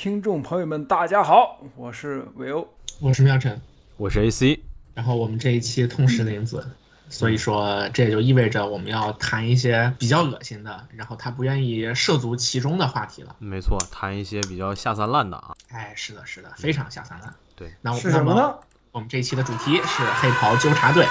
[0.00, 2.68] 听众朋友们，大家好，我是韦欧，
[3.00, 3.60] 我是妙晨，
[3.96, 4.60] 我是 AC。
[4.94, 6.70] 然后我们这一期痛失林子，
[7.08, 13.34] 所以说这也就意味着我们要谈一些比较恶心的，然后他不愿意涉足其中的话题了。
[13.40, 15.56] 没错，谈一些比较下三滥的啊。
[15.70, 17.34] 哎，是的，是的，非常下三滥。
[17.56, 18.54] 对，那我们是什么呢？
[18.92, 21.04] 我们这一期的主题是黑袍纠察队。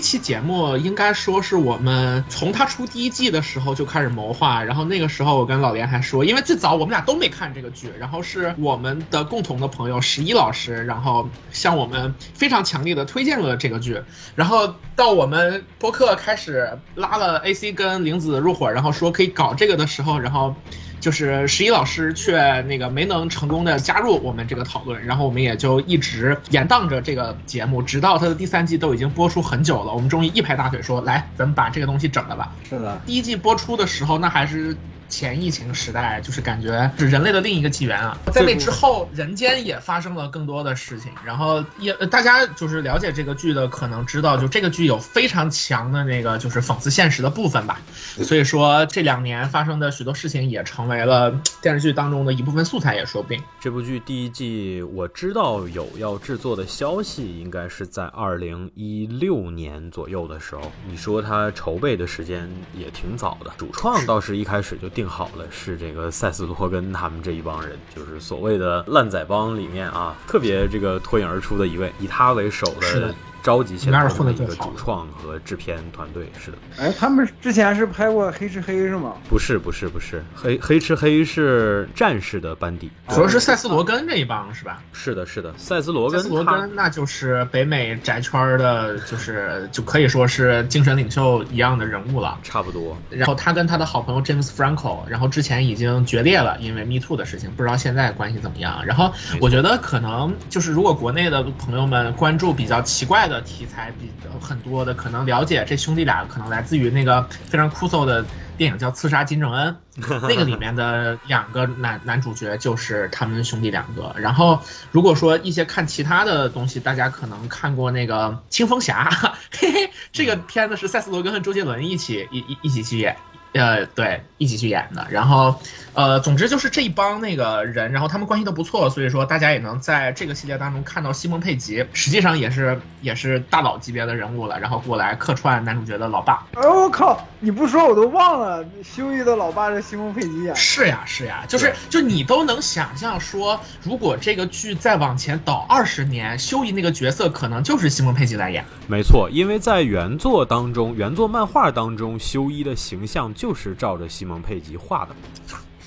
[0.00, 14.02] 期节目应该说是我们从他出第一季的时候就开始谋划，然后那个时候我跟老连还说，因为最早我们俩都没看这个剧，然后是我们的共同的朋友十一老师，然后向我们非常强烈的推荐了这个剧，
[14.34, 20.54] 然后到我们播客开始拉了 AC 跟玲子入伙，然后说可以搞这个的时候，然后。
[21.00, 32.54] 就是十一老师却那个没能成功的加入我们这个讨论，然后我们也就一直延宕着这个节目，直到它的第三季都已经播出很久了，我们终于一拍大腿说来，咱们把这个东西整了吧。
[32.68, 34.76] 是的，第一季播出的时候，那还是。
[35.10, 38.16] 前疫情时代，就是感觉是人类的另一个纪元啊！
[38.32, 41.10] 在那之后，人间也发生了更多的事情。
[41.26, 47.80] 然后也大家就是了解这个剧的，可能知道，就这个剧有非常强的那个就是讽刺现实的部分吧。
[48.22, 53.42] 所以说这两年发生的许多事情，也成为了电视剧当中的一部分素材，也说不定。
[53.60, 60.62] 这部剧第一季我知道有要制作的消息，应该是在二零一六年左右的时候。
[60.88, 64.99] 你说它筹备的时间也挺早的，主创倒是一开始就定。
[65.00, 73.14] 定好了是这个塞斯罗根他们这一帮人，就是所谓的烂仔帮里面啊，特别这个脱颖而出的一位，以他为首的。
[73.42, 76.58] 召集起来的一个主创和制片团队，是的。
[76.78, 79.14] 哎，他们之前是拍过《黑吃黑》是吗？
[79.28, 80.22] 不是，不是，不是。
[80.34, 84.82] 黑黑吃黑是战士的班底，主要是塞斯罗根这一帮是吧？
[84.92, 85.52] 是的，是的。
[85.56, 92.96] 塞斯罗根，塞斯罗根那就是北美宅圈的，就是就可以说是精神领袖一样的人物了，差不多。
[93.08, 98.84] 然后他跟他的好朋友 James Franco，然后之前已经决裂了，因为 Me Too 的事情，不知道现在关系怎么样。
[98.84, 104.10] 然后我觉得可能就是如果国内的朋友们关注比较奇怪的题材比。
[104.40, 108.24] 很多的可能了解这兄弟俩，可能来自于那个非常酷搜的
[108.56, 109.76] 电影叫《刺杀金正恩》，
[110.28, 114.14] 那个里面的两个男男主角就是他们兄弟两个。
[114.18, 119.08] 然后如果说一些看其他的东西，大家可能看过那个《青蜂侠》，
[119.52, 123.16] 嘿嘿，这个片子是塞斯罗根和周杰伦一起一一一起去演。
[123.52, 125.06] 呃，对，一起去演的。
[125.10, 125.60] 然后，
[125.94, 136.46] 呃，总之就是这一帮那个人，然后他们关系都不错，所以说大家也能在这个系列当中看到西蒙佩吉，实际上也是也是大佬级别的人物了，然后过来客串男主角的老爸。
[136.54, 140.54] 哎我靠，你不说我都忘了，修一的老爸是西蒙佩吉演。
[140.54, 148.64] 是呀是呀，就是就你都能想象说，如果这个剧再往前倒二十年，修一那个角色可能就是西蒙佩吉来演。
[148.86, 153.34] 没错，因为在原作当中，原作漫画当中，修一的形象。
[153.40, 155.16] 就是照着西蒙佩吉画的，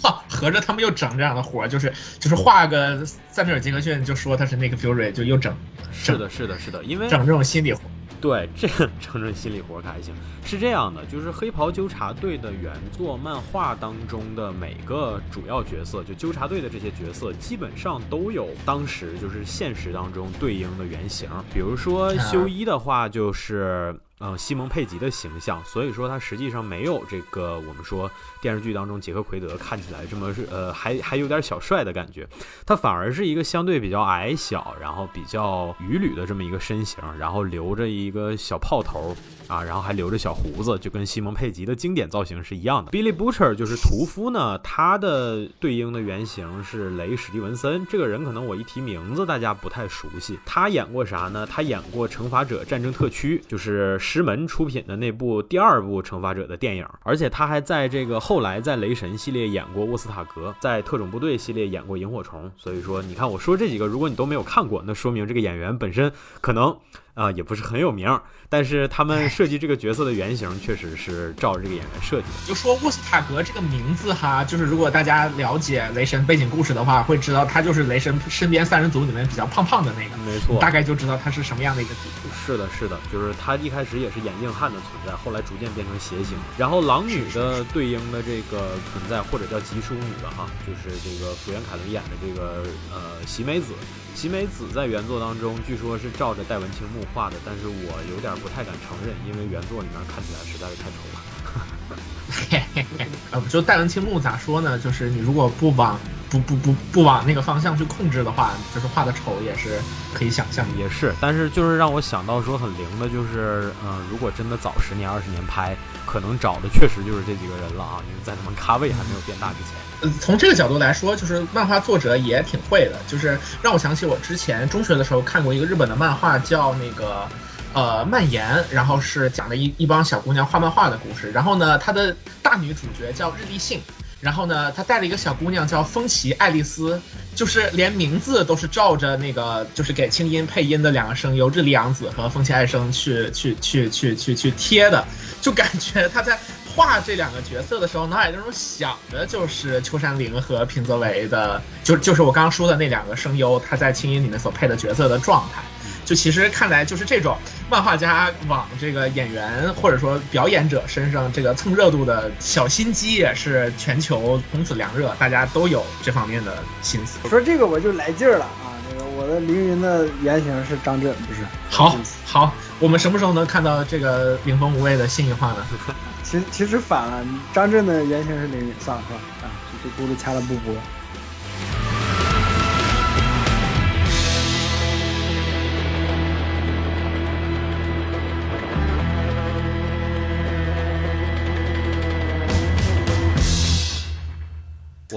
[0.01, 5.55] 哈，合着他们又整这样的活就是就是画个塞米尔杰克逊，就说他是那个 Fury，就又整，
[5.91, 7.81] 是的，是的，是的，因为整这种心理活。
[8.19, 10.15] 对， 这个整整心理活还行。
[10.43, 21.29] 是这样的，就是黑袍纠察队的原作漫画当中的每个主要角色，就纠察队的这些角色，基本上都有当时就是现实当中对应的原型。
[21.53, 23.95] 比如说修一的话，就是。
[24.19, 28.09] 嗯，西蒙佩吉的形象，所以说他实际上没有这个我们说
[28.41, 32.25] 电视剧当中杰克奎德看起来这么是呃还还有点小帅的感觉，
[32.65, 39.13] 他反而是一个相对比较矮小，然后比较愚吕的这么一个身形，然后留着一个小炮头
[39.47, 42.91] 啊，然后还留着小胡子，就跟西蒙佩吉的经典造型是一样的。
[42.91, 51.45] Billy Butcher 就是屠夫呢，他的对应的原型是雷史蒂文森，这个人可能我一提名字大家不太熟悉，他演过啥呢？
[51.45, 53.99] 他演过《惩罚者战争特区》，就是。
[54.03, 62.51] 石门出品的那部第二部惩罚者的电影，而且他还在这个后来在雷神系列演过沃斯塔格，在特种部队系列演过萤火虫。
[62.57, 66.11] 所以说，你看我说这几个，如果你都没有看过，那说明这个演员本身
[66.41, 66.75] 可能。
[67.13, 68.19] 啊，也不是很有名，
[68.49, 72.47] 但是他们设计这个角色的原型确实是照着这个演员设计的。
[72.47, 82.29] 就说沃斯塔格这个名字哈，就是如果大家了解雷神背景故事的话，会知道他就是雷神身边三人组里面比较胖胖的那个，没错，大概就知道他是什么样的一个体质。
[82.45, 86.35] 是的，是的，就是他一开始也是眼硬汉的存在，后来逐渐变成邪形。
[86.57, 93.73] 然后狼女的对应的这个存在，或者叫吉淑女的哈，就是这个福原凯伦演的这个呃喜美子。
[94.15, 101.19] 喜美子在原作当中据说是照着戴文青木画的，但是我有点不太敢承认，因为原作里面看起来实在是太丑了。
[103.31, 104.79] 呃，就戴文青木咋说呢？
[104.79, 105.99] 就是你如果不往
[106.29, 109.79] 不不不不往那个方向去控制的话，就是画的丑也是
[110.13, 110.65] 可以想象。
[110.77, 115.75] 也是，但是就是让我想到说很灵的，就是嗯，如果真的早十年二十年拍，
[116.05, 119.92] 可能找的确实就是这几个人了啊，因为在他们咖位还没有变大之前。
[120.19, 127.27] 从这个角度来说，就是漫画作者也挺会的，就是让我想起我之前中学的时候看过一个日本的漫画，叫那个。
[127.75, 131.31] 呃，蔓延，然后是讲了一一帮小姑娘画漫画的故事。
[131.31, 133.81] 然后呢，她的大女主角叫日立杏，
[134.21, 137.01] 然后呢，她带了一个小姑娘叫风崎爱丽丝，
[137.33, 145.03] 就是连名字都是照着那个就是给清音配音的两个声优日立阳子和风崎爱生去去去去去去贴的，
[145.41, 146.37] 就感觉她在
[146.75, 155.61] 画这两个角色的时候，脑海当中想的就是秋山绫和平泽唯的，就就是我刚刚说的那两个声优，他在青音里面所配的角色的状态。
[156.05, 157.37] 就其实看来就是这种
[157.69, 167.19] 漫画家往这个演员或者说表演者身上这个蹭热度的小心机也是全球从此凉热，大家都有这方面的心思。
[167.29, 168.72] 说这个我就来劲儿了啊！
[168.95, 171.41] 那个我的凌云的原型是张震，不是？
[171.69, 171.95] 好，
[172.25, 175.65] 好，我们什么时候能看到这个凌风无畏的新一话呢？
[176.23, 179.51] 其实其实反了，张震的原型是凌云，算了算了啊，
[179.83, 180.73] 就就咕噜掐了不播。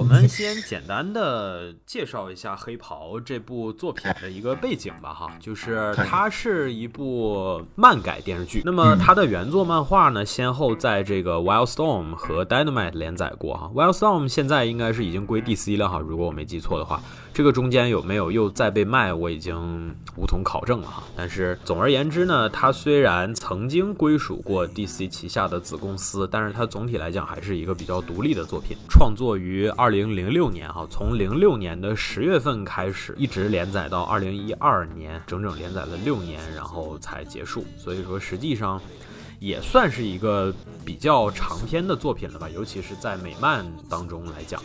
[0.06, 8.62] 们先简单的介绍一下《黑袍》这部作品的一个背景吧，哈，就是它是一部漫改电视剧。
[8.64, 17.00] 那么它的原作漫画呢，先后在这个《Wildstorm》和《Dynamite》连载过，哈，《Wildstorm》现在应该是已经归 DC 了，哈，如果我没记错的话。
[17.36, 21.02] 这个中间有没有又再被卖，我已经无从考证了哈。
[21.14, 28.74] 但是总而言之呢，它虽然曾经归属过 DC 旗下的子公司，但是它总体来讲还是一个比较独立的作品。
[28.88, 37.66] 创作于二零零六年哈，从零六年的十月份开始，一直连载到二零一二年，整整连载了六年，然后才结束。
[37.76, 38.80] 所以说，实际上
[39.40, 40.50] 也算是一个
[40.86, 44.58] 比较长篇的作品了吧，尤其是在美漫当中来讲。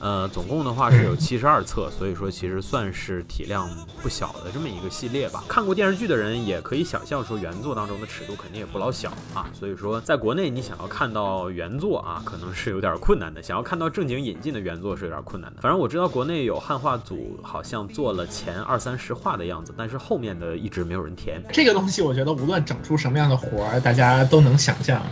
[0.00, 3.68] 呃，总共的话是有七十二册，所以说其实算是体量
[4.02, 5.42] 不小的这么一个系列吧。
[5.48, 9.50] 看过电视剧的人也可以想象说，原作当中的尺度肯定也不老小啊。
[9.52, 15.60] 所以说，在国内你想要看到原作啊，可能是有点困难的；想要看到正经引进的原作是有点困难的。
[15.60, 21.42] 反正我知道国内有汉化组好像做了前二三十话的样子，但是后面的一直没有人填。
[21.52, 25.02] 这个东西我觉得无论整出什么样的活儿，大家都能想象，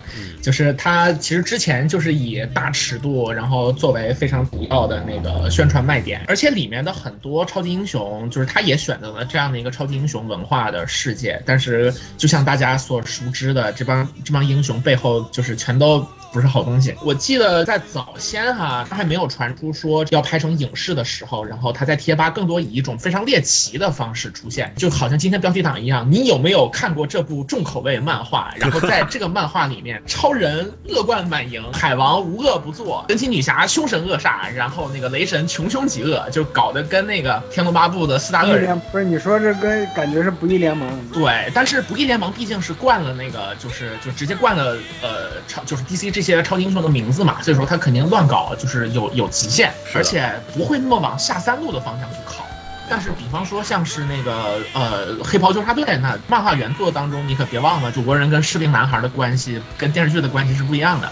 [0.41, 4.47] 就是它其实之前就是以大尺度，然后作为非常
[4.85, 11.41] 的那个宣传卖点，而且里面的很多超级英雄，就是他也选择了这样的一个超级英雄文化的世界。
[11.47, 16.05] 但是，就像大家所熟知的，这帮这帮英雄背后，就是全都。
[16.33, 16.95] 不是好东西。
[17.03, 26.11] 我记得在早先哈，他还没有传出说要拍成影视的时候，然后他在贴吧更多以一种非常猎奇的方式出现，就好像今天标题党一样。
[26.11, 28.53] 你有没有看过这部重口味漫画？
[28.59, 39.05] 然后在这个漫画里面，超人恶贯满盈，海王无恶不作，神奇女侠凶神恶煞，然后那个雷神穷凶极恶，就搞得跟那个天龙八部的四大恶人不是？
[39.05, 40.89] 你说这跟感觉是不义联盟？
[41.13, 46.27] 对，但是不义联盟毕竟是惯了那个，就是就直接惯了呃超就是 DC 这。
[46.27, 52.46] 些超级英雄的名字嘛，所以说他肯定乱搞，就是有有极限，而且不会那么往下三路的方向去靠。
[52.89, 61.11] 但是，比方说像是那个呃黑袍纠察队，那漫画原作当中，你可别忘了，主国人跟士兵男孩的关系跟电视剧的关系是不一样的。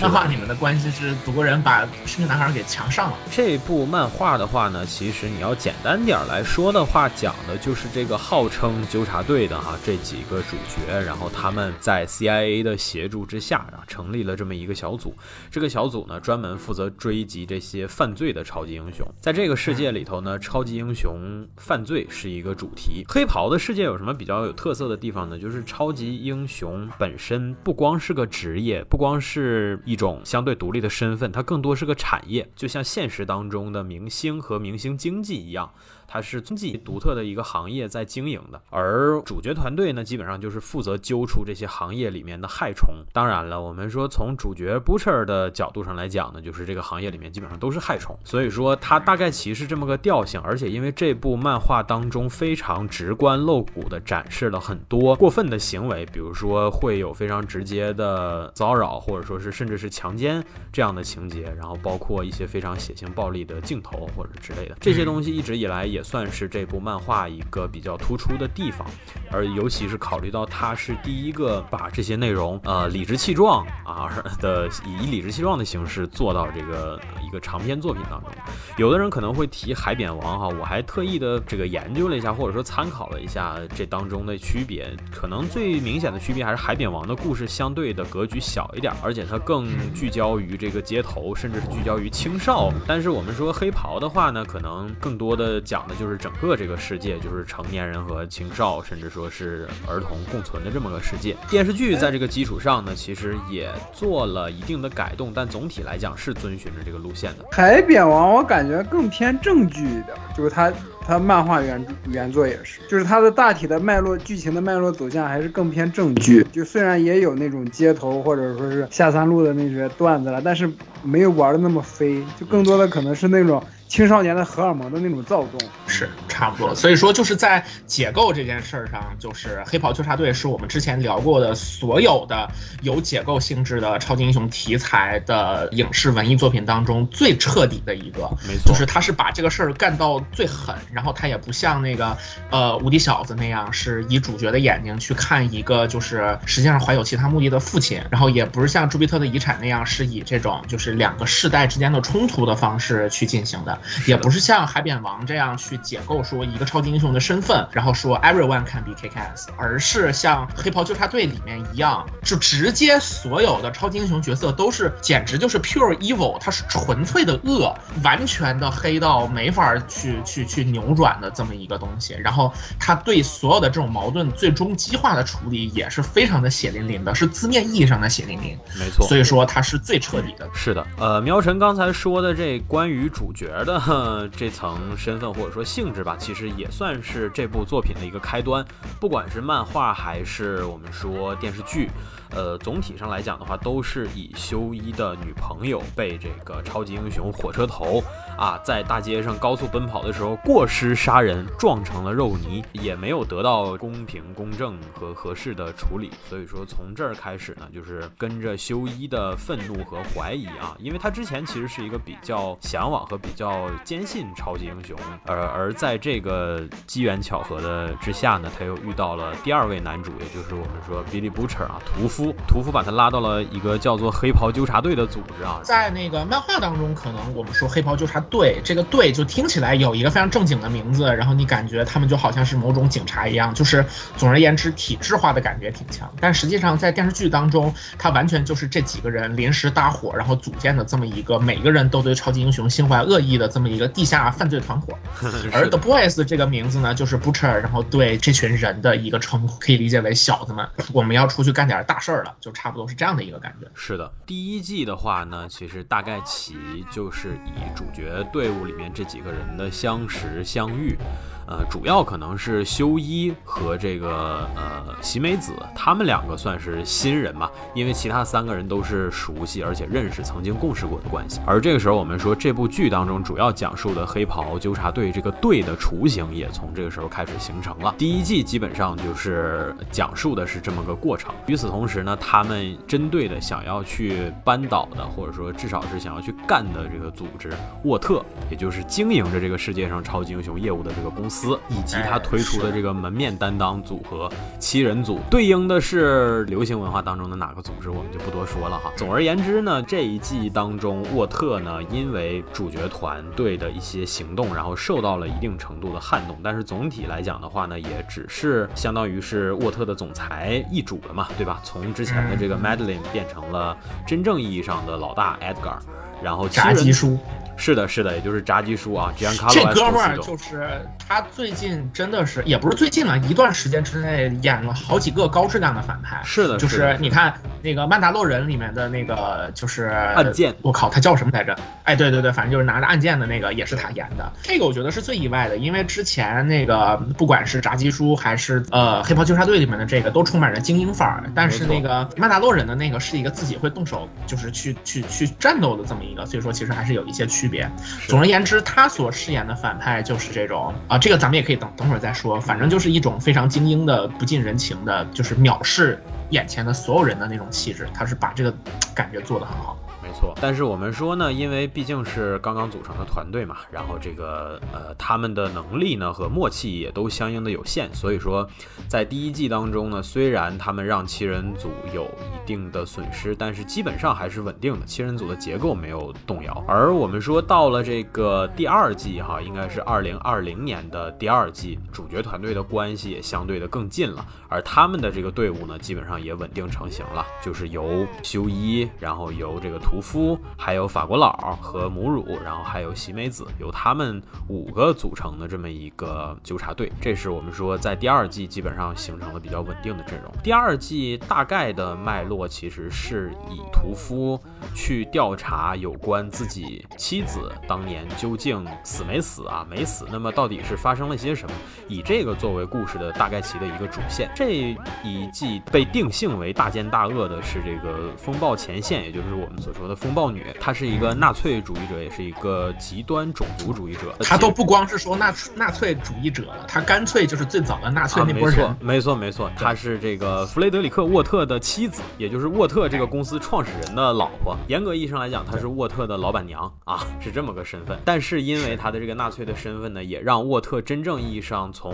[0.00, 3.16] 漫画里面的关系是祖国人把士兵男孩给强上了。
[3.30, 15.14] 这部漫画的话呢，其实你要简单点来说的话，讲的就是这个号称纠察队的哈这几个主角，然后他们在 CIA 的协助之下啊，成立了这么一个小组。
[15.50, 19.06] 这个小组呢，专门负责追击这些犯罪的超级英雄。
[19.20, 21.11] 在这个世界里头呢，超级英雄
[21.56, 23.04] 犯罪是一个主题。
[23.08, 25.38] 黑袍的世界有什么比较有特色的地方呢？
[25.38, 29.80] 就是超级英雄本身不光是个职业，不光是。
[29.84, 35.70] 一种相对独立的身份，它更多是个产业，就像现实当中的明星和明星经济一样。
[36.12, 42.90] 它是自己独特的一个行业在经营的，而主角团队呢，基本上就是负责揪出这些行业里面的害虫。
[43.14, 50.38] 当然了，我们说从主角 Butcher 的角度上来讲呢，就是这个行业里面基本上都是害虫，所以说它大概其是这么个调性。
[50.42, 68.86] 而且因为这部漫画当中非常直观露骨的展示了很多过分的行为，比如说会有非常直接的骚扰，或者说是甚至是强奸这样的情节，然后包括一些非常血腥暴力的镜头或者之类的这些东西，一直以来也算是这部漫画一个比较突出的地方，
[69.30, 78.30] 而尤其是考虑到它是第一个把这些内容呃理直气壮啊的以理直气壮的形式做到这个一个长篇作品当中。
[78.76, 84.94] 有的人可能会提《海扁王》哈，我还特意的这个研究了一下，或者说参考了一下这当中的区别。
[85.10, 92.70] 可能最明显的区别还是《海扁王》的故事相对的格局小一点，而且它更聚焦于这个街头，甚至是聚焦于青少。
[92.86, 101.36] 但是我们说黑袍的话呢，可能更多的讲那就是整个这个世界，就是成年人和青少，甚至说是儿童共存的这么个世界。
[101.50, 107.44] 电视剧在这个基础上呢，其实也做了一定的改动，但总体来讲是遵循着这个路线的。
[107.50, 110.72] 海扁王我感觉更偏正剧的，就是它。
[111.06, 116.46] 它漫画原原作也是，就是它的大体的脉络、剧情的脉络走向还是更偏正剧。
[116.52, 120.70] 就虽然也有那种街头或者说是下三路的那些段子了，但是
[121.02, 123.62] 没有玩的那么飞，就更多的可能是那种。
[123.88, 142.16] 青少年的荷尔蒙的那种躁动是差不多，所以说就是在解构这件事儿上，就是黑袍纠察队是我们之前聊过的所有的有解构性质的超级英雄题材的影视文艺作品当中最彻底的一个，没错，就是他是把这个事儿干到最狠，然后他也不像那个
[142.50, 153.78] 呃无敌小子那样是以主角的眼睛去看一个就是实际上怀有其他目的的父亲，然后也不是像朱庇特的遗产那样是以这种就是两个世代之间的冲突的方式去进行的。
[154.06, 172.14] 也不是像海扁王这样去解构说一个超级英雄的身份，然后说 everyone can be K-Cast，而是像黑袍纠察队里面一样，就直接所有的超级英雄角色都是简直就是 pure evil，他是纯粹的恶，完全的黑到没法去去去扭转的这么一个东西。
[172.14, 178.58] 然后他对所有的这种矛盾最终激化的处理也是非常的血淋淋的，是字面意义上的血淋淋。
[178.78, 180.48] 没错，所以说他是最彻底的。
[180.54, 183.80] 是的，呃，苗晨刚才说的这关于主角的。
[184.36, 188.64] 这层身份或者说性质吧，其实也算是这部作品的一个开端。
[188.98, 191.90] 不管是漫画还是我们说电视剧。
[192.34, 198.02] 呃，总体上来讲的话，都是以修一的女朋友被这个超级英雄火车头
[198.38, 206.10] 啊，在大街上高速奔跑的时候过失杀人，撞成了肉泥，也没有得到公平、公正和合适的处理。
[206.28, 214.96] 所以说，从这儿开始呢，就是跟着修一的愤怒和怀疑啊，因为他之前其实是一个比较向往和比较坚信超级英雄，
[215.26, 222.21] 而而在这个机缘巧合的之下呢，他又遇到了第二位男主，也就是我们说 Billy Butcher 啊，屠夫。
[222.46, 233.84] 屠夫把他拉到了一个叫做黑袍纠察队的组织啊，在那个漫画当中，可能我们说黑袍纠察队这个队就听起来有一个非常正经的名字，然后你感觉他们就好像是某种警察一样，就是
[234.16, 236.12] 总而言之体制化的感觉挺强。
[236.20, 244.92] 但实际上在电视剧当中，他完全就是这几个人临时搭伙，然后组建的这么一个每个人都对超级英雄心怀恶意的这么一个地下犯罪团伙。
[245.52, 253.70] 而 The Boys 这个名字呢，就是 Butcher，然后对这群人的一个称呼，可以理解为小子们，我们要出去干点大事就差不多是这样的一个感觉。
[253.74, 256.56] 是的，第一季的话呢，其实大概其
[256.90, 260.96] 就是以主角队伍里面这几个人的相识相遇。
[261.46, 271.40] 呃，主要可能是修一和这个呃喜美子，他们两个算是新人嘛，因为其他三个人都是熟悉而且认识、曾经共事过的关系。
[271.46, 277.94] 而这个时候，我们说这部剧当中主要讲述的黑袍纠察队这个队的雏形也从这个时候开始形成了。
[277.98, 281.34] 第一季基本上就是讲述的是这么个过程。
[281.46, 287.50] 与此同时呢，他们针对的想要去扳倒的，或者说至少是想要去干的这个组织
[287.84, 291.31] 沃特，也就是经营着这个世界上超级英雄业务的这个公司。
[291.32, 298.92] 司以及他推出的这个门面担当组合七人组，对应的是流行文化当中的哪个组织，我们就不多说了哈。
[298.96, 311.60] 总而言之呢，这一季当中，沃特呢因为主角团队的一些行动，然后受到了一定程度的撼动，但是总体来讲的话呢，也只是相当于是沃特的总裁易主了嘛，对吧？
[311.64, 313.74] 从之前的这个 Madeline 变成了
[314.06, 315.78] 真正意义上的老大 Edgar，
[316.22, 317.18] 然后炸鸡叔。
[317.62, 326.20] 是的，是的，也就是炸鸡叔啊，这哥们儿就是他最近真的是，也不是最近了，一段时间之内演了好几个高质量的反派。
[326.24, 331.56] 是的，就是你看那个《曼达洛人》里面的那个就是暗剑，我靠，他叫什么来着？
[331.84, 334.32] 哎，对对对，反正就是拿着暗剑的那个也是他演的。
[334.42, 347.51] 这个我觉得是最意外的，因为之前那个不管是炸鸡叔还是呃黑袍纠察队里面的这个都充满着精英范儿，但是那个曼达洛人的那个是一个自己会动手，就是去去去战斗的这么一个，所以说其实还是有一些区。
[347.52, 347.70] 别。
[348.08, 352.40] 总而言之，他所饰演的反派就是这种啊，这个咱们也可以等等会儿再说。
[352.40, 357.88] 反正就是一种非常精英的、不近人情的，就是藐视眼前的所有人的那种气质。
[357.94, 358.52] 他是把这个
[358.94, 359.78] 感觉做得很好。
[360.02, 368.44] 没错，但是我们说呢，因为毕竟是刚刚组成的团队嘛，然后这个呃，他们的能力呢和默契也都相应的有限，所以说
[368.88, 376.64] 在第一季当中呢，虽然他们让七人组有一定的损失，但是基本上还是稳定的，七人组的结构没有动摇。
[376.66, 389.82] 而我们说到了这个第二季哈，应该是二零二零年的第二季，主角团队的关系也相对的更近了，而他们的这个队伍呢，基本上也稳定成型了，就是由修一，然后由这个。
[389.82, 400.30] 屠夫，还有法国佬和母乳，然后还有喜美子，由他们五个组成的这么一个纠察队，这是我们说在第二季基本上形成了比较稳定的阵容。
[400.40, 404.40] 第二季大概的脉络其实是以屠夫
[404.72, 411.54] 去调查有关自己妻子当年究竟死没死啊，没死，那么到底是发生了些什么，
[411.88, 414.30] 以这个作为故事的大概其的一个主线。
[414.32, 419.82] 这一季被定性为大奸大恶的是这个风暴前线，也就是我们所说。
[419.82, 424.14] 的风暴女，她是一个纳粹主义者，也是一个极端种族主义者。
[424.20, 428.58] 她都不光是说纳纳粹主义者了，她干脆就是最早的纳粹那波人。
[428.58, 429.50] 没错，没错，没错。
[429.56, 434.56] 她是这个弗雷德里克·沃特的妻子，也就是沃特这个公司创始人的老婆。
[434.68, 437.98] 严格意义上来讲，她是沃特的老板娘啊，是这么个身份。
[438.04, 441.92] 但是因为她的这个纳粹的身份呢，也让沃特真正意义上从。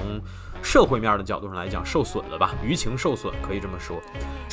[0.62, 2.54] 社会面的角度上来讲，受损了吧？
[2.64, 4.00] 舆情受损，可以这么说。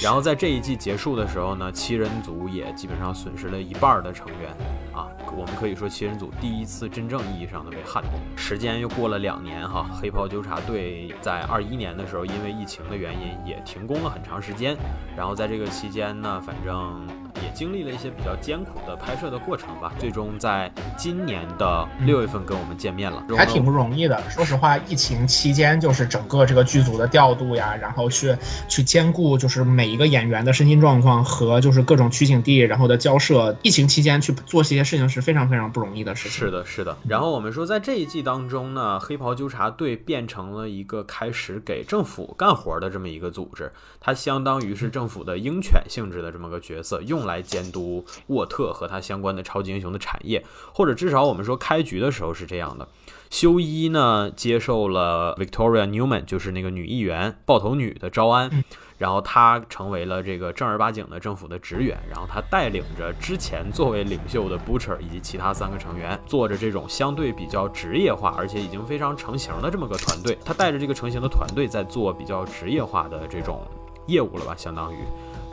[0.02, 4.50] 然后在这一季结束的时候呢，七人组也基本上损失了一半的成员
[4.94, 5.08] 啊。
[5.36, 8.14] 我们可以说，七人组第一次真正意义上的被撼动。
[8.38, 14.78] 时间又过了两年哈，黑袍纠察队在二一年的时候，因为疫情的原因也停工了很长时间。
[15.18, 17.06] 然后在这个期间呢，反正
[17.44, 19.92] 也经历了一些比较艰苦的拍摄的过程吧。
[20.00, 24.24] 最终在今年的六月份跟我们见面了，还挺不容易的。
[24.30, 28.34] 说实话，疫情期间就是整个这个剧组的调度呀，然后去
[28.70, 33.58] 去兼顾就是每一个演员的身心状况和就是各种取景地然后的交涉。
[33.62, 35.26] 疫情期间去做这些事情是。
[35.26, 36.38] 非常非常不容易的事情。
[36.38, 36.96] 是的，是的。
[37.08, 52.88] 然后我们说，在这一季当中呢，黑袍纠察队变成了一个开始给政府干活的这么一个组织，它相当于是政府的鹰犬性质的这么个角色，用来监督沃特和他相关的超级英雄的产业，或者至少我们说开局的时候是这样的。
[53.30, 58.64] 修一呢接受了 Victoria Newman，就是那个女议员爆头女的招安。
[58.98, 70.38] 然后他成为了这个正儿八经的政府的职员，然后他带领着之前作为领袖的 Butcher 以及其他三个成员，做着这种相对比较职业化，而且已经非常成型的这么个团队。
[70.46, 73.64] 他带着这个成型的团队在做比较职业化的这种
[74.08, 74.96] 业务了吧，相当于，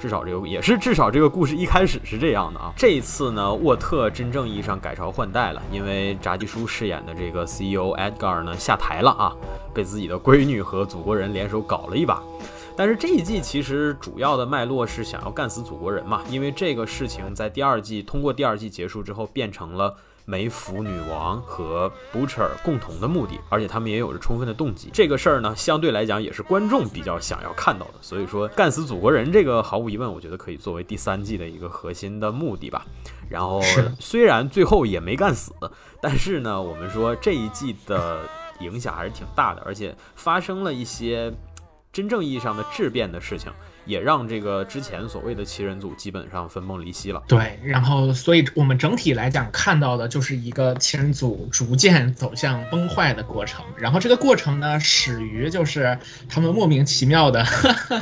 [0.03, 2.73] 至少这个也是至少这个故事一开始是这样的啊。
[2.77, 9.33] 这一次呢，沃特真正意义上改朝换代了，因为炸鸡叔饰演的这个 CEO Edgar 呢下台了啊，
[9.73, 12.21] 被自己的闺女和祖国人联手搞了一把。
[12.75, 24.91] 但是这一季其实主要的脉络是想要干死祖国人嘛，因为这个事情在第二季通过第二季结束之后变成了梅芙女王和 Butcher 共同的目的，而且他们也有着充分的动机。
[24.93, 27.95] 这个事儿呢，相对来讲也是观众比较想要看到的。
[28.01, 32.87] 所以说，干死祖国人这个毫无疑问，我觉得可以作为第三季的一个核心的目的吧。
[33.29, 33.61] 然后
[33.99, 35.53] 虽然最后也没干死，
[36.01, 38.21] 但是呢，我们说这一季的
[38.61, 41.33] 影响还是挺大的，而且发生了一些。
[41.93, 43.53] 真正意义上的质变的事情。
[43.85, 47.23] 也让这个之前所谓的七人组基本上分崩离析了。
[47.27, 53.65] 对，然后所以我们整体来讲看到的就是一个七人组逐渐走向崩坏的过程。
[53.77, 57.45] 然后这个过程呢，始于就是他们莫名其妙的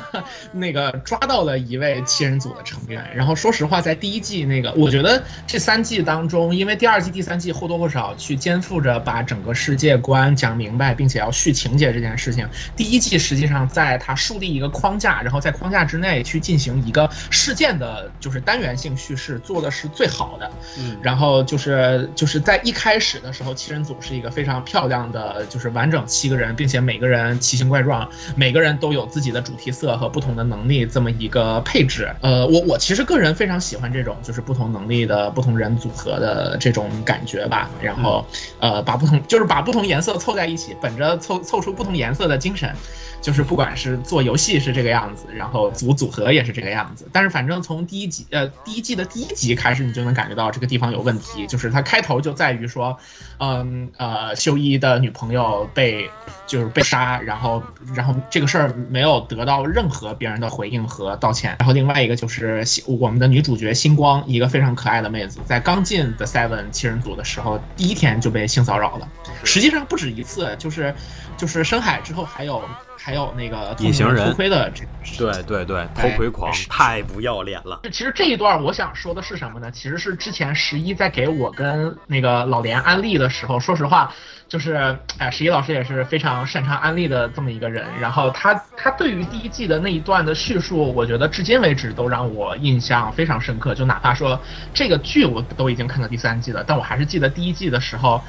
[0.53, 3.11] 那个抓到了一位七人组的成员。
[3.14, 12.47] 然后说实话，在第一季那个，我觉得这三季当中，因为第二季、第三季或多或少去肩负着把整个世界观讲明白，并且要续情节这件事情。
[12.77, 15.69] 第一季实际上在它树立一个框架，然后在框。
[15.70, 20.50] 框架之内去进行一个事件的，就是单元性叙事，做的是最好的。
[20.76, 32.12] 嗯，然后就是就是在一开始的时候，七人组是一个非常漂亮的，就是完整七个人，并且每个人奇形怪状，每个人都有自己的主题色和不同的能力这么一个配置。
[32.20, 37.70] 呃，我我其实个人非常喜欢这种就是不同能力的不同人组合的这种感觉吧。
[37.80, 38.26] 然后，
[38.59, 42.74] 呃，把不同就是把不同颜色凑在一起，本着凑凑出不同颜色的精神。
[43.20, 47.09] 就是不管是做游戏是这个样子，然后后组组合也是这个样子。
[47.12, 52.96] 但是反正从第一集呃第一季的第一集开始，你就能感觉到这个地方有问题，就是它开头就在于说，
[53.38, 56.09] 嗯呃秀一的女朋友被
[56.46, 57.62] 就是被杀，然后
[57.94, 61.56] 然后这个事儿没有得到任何别人的回应和道歉。
[61.59, 69.09] 然后另外一个就是我们的女主角星光，一个非常可爱的妹子，在刚进 The Seven 七人组的时候，第一天就被性骚扰了，
[69.44, 70.94] 实际上不止一次，就是
[71.37, 72.62] 就是深海之后还有。
[73.02, 74.84] 还有那个隐形人偷窥的这，
[75.16, 77.80] 对对对，偷窥狂太不要脸了。
[77.84, 79.70] 其实这一段我想说的是什么呢？
[79.70, 84.12] 其实是之前十一在给我跟那个老连安利的时候，说实话，
[84.46, 87.86] 就是哎，十一老师也是非常擅长安利的这么一个人。
[87.98, 93.74] 然后他他对于第一季的那一段的叙述，我觉得至今为止都让我印象非常深刻。
[93.74, 94.38] 就哪怕说
[94.74, 98.22] 这个剧我都已经看到第三季了，但我还是记得第一季的时候。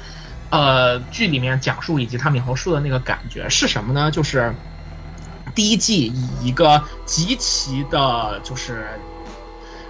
[0.52, 4.10] 呃，剧里面讲述以及他描述的那个感觉是什么呢？
[4.10, 4.54] 就是
[5.54, 8.86] 第一季以一个极其的，就是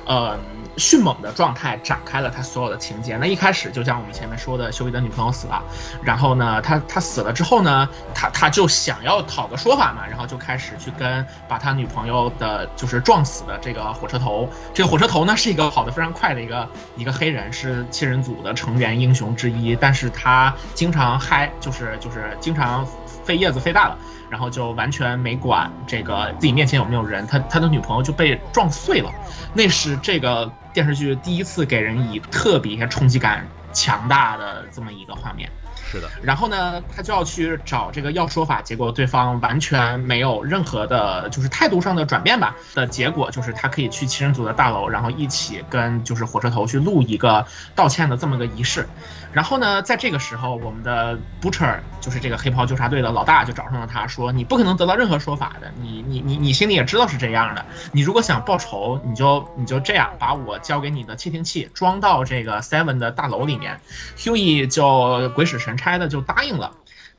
[0.07, 0.39] 呃。
[0.79, 3.19] 迅猛的状态展开了他所有的情节。
[3.19, 5.63] 那一开始就像我们前面说的，修一的女朋友死了，
[6.03, 14.49] 然后呢，他他死了之后呢，他他就想要讨个说法嘛，然后就开始去跟把他女朋友的，就是撞死的这个火车头。
[14.73, 22.87] 这个火车头呢是一个跑得非常快的一个一个黑人，是七人组的成员英雄之一，但是他经常嗨，就是就是经常
[23.25, 23.99] 飞叶子飞大了。
[24.33, 29.13] 然后就完全没管这个自己面前有没有人，他他的女朋友就被撞碎了，
[29.53, 35.51] 那是这个电视剧第一次给人以特别冲击感强大的这么一个画面。
[35.85, 42.57] 是的，然后呢，他就要去找这个要说法，结果对方完全没有任何的，就是态度上的转变吧。
[42.75, 48.89] 的结果就是他可以去七人组的大楼，然后一起跟就是火车头去录一个道歉的这么个仪式。
[49.33, 57.65] 然后呢，在这个时候，我们的 Butcher 就是这个黑袍纠察队的老大，就找上了他，说：“你不可能得到任何说法的，你你你你心里也知道是这样的。
[57.93, 63.81] 你如果想报仇，你就你就这样，把我交给你的窃听器装到这个 Seven 的大楼里面。”
[64.19, 66.73] Huey 就鬼使神差的就答应了。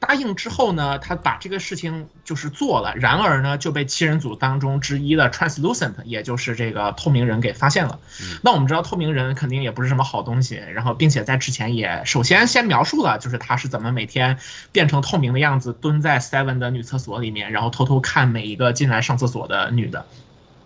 [0.06, 8.00] 答应之后呢，他把这个事情就是做了，然而呢就被七人组当中之一的 Translucent，也就是这个透明人给发现了。
[8.42, 14.38] 那我们知道透明人肯定也不是什么好东西，然后并且在之前也首先先描述了，就是他是怎么每天
[14.74, 20.06] 变成透明的样子，蹲在 Seven 的女厕所里面，然后偷偷看每一个进来上厕所的女的。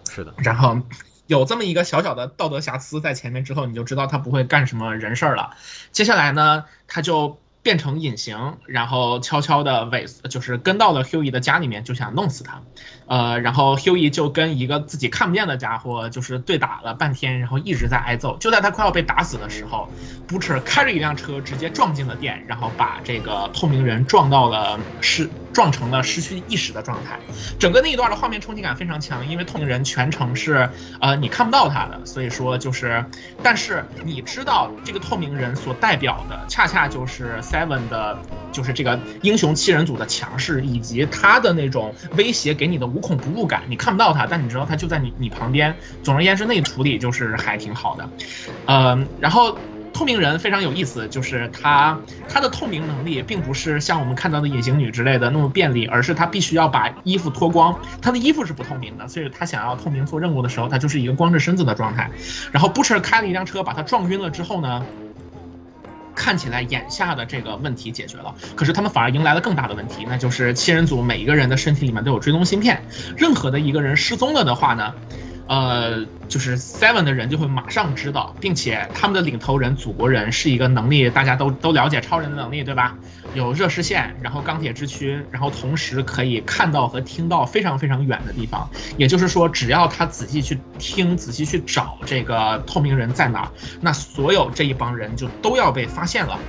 [0.10, 0.82] 是的，然后
[1.28, 5.52] 有这么一个小小的道德瑕疵在前面之后，你就知道他不会干什么人事儿了。
[5.92, 7.40] 接下来呢，他就。
[7.68, 12.62] 变成隐形，然后悄悄的尾，就是跟到了 Huey 的家里面，就想弄死他。
[13.08, 18.36] 呃，然后 Huey 就跟一个自己看不见的家伙就是对打了半天，然后一直在挨揍。
[18.38, 19.88] 就在他快要被打死的时候
[20.28, 27.18] ，Butcher 开着一辆车直接撞进了店，然后把这个透明人撞到了失撞成了失去意识的状态。
[27.58, 33.06] 整个那一段的画面冲击感非常强，因为透明人全程是呃你看不到他的，所以说就是，
[33.42, 38.20] 但是你知道这个透明人所代表的恰恰就是 Seven 的，
[38.52, 42.97] 就是这个英雄七人组的强势以及他的那种威胁给你的。
[42.98, 45.76] 无孔不入感，你看不到他，但你知道他就在你你旁边。
[46.02, 48.10] 总而言之，那处理就是还挺好的。
[48.66, 49.56] 呃，然后
[49.94, 62.10] 透明人非常有意思，就是他他的透明能力并不是像我们看到的隐形女之类的那么便利，而是他必须要把衣服脱光，他的衣服是不透明的，所以他想要透明做任务的时候，他就是一个光着身子的状态。
[62.52, 64.84] 然后 Butcher 开了一辆车把他撞晕了之后呢？
[66.18, 72.82] 看起来眼下的这个问题解决了，可是他们反而迎来了更大的问题，那就是七人组每一个人的身体里面都有追踪芯片，
[73.16, 74.94] 任何的一个人失踪了的话呢？
[75.48, 82.98] 呃，就是 Seven 的人就会马上知道，并且他们的领头人祖国人是一个能力大家都都了解超人的能力，对吧？
[83.34, 88.70] 有热视线，然后钢铁之躯，然后同时可以看到和听到非常非常远的地方。
[88.98, 96.40] 也就是说，只要他仔细去听，仔细去找这个透明人在哪，那所有这一帮人就都要被发现了。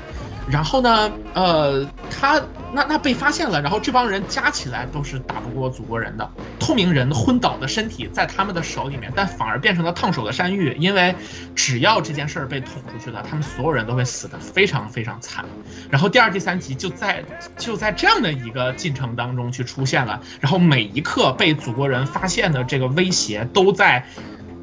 [0.50, 2.40] 然后呢，呃，他
[2.72, 6.30] 那那被发现了，然后这帮人加起来都是打不过祖国人的。
[6.58, 11.14] 透明人昏倒的身体在他们的手里面，但反而变成了烫手的山芋，因为
[11.54, 15.44] 只要这件事儿被捅出去了，他们所有人都会死的非常非常惨。
[15.90, 17.24] 然后第二、第三集就在
[17.56, 24.06] 就在这样的一个进程当中去出现了，然后每一刻被祖国人发现的这个威胁都在。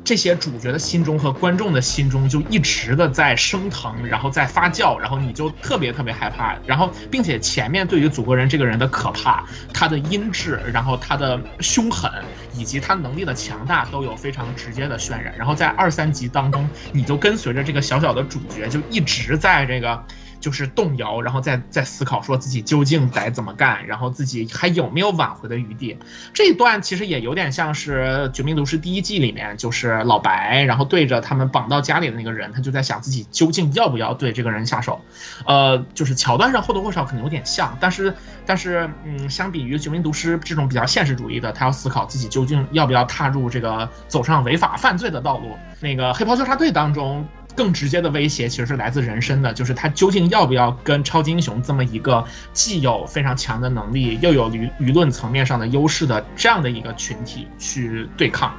[0.05, 12.11] 这些主角的心中和观众的心中就一直的在升腾，然后在发酵，然后你就特别特别害怕，然后并且前面对于祖国人这个人的可怕，他的音质，然后他的凶狠，
[12.53, 20.05] 以及他能力的强大都有非常直接的渲染，然后在二三集当中，你就跟随着这个小小的主角就一直在这个。
[20.45, 25.97] 就是动摇，然后再再思考说自己究竟该怎么干，然后自己还有没有挽回的余地。
[26.35, 35.01] 这一段其实也有点像是《绝命毒师》第一季里面，就是老白，然后对着他们绑到家里的那个人，他就在想自己究竟要不要对这个人下手。
[35.47, 38.13] 呃，就是桥段上或多或少可能有点像，但是
[38.45, 45.57] 但是嗯，相比于《绝命毒师》这种比较现实主义的，他要思考自己究竟要不要踏入这个走上违法犯罪的道路。
[45.79, 47.27] 那个《黑袍纠察队》当中。
[47.55, 58.53] 更直接的威胁其实是来自人身的，就是他究竟要不要跟超级英雄这么一个既有非常强的能力，又有舆舆论层面上的优势的这样的一个群体去对抗。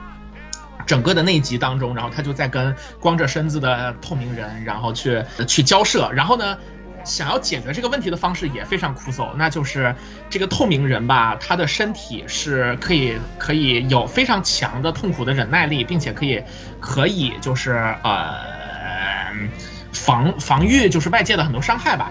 [0.87, 6.11] 整个的那一集当中，然后他就在跟光着身子的透明人，然后去去交涉。
[6.13, 6.57] 然后呢，
[7.05, 9.95] 想要解决这个问题的方式也非常枯燥，那就是
[10.31, 16.43] 这个透明人吧，他的身体是可以可以有非常强的痛苦的忍耐力，并且可以
[16.81, 18.66] 可以就是呃。
[19.37, 19.51] 嗯，
[19.93, 22.11] 防防御就是外界的很多伤害吧，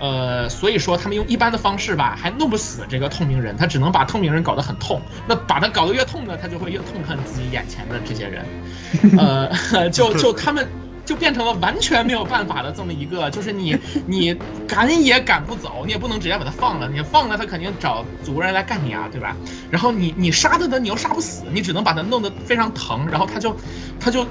[0.00, 5.00] 呃，所以说他们用一般的方式吧，还弄不死这个透明人，他只能把透明人搞得很痛。
[5.26, 8.44] 那把他搞得越痛呢，他就会越痛恨自己眼前的这些人，
[9.18, 10.66] 呃， 就就他们
[11.04, 13.76] 就变成了完全没有办法的这么一个，就是你
[14.06, 14.34] 你
[14.66, 19.36] 赶也赶不走，你也不能直接把他放了，你放了他肯定找祖国人来干你啊，对吧？
[19.70, 23.56] 然后你你杀他的你又杀不死，你只能把他弄得非常疼，然后他就
[24.00, 24.26] 他就。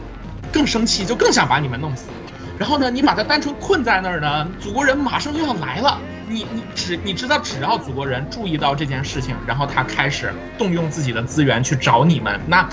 [0.51, 2.09] 更生气，就更想把你们弄死。
[2.59, 5.99] 然后呢，你把他单纯困在那儿呢，祖国人马上就要来了。
[6.27, 12.69] 你你只你知道，只要祖国人注意到这件事情，然后他开始动用自己的资源去找你们，那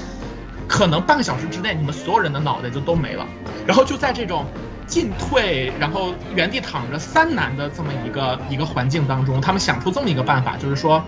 [0.69, 3.27] 可能半个小时之内，你们所有人的脑袋就都没了。
[3.67, 4.45] 然后就在这种
[4.87, 11.03] 进退，然后原地躺着三难的这么一个一个环境当中，他们想出这么一个办法，就是说。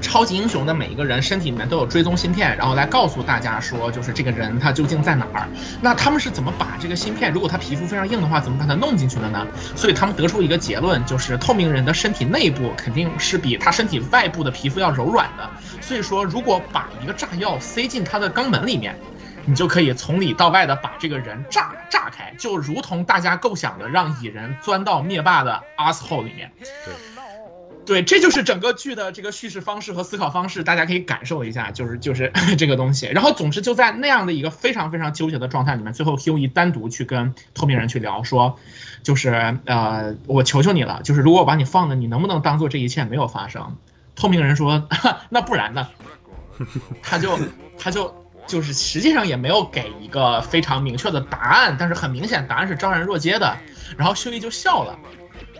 [0.00, 5.48] 超级英雄的每一个人身体里面都有追踪芯片，然后来告诉大家说，就是这个人他究竟在哪儿。
[5.80, 9.46] 那他们是怎么把这个芯片，如果他皮肤非常硬的话，怎么把它弄进去的呢？
[9.74, 15.48] 所以他们得出一个结论，就是透明人的身体内部肯定是比他身体外部的皮肤要柔软的。
[15.80, 18.96] 所以说，如果把一个炸药塞进他的肛门里面，
[19.44, 26.50] 你就可以从里到外的把这个人炸炸开，就如同大家构想的，让蚁人钻到灭霸的 asshole 里面。
[26.84, 26.94] 对。
[27.88, 33.06] 对，这就是整个剧的这个叙事方式和思考方式，大家可以感受一下，就是就是 这个东西。
[33.06, 38.58] 然后，总之就在那样的一个非常非常纠结的状态里面，最后 Q 一单独去跟透明人去聊，说，
[39.02, 43.78] 就是呃，我求求你了，就是如果我把你放了，你能不能当做这一切没有发生？
[44.14, 44.86] 透明人说，
[45.30, 45.88] 那不然呢？
[47.02, 47.38] 他就
[47.78, 48.14] 他就
[48.46, 53.56] 就是实际上也没有给一个非常明确的答案，但是很明显答案是昭然若揭的。
[53.96, 54.98] 然后秀一就笑了。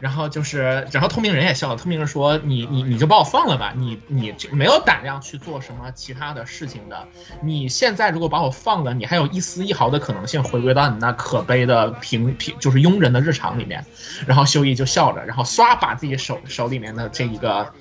[0.01, 1.77] 然后就是，然后透明人也笑了。
[1.77, 7.09] 透明人说：“你你你就把我放了吧，你你没有胆量去做什么其他的事情的。
[7.43, 13.85] 你现在如果把我放了，你还有一丝一毫的可能性回归到你那可悲的平平就是庸人的日常里面。”
[14.27, 17.73] 然后修一就笑着，然后唰把自己手手里面的这一个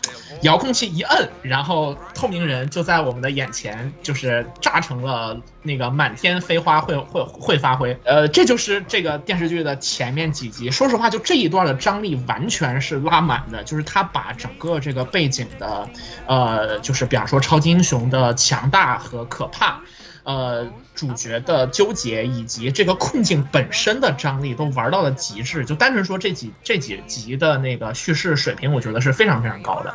[0.41, 7.97] 遥控器一摁，然后透明人就在我们的眼前就是炸成了那个满天飞花会会会发挥。
[8.03, 10.71] 呃，这就是这个电视剧的前面几集。
[10.71, 12.06] 说实话，就这一段的张力。
[12.15, 15.89] 完全是拉满的，就是他把整个这个背景的，
[16.25, 19.81] 呃，就是比方说超级英雄的强大和可怕，
[20.23, 25.65] 呃，主角的纠结以及这个困境本身的张力都玩到了极致。
[25.65, 29.93] 就单纯说这几这几集的那个叙事水平，我觉得是非常非常高的。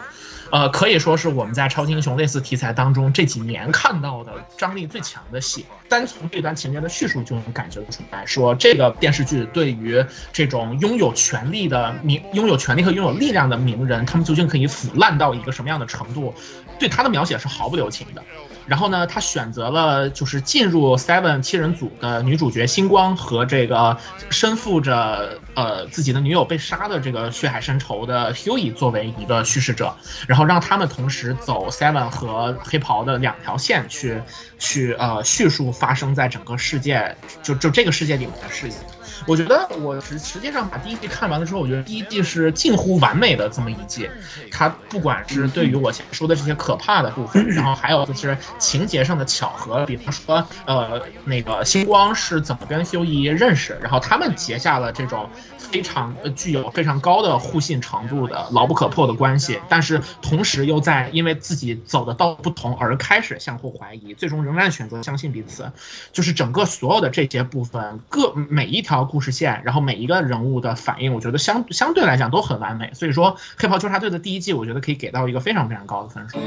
[0.52, 5.64] 呃，可以说是我们在超级英雄类似题材当中这几年看到的张力最强的戏。
[5.88, 16.34] 单从这段情节的叙述就能感觉出来，说这个电视剧对于这种拥有权力的名、拥有权力和拥有力量的名人，他们究竟可以腐烂到一个什么样的程度，
[16.78, 18.22] 对他的描写是毫不留情的。
[18.66, 23.96] 然后呢，他选择了就是进入 Seven 七人组的女主角星光和这个
[24.30, 29.94] 身负着呃自己的女友被杀的这个血海深仇的 Hughie 作为一个叙事者，
[30.26, 34.22] 然后让他们同时走 Seven 和黑袍的两条线去
[34.58, 38.78] 去呃叙述发生在整个世界就就这个世界里面的事情。
[39.26, 44.08] 我觉得我实实际上把第一季看完了之后，我觉得第一季是近乎完美的这么一季。
[44.50, 65.70] 它不管是对于我前说的这些可怕的部分，然后还有就是情节上的巧合，比方说呃那个星光是怎么跟修一认识，然后他们结下了这种非常具有非常高的互信程度的牢不可破的关系，但是同时又在因为自己走的道不同而开始相互怀疑，最终仍然选择相信彼此。
[66.12, 69.11] 就是整个所有的这些部分，各每一条。
[69.12, 72.90] 故事线然后每一个人物的反应我觉得相相对来讲都很完美。
[72.94, 76.38] 所以说黑袍纠察队的第一季我觉得可以给到一个非常非常高的分数。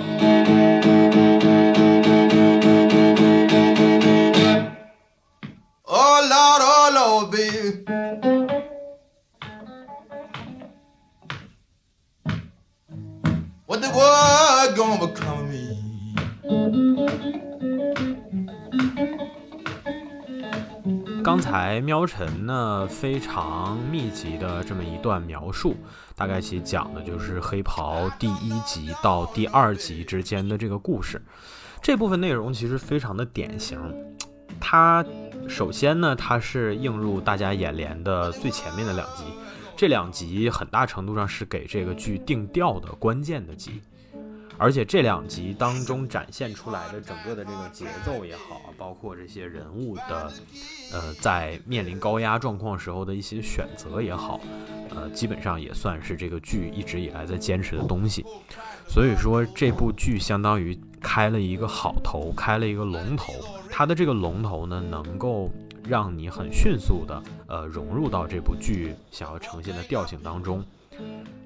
[21.25, 25.75] 刚才喵晨呢非常密集的这么一段描述，
[26.15, 31.19] 大概其讲的就是黑袍第一集到第二集之间的这个故事。
[31.81, 33.79] 这部分内容其实非常的典型，
[34.59, 35.03] 它
[35.49, 39.23] 首先呢，它是映入大家眼帘的最前面的两集，
[39.75, 43.81] 这两集很大程度上是给这个剧定调的关键的集。
[44.57, 50.31] 而且这两集当中展现出来的整个的这个节奏也好，包括这些人物的，
[50.91, 54.39] 呃，在面临高压状况时候的一些选择也好，
[54.89, 58.25] 呃，基本上也算是这个剧一直以来在坚持的东西。
[58.87, 63.33] 所以说，这部剧相当于开了一个好头，开了一个龙头。
[63.69, 65.51] 它的这个龙头呢，能够
[65.83, 70.63] 让你很迅速的呃融入到这部剧想要呈现的调性当中。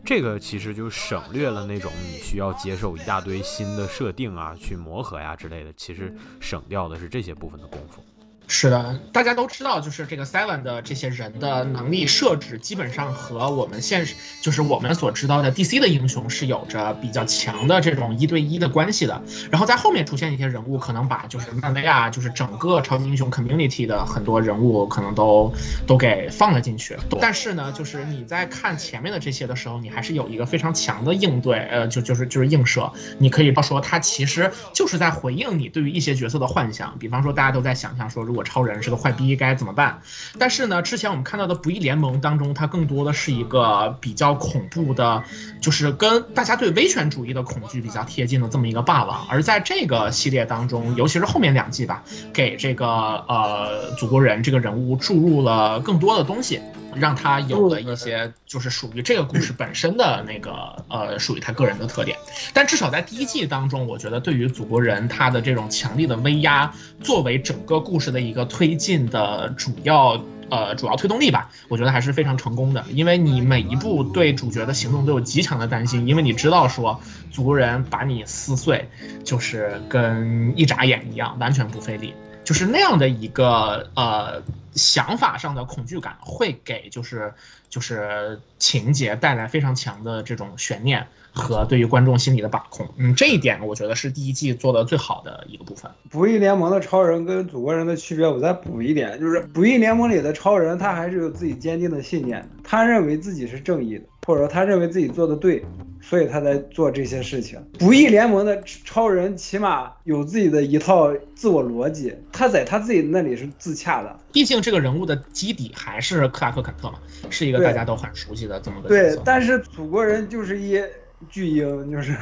[0.05, 8.03] 这个其实就省略了那种你需要接受一大堆新的设定啊，去磨合呀之类的，其实省掉的是这些部分的功夫。
[8.51, 19.21] 是的，大家都知道，就是这个 Seven 的这些人的能力设置，基本上和我们现实，就是我们所知道的 DC 的英雄是有着比较强的这种一对一的关系的。
[19.51, 25.53] 然后在后面出现一些人物，可能把就是漫威啊，就是整个超级英雄 community 的很多人物，可能都
[25.85, 26.97] 都给放了进去。
[27.21, 32.91] 但是呢，就是你在看前面的这些的时候，你还是有一个非常强的应对，呃，就就是就是映射。
[33.19, 36.97] 你可以说，他其实就是在回应你对于一些角色的幻想。
[36.97, 40.01] 比方说，大家都在想象说，如果我超人是个坏逼该怎么办？
[40.37, 45.23] 但是呢，之前我们看到的《不义联盟》当中，它更多的是一个比较恐怖的，
[45.61, 49.27] 就是跟大家对威权主义的恐惧比较贴近的这么一个霸王。
[49.29, 56.61] 而在这个系列当中，尤其是后面两季吧，给这个呃祖国人这个人物注入了更多的东西。
[56.95, 62.17] 让他有了一些就是属于这个故事本身的那个呃属于他个人的特点，
[62.53, 72.83] 但至少在第一季当中，我觉得对于祖国人他的这种强力的威压，作为整个故事的一个推进的主要呃主要推动力吧，我觉得还是非常成功的。
[72.91, 76.99] 因为你每一步对主角的行动都有极强的担心，因为你知道说
[77.29, 78.89] 祖国人把你撕碎，
[79.23, 82.13] 就是跟一眨眼一样，完全不费力，
[82.49, 84.41] 就是那样的一个呃。
[84.79, 87.33] 想法上的恐惧感会给就是
[87.69, 92.87] 就是情节带来非常强的这种悬念和对于观众心理的把控。
[92.97, 95.89] 嗯，这一点我觉得是第一季做的最好的一个部分。
[96.09, 105.63] 不义联盟的超人跟祖国人的区别，我再补一点，就是不义联盟里的超人他还是有自己坚定的信念，他认为自己是正义的，或者说他认为自己做的对。
[106.01, 107.61] 所以他在做这些事情。
[107.77, 114.17] 不义联盟的超人起码有自己的一套自我逻辑，他在他自己那里是自洽的。
[114.31, 120.81] 毕竟这个人物的基底还是克拉克肯特嘛，是一个大家都很熟悉的这么个对，但是祖国人就是一
[121.29, 122.13] 巨婴，就是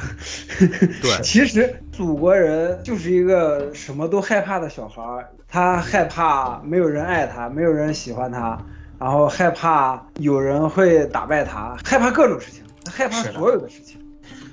[1.00, 1.22] 对。
[1.22, 8.58] 其实祖国人就是一个什么都害怕的小孩儿，他害怕没有人爱他，没有人喜欢他，
[8.98, 12.62] 然后害怕有人会打败他，害怕各种事情。
[12.90, 13.97] 害怕所有的事情，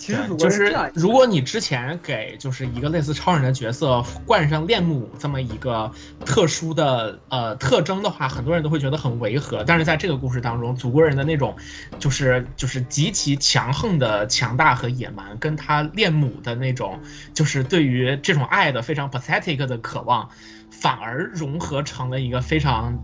[0.06, 5.92] 其实就是如果你之前给就是一个类似超人的角色冠上恋母这么一个
[6.24, 9.64] 特殊的呃特征的话，很多人都会觉得很违和。
[9.64, 11.56] 但是在这个故事当中，祖国人的那种
[11.98, 17.00] 就是就是极其强横的强大和野蛮，跟他恋母的那种
[17.34, 20.30] 就是对于这种爱的非常 pathetic 的渴望，
[20.70, 23.04] 反而融合成了一个非常。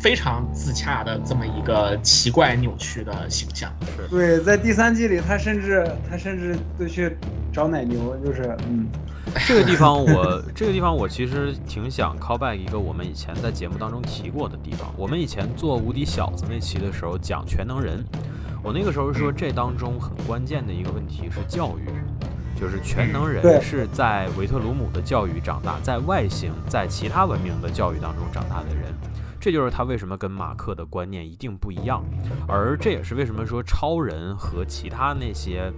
[0.00, 3.70] 非常自洽的这么一个奇怪扭曲的形象，
[4.10, 7.16] 对，在第三季里，他甚至他甚至都去
[7.52, 8.88] 找奶牛，就是嗯，
[9.46, 14.92] 这个地方我这个地方我其实挺想 call back 一个我们以前在节目当中提过的地方。
[14.96, 18.04] 我们以前做无敌小子那期的时候讲全能人，
[18.62, 21.86] 我那个时候说这当中很关键的一个问题是教育，
[22.58, 28.92] 就是全能人是在维特鲁姆的教育长大，在外星在其他文明的教育当中长大的人。
[29.42, 32.00] 这就是他为什么跟马克的观念一定不一样，
[32.46, 35.68] 而这也是为什么说超人和其他那些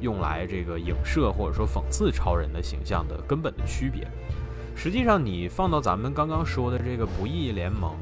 [0.00, 4.06] 用来这个影射或者说讽刺超人的形象的根本的区别。
[4.76, 7.92] 实际上，你放到咱们刚刚说的这个不义联盟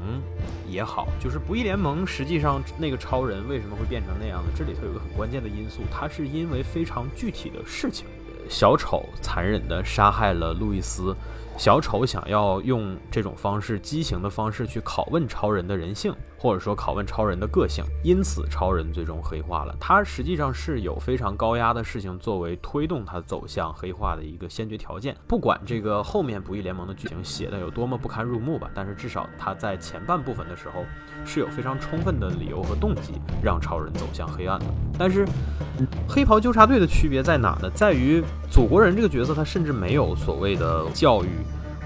[0.67, 4.51] 也好，就是不义联盟实际上那个超人为什么会变成那样呢？
[4.55, 8.05] 这里头有个很关键的因素，它是因为非常具体的事情，
[8.47, 11.15] 小丑残忍地杀害了路易斯。
[11.59, 19.75] 小丑想要用这种方式、畸形的方式去拷问超人的人性，或者说拷问超人的个性，因此超人最终黑化了。
[19.77, 25.13] 他实际上是有非常高压的事情作为推动他走向黑化的一个先决条件。
[25.27, 30.85] 不管这个后面不义联盟的剧情写的有多么不堪入目吧，但是至少他在前半部分的时候
[31.25, 34.65] 是有非常充分的理由和动机让超人走向黑暗的。
[34.97, 35.27] 但是
[36.07, 37.69] 黑袍纠察队的区别在哪呢？
[37.71, 41.27] 在于祖国人这个角色，他甚至没有所谓的教育，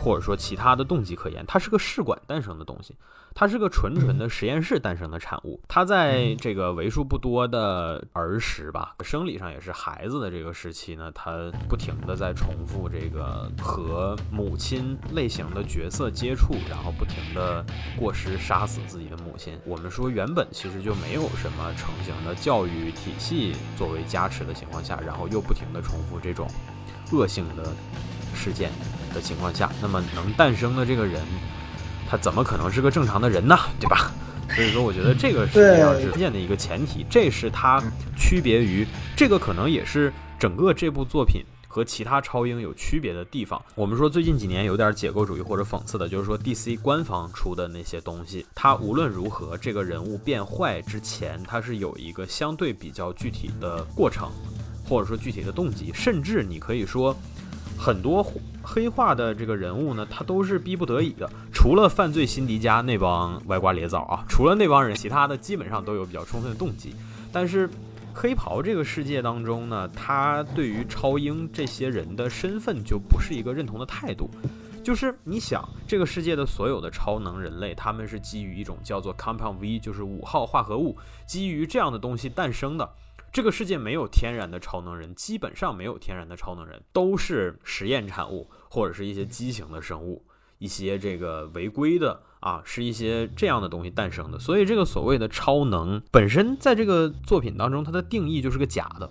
[0.03, 2.93] 或者说其他的动机可言，它是个试管诞生的东西。
[3.35, 5.59] 它是个纯纯的实验室诞生的产物。
[5.67, 17.65] 它在这个为数不多的儿时吧，生理上也是孩子的这个时期呢，它不停的在重复这个和母亲类型的角色接触，然后不停的
[17.97, 19.57] 过失杀死自己的母亲。
[19.65, 26.47] 我们说原本其实就没有什么成型的教育体系作为加持的情况下，然后又不停的重复这种
[27.11, 27.73] 恶性的
[28.35, 28.69] 事件
[29.13, 31.21] 的情况下，那么能诞生的这个人。
[32.09, 33.57] 他怎么可能是个正常的人呢？
[33.79, 34.11] 对吧？
[34.53, 37.81] 所以说，我觉得这个实际上是关键的一个前提，这是他
[38.15, 38.85] 区别于
[39.15, 43.59] 这个，可能也是整个这部作品和其他超英有区别的地方。
[43.73, 54.29] 我们说最近几年有点解构主义或者讽刺的，就是说 DC 官方出的那些东西，它无论如何，这个人物变坏之前，它是有一个相对比较具体的过程，
[54.87, 57.15] 或者说具体的动机，甚至你可以说
[57.83, 58.25] 很多。
[58.65, 61.29] 黑化的这个人物呢，他都是逼不得已的。
[61.51, 66.95] 除了犯罪辛迪加那帮歪瓜裂枣啊，除了那帮人，其他的基本上都有比较充分的动机。
[67.29, 67.69] 但是
[68.13, 74.29] 黑袍这个世界当中呢，他对于超英这些人的身份就不是一个认同的态度。
[74.81, 82.89] 就是你想，这个世界的所有的超能人类，他们是基于一种叫做 Compound V，就是五号化合物，基于这样的东西诞生的。
[83.33, 90.23] 这个世界没有天然的超能人，基本上没有天然的超能人，都是实验产物或者是一些畸形的生物，
[90.59, 94.37] 一些这个违规的啊，是一些这样的东西诞生的。
[94.37, 99.09] 所以这个所谓的超能本身在这个作品当中，它的定义就是个假的，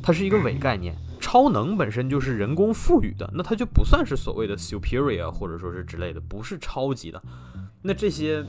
[0.00, 0.96] 它是一个伪概念。
[1.20, 7.20] 超能本身就是人工赋予的，那它就不算是所谓的 superior 或者说是之类的，不是超级的。
[7.82, 8.46] 那这些。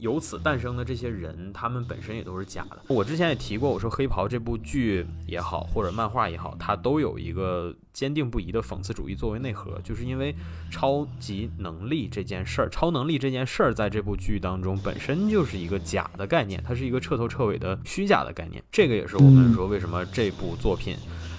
[0.00, 2.80] 由此诞生的这些人，他们本身也都是假的。
[2.88, 10.34] 我之前也提过，我说《黑袍》这部剧也好，或者漫画也好，它都有一个坚定不移的讽刺主义作为内核，就是因为
[10.70, 18.62] 超级能力这件事儿，超能力这件事儿在这部剧当中本身就是一个假的概念，它是一个彻头彻尾的虚假的概念。
[18.72, 20.96] 这个也是我们说为什么这部作品，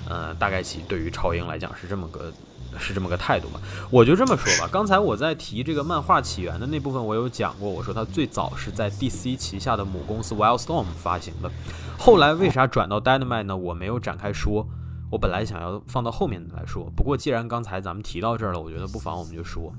[0.08, 2.32] 呃，大概其对于超英来讲是这么个。
[2.80, 3.60] 是这么个态度吧，
[3.90, 4.70] 我就这么说吧。
[4.72, 11.52] 刚才我在提这个漫画起源的那部分，我有讲过，我说它最早是在 DC 旗下的母公司 Wildstorm 发行的，
[11.98, 13.56] 后来为啥转到 Dynamite 呢？
[13.56, 14.68] 我没有展开说，
[15.10, 16.92] 我本来想要放到后面来说。
[16.96, 19.74] 不过既然刚才咱们提到这儿了，我觉得不妨我们就说，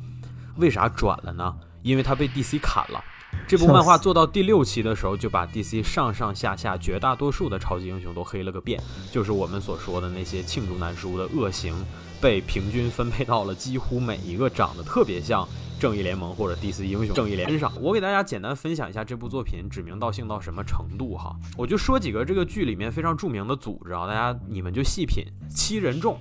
[0.57, 1.55] 为啥转了呢？
[1.83, 3.03] 因为它被 DC 砍了。
[3.49, 8.81] 这部漫画做到第六期的时候，就把 DC 上上下下绝大多数的超级英雄都黑了个遍，
[9.11, 11.75] 就是我们所说的那些罄竹难书的恶行。
[12.23, 15.47] 被平均分配到了几乎每一个长得特别像
[15.81, 17.73] 正义联盟或者 DC 英雄正义联盟上。
[17.81, 25.27] 我给大家简单分享一下这部作品指名道姓到什么程度哈，我就说几个这个剧里面非常著名的组织啊，大家你们就细品。
[25.51, 26.17] 七人众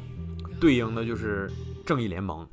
[0.60, 1.52] 对应的就是
[1.86, 2.47] 正义联盟，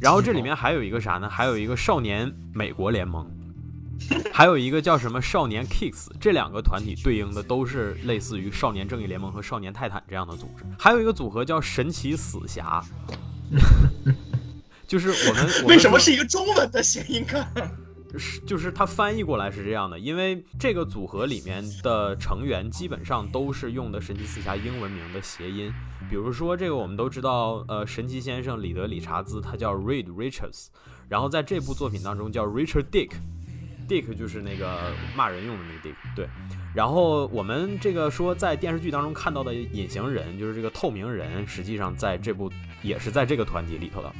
[0.00, 1.28] 然后这里面还有一个啥呢？
[1.30, 3.24] 还有一个少年美国联盟。
[4.32, 10.64] 还有一个叫什么少年 Kicks，这两个团体对应的都是类似于少年正义联盟和少年泰坦这样的组织。
[10.78, 12.82] 还有一个组合叫神奇死侠，
[14.86, 17.44] 就是我们 为什么是一个中文的谐音梗？
[18.18, 25.72] 是就是它翻译过来是这样的，因为这个组合里面的成员基本上都是用的神奇四侠英文名的谐音。
[26.08, 30.66] 比如说这个我们都知道，呃，神奇先生里德理查兹他叫 Reed Richards，
[31.08, 33.10] 然后在这部作品当中叫 Richard Dick。
[33.90, 36.28] Dick 就是那个骂人用的那个 Dick，对。
[36.72, 42.48] 然后我们这个说在电视剧当中看到的隐形人，就是这个透明人，实际上在这部
[42.82, 44.12] 也是在这个团体里头的。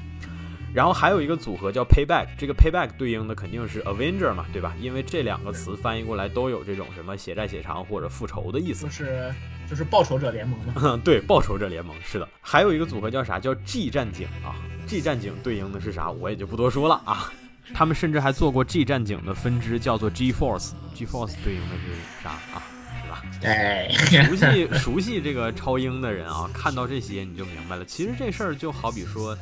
[0.75, 4.75] 然后还有一个组合叫 Payback，这个 Payback 对应的肯定是 Avenger 嘛，对吧？
[4.81, 9.35] 因为这两个词翻译过来都有这种什么血债血偿或者复仇的意思，就是
[9.69, 10.75] 就是报仇者联盟嘛。
[10.77, 12.29] 嗯 对，报仇者联盟是的。
[12.41, 13.39] 还有一个组合叫啥？
[13.41, 14.55] 叫 G 战警啊
[14.87, 16.09] ，G 战警对应的是啥？
[16.11, 17.33] 我也就不多说了啊。
[17.75, 22.63] 他们甚至还做过 G 战警的分支，叫做 G Force，G Force 对应的是啥啊？
[23.03, 23.23] 是吧？
[23.43, 23.89] 哎，
[24.25, 27.85] 熟悉熟悉这个超英的人啊，看到这些你就明白了。
[27.85, 29.37] 其实这事儿就好比说。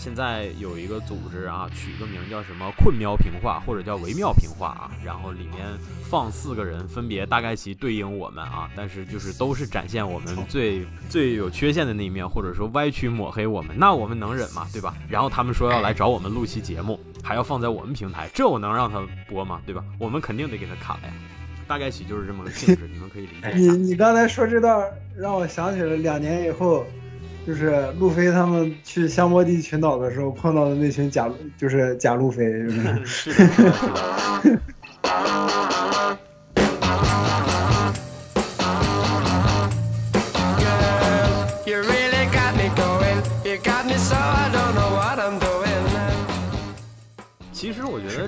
[0.00, 5.66] 现在有一个组织啊，取个名叫什么“困喵平话”或者叫“微妙平话”啊，然后里面
[6.08, 14.66] 放四个人，分别大概其对应我们啊，但是就是都是展现我们最最有缺陷的那一面，或者说歪曲抹黑我们，那我们能忍吗？
[14.72, 14.94] 对吧？
[15.06, 19.60] 然后他们说要来找我们录期节目，还要放在我们平台，这我能让他播吗？
[19.66, 19.84] 对吧？
[19.98, 21.12] 我们肯定得给他砍了呀。
[21.68, 23.50] 大概其就是这么个性质，你们可以理解。
[23.54, 24.82] 你你刚才说这段
[25.14, 26.86] 让我想起了两年以后。
[27.46, 32.44] 就是路飞他们去香波地群岛的时候碰到的那群假，就是假路飞，
[33.04, 33.42] 是是。
[35.02, 36.18] You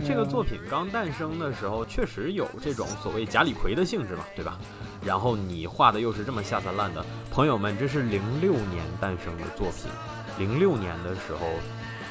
[0.07, 4.59] 这个作品刚诞生的时候，确实有这种所谓假李逵的性质嘛，对吧？
[5.05, 9.91] 然后你画的又是这么下三滥的，朋友们，这是零六年诞生的作品，
[10.39, 11.47] 零六年的时候，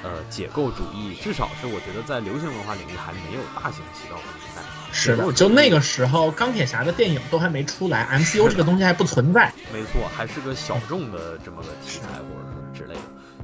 [0.03, 4.61] 呃，解构主义至少是我觉得在流行文化领域还没有大行其道的年代。
[4.93, 9.53] 是的，就那个时候，钢铁侠的电影都还没出来，MCU 这个东西还不存在。
[9.71, 13.01] 没错，还是个小众的这么个题材或者说之类的。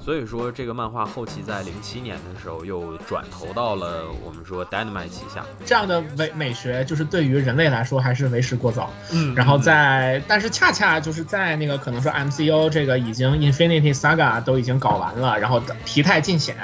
[0.07, 5.43] 所以说，这个漫画后期在零七年的时候又转投到了我们说 Dynamite 旗下。
[5.65, 8.89] 这样的美美学，就是对于人类来说还是为时过早。
[9.11, 16.55] 嗯然后在，但是恰恰就是在那个可能说 MCU 这个已经 Infinity Saga 都已经搞完了，然后疲态尽显，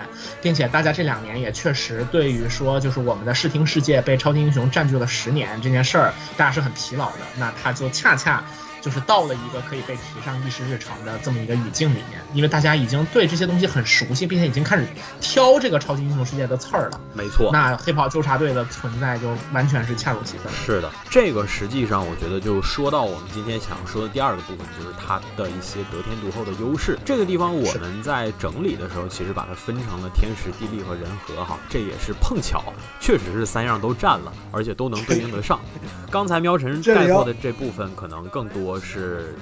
[0.41, 7.17] 并且大家这两年也确实对于说就是我们的视听世界被超级英雄占据了十年这件事儿，大家是很疲劳的。
[7.37, 8.41] 那它就恰恰。
[8.83, 14.85] 就是到了一个可以被提上议事日程的这么一个语境里面，因为大家已经对这些东西很熟悉，并且已经开始
[15.21, 16.99] 挑这个超级英雄世界的刺儿了。
[17.13, 20.51] 没错，那黑袍纠察队的存在就完全是恰如其分。
[20.65, 26.99] 是的，这个实际上我觉得就说到我们今天想说的第二个部分，就是它的一些得天独厚的优势。
[27.05, 32.61] 这个地方我们在整理的时候，其实把它分成了天时、地利和人和哈，这也是碰巧，
[32.99, 35.57] 确实是三样都占了，而且都能对应得上。
[36.11, 39.35] 刚才喵晨概括的这部分可能更多是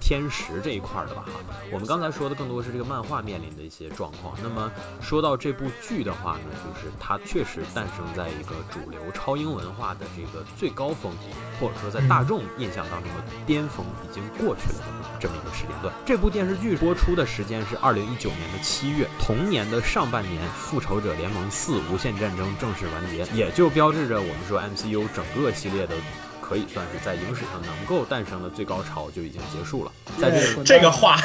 [0.00, 1.32] 天时这一块的吧哈。
[1.72, 4.36] 我们刚才说的更多是这个漫画面临的一些状况。
[4.42, 4.70] 那么
[5.00, 11.12] 说到这部剧的话呢，就是它确实诞生在一个主流超英文化的这个最高峰，
[11.58, 14.84] 或者说在大众印象当中的巅峰已经过去了
[15.18, 15.92] 这么一个时间段。
[16.04, 25.96] 这部电视剧播出的时间是二零一九年的七月，同年的上半年，《复仇者联盟四：无限战争》正式完结，也就标志着我们说 MCU 整个系列的。
[26.48, 29.90] 可以算是在影史上能够诞生的最高潮就已经结束了。
[30.18, 31.20] 在这个这个话，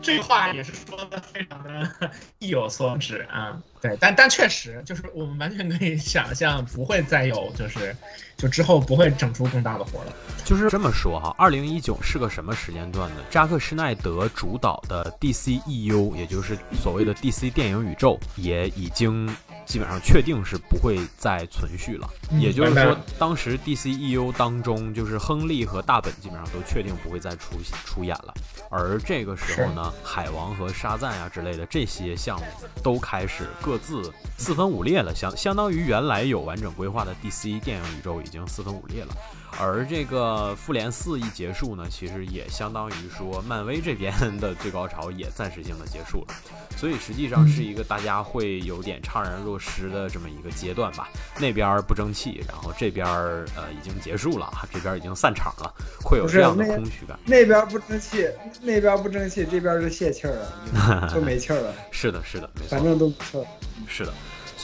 [0.00, 3.58] 这个话也是说的非常的意有所指啊。
[3.80, 7.94] 对，但但确实就是我们完全可以想象，不会再有就是
[8.38, 10.12] 就之后不会整出更大的活了。
[10.44, 13.16] 就是这么说哈，二零一九是个什么时间段呢？
[13.30, 19.28] 扎克施耐德主导的 DCEU，也就是所谓的 DC 电影宇宙，也已经。
[19.66, 22.08] 基本上确定是不会再存续了，
[22.38, 28.32] 也就是说，当时 DCEU 当中，就是亨利和大本基本上都确定不会再出出演了。
[28.70, 32.46] 而这个时候呢，海王和沙赞啊之类的这些项目
[32.82, 39.14] 都开始各自四分五裂了，相相当于原来有完整规划的 DC 电影宇宙已经四分五裂了。
[39.58, 46.34] 而这个复联四一结束呢，其实也相当于说漫威这边的最高潮也暂时性的结束了，
[46.76, 51.08] 所以实际上是一个大家会有点怅然若失的这么一个阶段吧。
[51.38, 57.18] 那边不争气，然后这边呃已经结束了，这边已经散场了，会有这样的空虚感。
[57.24, 58.28] 那边不争气，
[58.60, 61.72] 那边不争气，这边就泄气儿了， 就没气儿了。
[61.90, 63.46] 是的，是的，没错，反正都不错。
[63.86, 64.12] 是的。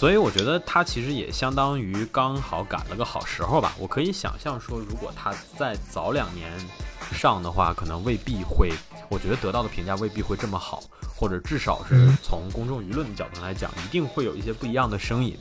[0.03, 3.73] 所以我觉得他其实也相当于刚好赶了个好时候吧。
[3.79, 6.51] 我可以想象说，如果他再早两年
[7.13, 8.73] 上的话，可能未必会，
[9.09, 10.83] 我觉得得到的评价未必会这么好，
[11.15, 15.39] 或者至少是从公众舆论的角度来讲，一定会有一些不一样的声音。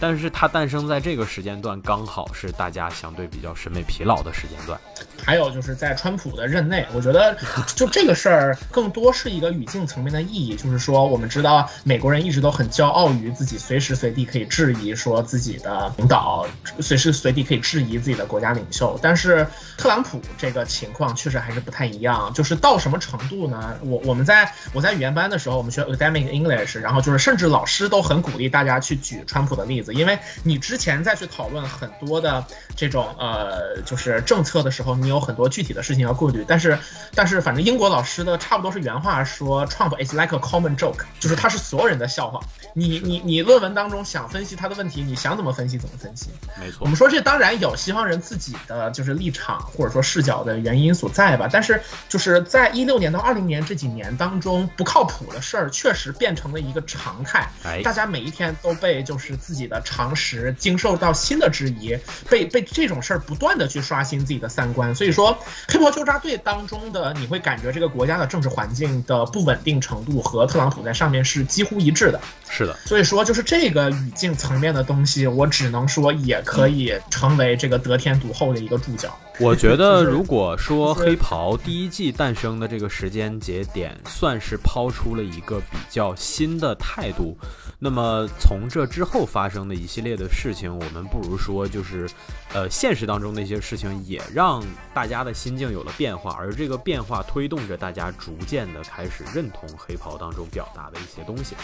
[0.00, 4.78] 但是它诞生在这个时间段，刚好是大家相对比较审美疲劳的时间段。
[5.24, 7.36] 还有就是在川普的任内，我觉得
[7.74, 16.46] 就这个事儿更多是一个语境层面的意义，就是说我们知道美国人一直都很骄傲于自己随时随地可以质疑说自己的领导，
[16.80, 18.98] 随时随地可以质疑自己的国家领袖。
[19.02, 19.46] 但是
[19.76, 23.76] 特朗普这个情况确实还是不太一样，就是到什么程度呢？
[23.82, 29.87] 我我们在我在语言班的时候，我们学 academic English，然后就是甚至老师都很鼓励大家去举川普的例子。
[29.94, 32.44] 因为你之前再去讨论很多的
[32.76, 36.44] 这种呃，就是政策的时候，你有很多具体的事情要顾虑。
[36.46, 36.78] 但是，
[37.14, 42.40] 但是反正英国老师的差不多是原话说，Trump is like a common joke，就是他是所有人的笑话。
[42.74, 46.28] 你你你论文当中想分析他的问题，你想怎么分析怎么分析。
[46.60, 46.78] 没错。
[46.80, 51.48] 我们说这当然有西方人自己的就是立场或者说视角的原因所在吧。
[51.50, 57.48] 但是就是在一六年到二零年这几年当中，不靠谱的事儿确实变成了一个常态。
[57.64, 59.77] 哎，大家每一天都被就是自己的。
[59.84, 61.96] 常识经受到新的质疑，
[62.28, 65.36] 被被这种事儿不断的去刷新自己的三观，所以说
[65.68, 72.20] 黑袍纠察队当中的你会感觉这个国家的政治环境的不稳定程度和特朗普在上面是几乎一致的。
[72.48, 79.16] 是的，所以说就是这个语境层面的东西，我只能说也可以成为这个得天独厚的一个注脚。
[79.40, 87.38] 我觉得如果说黑袍第一季诞生的这个时间节点算是抛出了一个比较新的态度。
[87.80, 92.08] 那么从这之后发生的一系列的事情，我们不如说就是，
[92.52, 94.60] 呃，现实当中那些事情也让
[94.92, 101.54] 大家的心境有了变化，而这个变化推动着大家逐渐的开始认同黑袍当中表达的一些东西。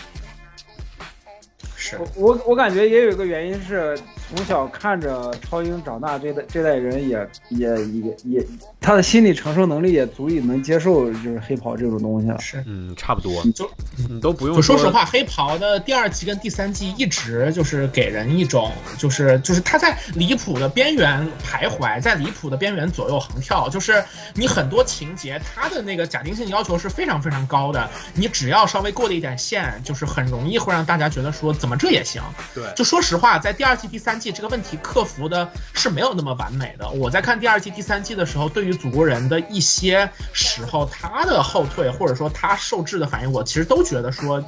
[1.85, 3.95] 是我我我感觉也有一个原因是，
[4.31, 8.47] 从小看着超英长大这代这代人也也也也，
[8.81, 12.41] 他的心理承受能力也足以能接受就是黑袍这种东西了。
[12.41, 12.65] 是。
[12.67, 13.71] 嗯，差不多，你就
[14.09, 24.03] 你都不用就说实话，黑袍的第二季跟第三季一直就是给人一种，就是就是他在离谱的边缘徘徊，在离谱的边缘左右横跳，就是
[24.35, 32.23] 你很多情节，他的那个假定性要求是非常非常高的，你只要稍微过了一点线，就是很容易会让大家觉得说怎么这也行。
[32.55, 36.89] 对，就说实话，在第二季、第三季这个问题克服的是没有那么完美的。
[36.89, 44.43] 我在看第二季、第三季的时候，对于祖国人的一些时候，他的后退或者说他受制的反应，我其实都觉得说。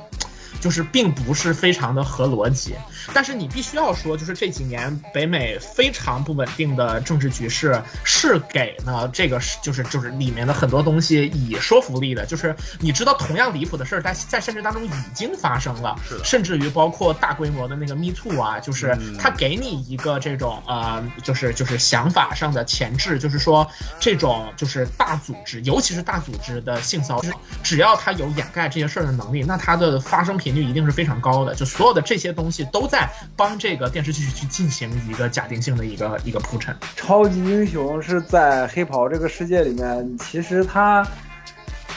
[0.66, 2.74] 就是并不是非常的合逻辑，
[3.14, 23.64] 但是你必须要说，就是这几年北美非常不稳定的政治局势是给呢这个是就是就是里面的很多东西以说服力的，就是你知道同样离谱的事儿在在现实当中已经发生了，是甚至于包括大规模的那个 Me Too 啊，就是嗯他给你一个这种呃，就是就是想法上的前置，就是说
[24.00, 31.54] 这种就是大组织，尤其是大组织的性骚扰，只要他有掩盖这些事儿的能力，那他的发生频率一定是非常高的。
[31.54, 36.74] 就所有的这些东西都在帮这个电视剧去进行一个假定性的一个一个铺陈。
[36.94, 41.06] 超级英雄是在黑袍这个世界里面，其实他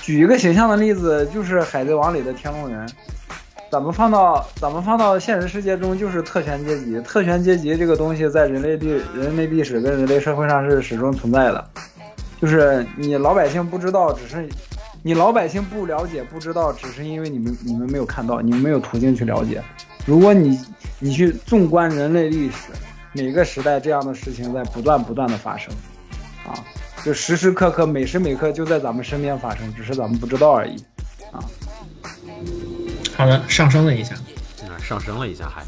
[0.02, 2.90] 举一个形象的例子，就是《海贼王》里的天龙人。
[3.72, 7.00] 咱们放到咱们放到现实世界中，就是特权阶级。
[7.02, 11.70] 特权阶级这个东西，在人类历人类历史跟人类社会上是始终存在的。
[12.42, 14.50] 就是你老百姓不知道，只是
[15.02, 19.64] 你老百姓不了解、不知道，只是因为你们你们没有看到，你们没有途径去了解。
[20.06, 20.60] 如果你
[21.00, 22.72] 你去纵观人类历史，
[23.14, 25.74] 每个时代这样的事情在不断不断的发生，
[26.46, 26.54] 啊，
[27.04, 30.76] 就时时刻刻、每时每刻就在咱们身边发生，只是咱们不知道而已。
[31.32, 31.40] 啊
[33.16, 34.16] 好的，上升了一下。
[34.64, 35.64] 啊，上升了一下还。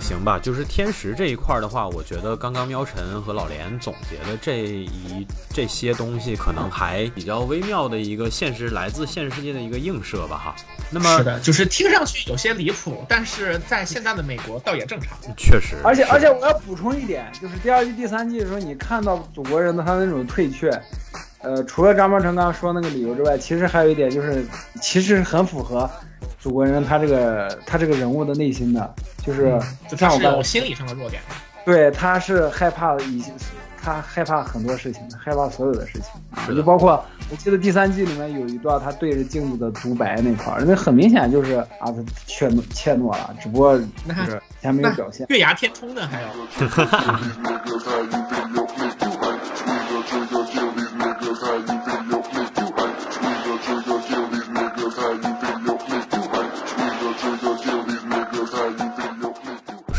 [0.00, 10.56] 行吧，就是天时这一块儿的话，我觉得刚刚喵晨和老连总结的这一这些东西，可能还比较微妙的一个现实来自现实世界的一个映射吧，哈。
[10.90, 15.16] 那么是的，就是听上去有些离谱，但是在现在的美国倒也正常。
[15.36, 20.70] 确实，而且而且我要补充一点，就是第二季、第三季的时候，你看到祖国人的他那种退却，
[21.38, 24.44] 呃，除了张邦成刚刚说那个理由之外，其实还有一点就是，
[24.80, 25.90] 其实很符合
[26.38, 28.94] 祖国人他这个他这个人物的内心的，
[29.24, 31.22] 就是嗯就像我刚有心理上的弱点。
[31.64, 33.32] 对，他是害怕一些，
[33.82, 41.94] 他害怕很多事情，害怕所有的事情啊，就包括我记得第三季里面有一段他对着镜子的独白那块儿，那很明显就是啊，他
[42.26, 43.84] 怯懦怯懦了，只不过就
[44.26, 45.26] 是以前没有表现。
[45.30, 46.28] 月牙天冲呢，还有。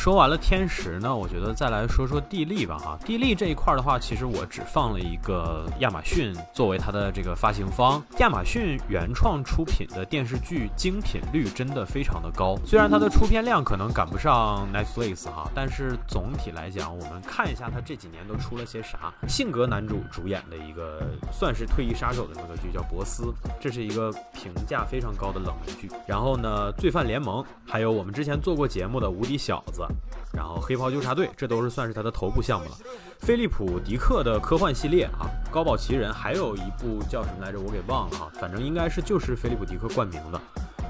[0.05, 2.95] 说完了天时呢，我觉得再来说说地利吧哈。
[3.03, 7.99] 地利这一块的话，其实我只放了一个亚马逊作为它的这个发行方。
[8.19, 19.11] 亚马逊原创出品的电视剧精品率真的非常的高，虽然它的出片量可能赶不上 Netflix 哈，但是总体来讲，我们看一下它这几年都出了些啥。
[19.27, 21.01] 性格男主主演的一个
[21.31, 23.23] 算是退役杀手的这么个剧叫《博斯》，
[23.59, 25.89] 这是一个评价非常高的冷门剧。
[26.05, 29.83] 然后呢，罪犯联盟，还有我们之前做过节目的无敌小子。
[30.31, 32.71] 然后黑袍纠察队，这都是算是他的头部项目了。
[33.19, 40.39] 菲利普·迪克的科幻系列啊，高堡奇人，还有一部叫什么来着，我给忘了哈，反正应该是就是菲利普·迪克冠名的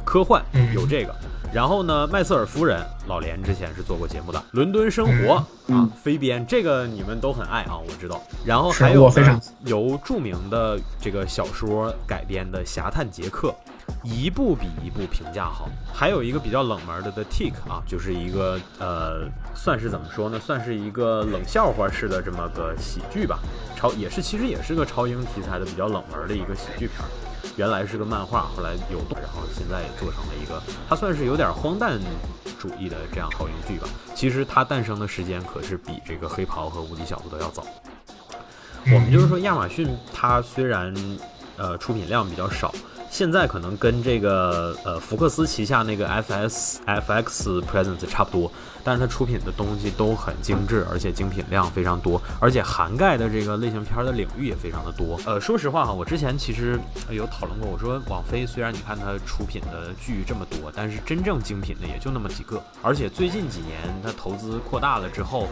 [0.03, 1.15] 科幻，嗯有这个。
[1.53, 4.43] 然后呢，麦瑟尔夫人，老连之前是做过节目的。
[4.51, 8.21] 伦敦生活啊嗯，飞边，这个你们都很爱啊，我知道。
[8.43, 13.49] 然后还有非常由著名的这个小说改编的《侠探杰克》。
[14.03, 23.39] 一部比一部评价好，还有一个比较冷门的《The Tick》啊，就是一个呃，算是怎么说呢，算是一个冷笑话式的这么个喜剧吧，
[23.75, 27.09] 超也是其实也是个超英题材的比较冷门的一个喜剧片儿。
[27.57, 31.99] 原来是个漫画，后来有动，然后现在也做成了一个，它算是有点荒诞
[32.59, 33.87] 主义的这样好英剧吧。
[34.13, 37.63] 其实它诞生的时间可是比这个黑袍和无敌小子都要早。
[38.87, 40.93] 我们就是说，亚马逊它虽然
[41.57, 42.73] 呃出品量比较少。
[43.15, 48.51] 现在可能跟这个呃福克斯旗下那个 FS FX Presence 差不多，
[48.83, 55.17] 但是它出品的东西都很精致，而且精品量非常多，而且涵盖的这个类型片的领域也非常的多。
[55.25, 56.77] 呃，说实话哈，我之前其实
[57.09, 65.47] 有讨论过，我说网飞虽然你看它出品的剧这么多，但是真正精品的也就那么几个，而且最近几年它投资扩大了之后。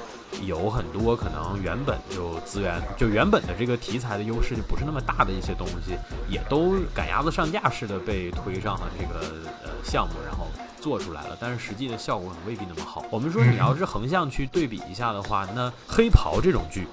[0.47, 5.95] 有很多可能原本就资源就原本的这个题材的优势就不是那么大的一些东西，
[6.27, 9.19] 也都赶鸭子上架式的被推上了这个
[9.63, 10.47] 呃项目，然后
[10.81, 11.37] 做出来了。
[11.39, 13.05] 但是实际的效果可能未必那么好。
[13.09, 16.87] 我们说你要是横向去对比一下的话，那黑袍这种剧。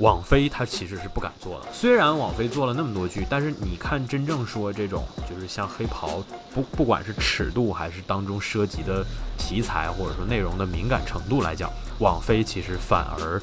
[0.00, 9.02] 网飞它其实是不敢做的，虽然网飞做了那么多剧，但是你看真正说这种就是像黑袍，不不管是尺度还是当中涉及的
[9.38, 13.40] 题材或者说内容的敏感程度来讲，网飞其实反而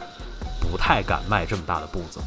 [0.62, 2.20] 不太敢迈这么大的步子。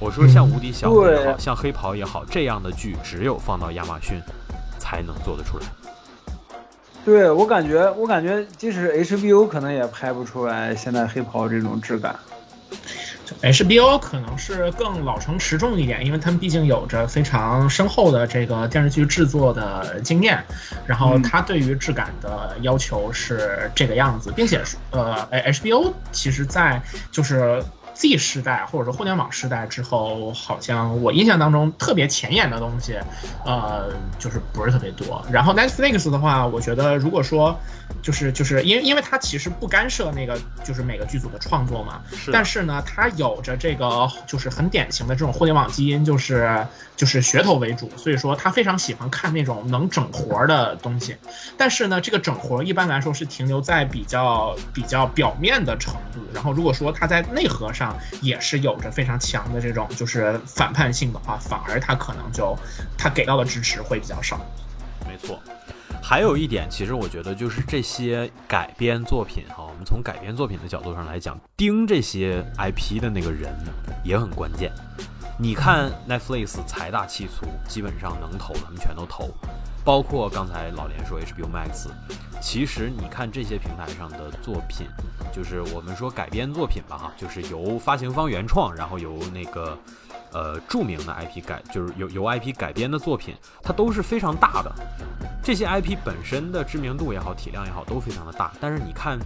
[0.00, 4.18] 我说像无敌小子也好像黑袍也好，这样的剧只有放到亚马逊
[4.78, 5.66] 才能做得出来。
[7.04, 12.16] 对我感觉，我感觉即使 HBO 可能也拍不出来现在黑袍这种质感。
[13.42, 20.42] HBO 可能是更老成持重一点，因为他们毕竟有着非常深厚的这个电视剧制作的经验，
[20.86, 26.82] 然后他对于质感的要求是这个样子，并且呃，HBO 其实在
[27.12, 27.62] 就是。
[28.00, 32.98] Z 时代或者说互联网时代之后，好像我印象当中特别前沿的东西，
[33.44, 35.22] 呃，就是不是特别多。
[35.30, 37.60] 然后 Netflix 的话，我觉得如果说
[38.00, 42.00] 就是就是因为因为它其实不干涉那个就是每个剧组的创作嘛，
[42.32, 51.16] 但是呢，它有着这个就是很典型的这种互联网基因，就是就是噱头为主，所以说他非常喜欢看那种能整活的东西。
[51.58, 56.20] 但是呢，这个整活一般来说是停留在比较比较表面的程度。
[56.32, 57.70] 然后如果说它在内核
[58.22, 62.56] 也是有着非常强的这种就是反叛性的话，反而他可能就
[62.98, 64.40] 他给到的支持会比较少。
[65.08, 65.40] 没错，
[66.02, 73.52] 还有一点，其实我觉得就是这些改编作品哈，我们从改编作品的角度上来讲，盯这些 IP 的那个人
[74.04, 74.70] 也很关键。
[75.42, 79.30] 你看 Netflix 财大气粗，基本上能投的他们全都投。
[79.82, 81.88] 包括刚才老连说 HBO Max，
[82.42, 84.86] 其实你看这些平台上的作品，
[85.32, 89.78] 就是我们说改编作品吧，哈，就是由发行方原创，然后由那个
[90.32, 94.72] 呃著名的 IP 改，就是由由 IP 改编的作品，它都是非常大的。
[95.42, 98.52] 这些 IP 本身的知名度也好，体量也好，都非常的大。
[98.60, 99.18] 但是你看，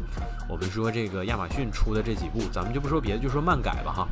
[0.48, 4.08] 我们说这个亚马逊出的这几部，咱们就不说别的，就说漫改吧，哈，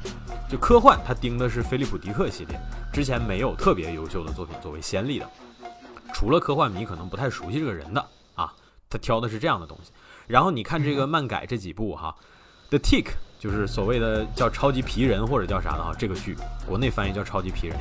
[0.48, 2.60] 就科幻，它盯的是菲利普迪克系列，
[2.92, 5.30] 之前没有特别优秀的作品作为先例的。
[6.12, 8.52] 除了科幻迷可能不太熟悉这个人的啊，
[8.90, 9.92] 他挑的是这样的东西。
[10.26, 12.14] 然后你看这个漫改这几部哈，
[12.68, 13.04] 《The Tick》
[13.42, 17.76] 就是所谓的叫超级皮人或者叫啥的哈，这个剧国内翻译叫超级皮人。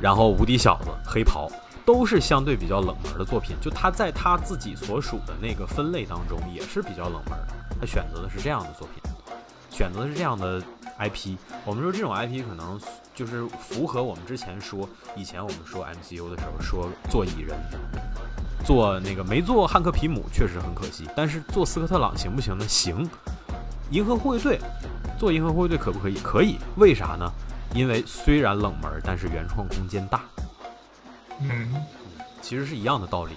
[0.00, 1.48] 然后无敌小子、黑袍
[1.86, 7.54] 都是相对比较冷门的作品，就他在他自己所属的那个分类当中也是比较冷门的。
[7.80, 9.00] 他选择的是这样的作品，
[9.70, 10.60] 选择的是这样的
[10.98, 11.36] IP。
[11.64, 12.80] 我们说这种 IP 可能。
[13.18, 17.58] 就是符合我们之前说，以前我们说 MCU 的时候说做蚁人，
[18.64, 22.64] 做那个没做汉克皮姆确实很可惜，但是做斯科特朗行不行呢？
[22.68, 23.10] 行。
[23.90, 24.58] 银河护卫队
[25.18, 26.14] 做银河护卫队可不可以？
[26.20, 26.56] 可以。
[26.76, 27.30] 为啥呢？
[27.74, 30.22] 因为虽然冷门，但是原创空间大。
[31.40, 31.74] 嗯，
[32.40, 33.32] 其实是一样的道理。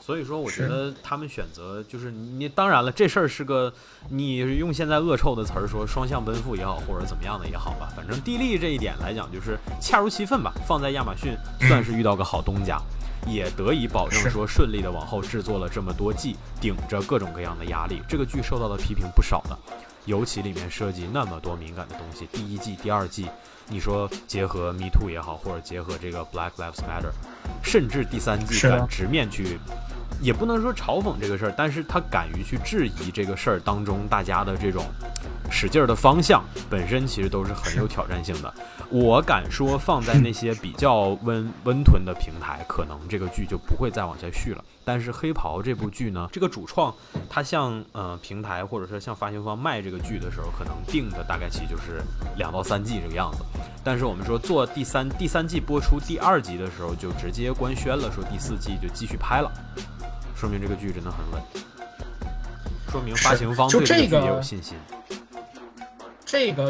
[0.00, 3.72] 所以说，我觉得他们选择就是你，当然了，这事儿是个
[4.10, 10.52] 你用现在恶臭的词儿说双向奔赴也好，或者怎么样的也好吧，反正地利这一点来讲，就是恰如其分吧。
[10.66, 12.78] 放在亚马逊算是遇到个好东家，
[13.26, 19.58] 也得以保证说顺利的往后制作了这么多季，顶着各种各样的压力，这个剧受到的批评不少的，
[20.04, 23.26] 尤其里面涉及那么多敏感的东西，第一季、第二季，
[23.68, 27.12] 你说结合 Me Too 也好，或者结合这个 Black Lives Matter，
[27.62, 29.58] 甚至第三季敢直面去。
[30.20, 34.84] 也不能说嘲讽这个事儿，但是他敢于去质疑这个事儿当中大家的这种
[35.50, 38.52] 使劲儿的方向，本身其实都是很有挑战性的。
[38.90, 44.64] 我敢说，放在那些比较温温吞的平台，可能这个剧就不会再往下续了。
[44.84, 46.94] 但是《黑袍》这部剧呢，这个主创
[47.28, 52.02] 他向呃平台或者说向发行方卖这个剧的时候，可能定的大概期就是
[52.36, 53.38] 两到三季这个样子。
[53.82, 59.50] 但是我们说做第三第三季播出第二集的时候，就直接官宣了，说第四季就继续拍了。
[60.34, 61.42] 说明这个剧真的很稳，
[62.90, 64.76] 说明发行方对这个剧也有信心。
[65.08, 65.33] 这个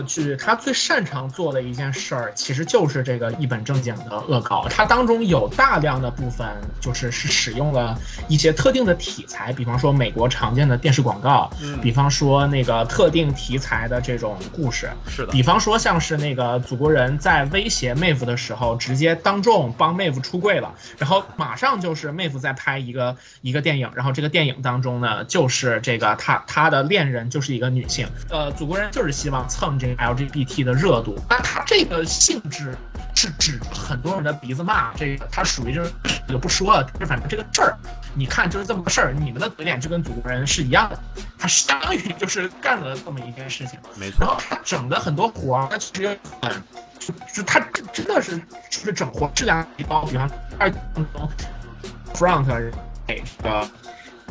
[0.07, 4.67] 剧他最擅长做的一件事儿，其实就是这个一本正经的恶搞。
[4.69, 6.47] 它当中有大量的部分
[6.81, 7.99] 就是是使用了
[8.29, 32.77] 一些特定的题材，比方说美国常见的电视广告，嗯比方说那个特定题材的这种故事，是的，比方说像是那个祖国人在威胁妹夫的时候，直接当众帮妹夫出柜了，然后马上就是妹夫在拍一个一个电影，然后这个电影当中呢，就是这个他他的恋人就是一个女性，呃，祖国人就是希望蹭这个 LGBT 的热度，但他这个性质
[33.15, 35.93] 是指很多人的鼻子骂，这个他属于就是
[36.27, 37.79] 就不说了，就反正这个事儿，
[38.15, 40.99] 你看就是这么个事儿，你们的嘴脸就跟祖国人是一样的，
[41.39, 43.79] 他相当于就是干了这么一件事情。
[43.97, 46.53] 没错然后错，他整的很多活儿，他其实很，
[46.99, 48.37] 就就他真真的是
[48.69, 50.29] 就是整活质量提高，比方
[50.59, 51.31] 二当中
[52.13, 52.73] front
[53.07, 53.71] 给这个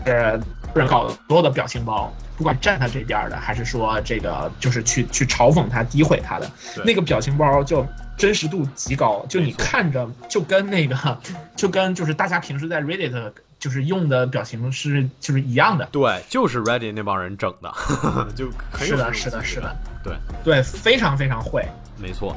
[0.06, 0.40] 呃
[0.76, 6.50] 人搞的所有的表情包，不管站他这边的，还是说这个就是去去嘲讽他、诋毁他的
[6.84, 7.86] 那个表情包，就
[8.18, 11.18] 真实度极高，就你看着就跟那个
[11.56, 15.86] 就跟就是大家平时在 Reddit 就是用的表情是就是一样的。
[15.92, 17.74] 对，就是 Reddit 那帮人整的，
[18.36, 18.46] 就
[18.78, 20.14] 是的，是的，是的，对。
[20.44, 21.66] 对，非常非常会。
[21.98, 22.36] 没错，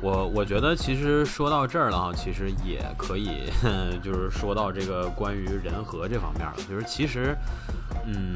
[0.00, 3.50] 我我觉得其实说到这儿了哈，其实也可以
[4.02, 7.36] 就是说到这个关于人和这方面了，就是其实，
[8.06, 8.34] 嗯。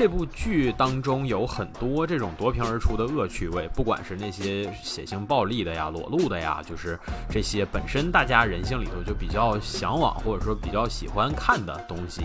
[0.00, 6.98] 这部剧当中有很多这种夺屏而出的恶趣味，不管是那些血腥暴力的呀、裸露的呀，就是
[7.28, 12.22] 这些本身大家人性里头就比较向往或者说比较喜欢看的东西，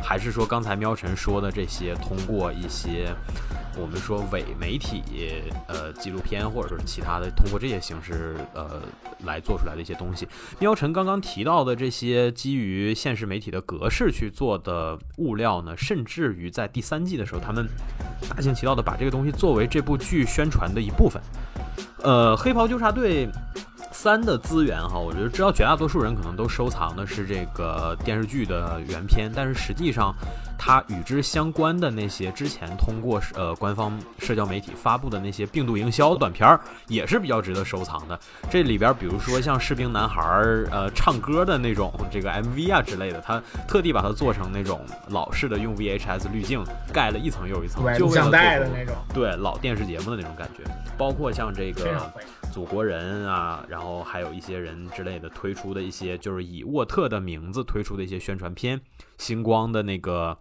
[0.00, 3.12] 还是说刚才喵晨说的这些通过一些
[3.78, 5.02] 我们说伪媒体
[5.68, 8.82] 呃纪录片或者说是其他的通过这些形式呃
[9.24, 10.26] 来做出来的一些东西。
[10.58, 17.66] 喵晨刚刚提到的这些基于现实媒体的格式去做的物料呢，甚至于在第三季的时候，他们
[18.28, 21.22] 大行其道的把这个东西作为这部剧宣传的一部分。
[22.02, 23.28] 呃，黑袍纠察队
[24.00, 30.14] 三的资源哈，我觉得知道绝大多数人可能都收藏的是这个电视剧的原片，但是实际上
[30.58, 38.18] 它与之相关的那些之前通过呃官方社交媒体发布的那些病毒营销短片儿也是比较值得收藏的。
[38.48, 43.38] 这里边比如说像士兵男孩儿呃唱歌的那种这个 MV 啊之类的，他
[43.68, 50.64] 特地把它做成那种老式的用 VHS 滤镜盖了一层又一层，就录像带的那种，对老电视节目的那种感觉，
[50.96, 52.10] 包括像这个。
[52.50, 58.80] 祖国人啊，然后还有一些人之类的推出的一些，就是以沃特的名字推出的一些宣传片，
[59.18, 60.36] 星光的那个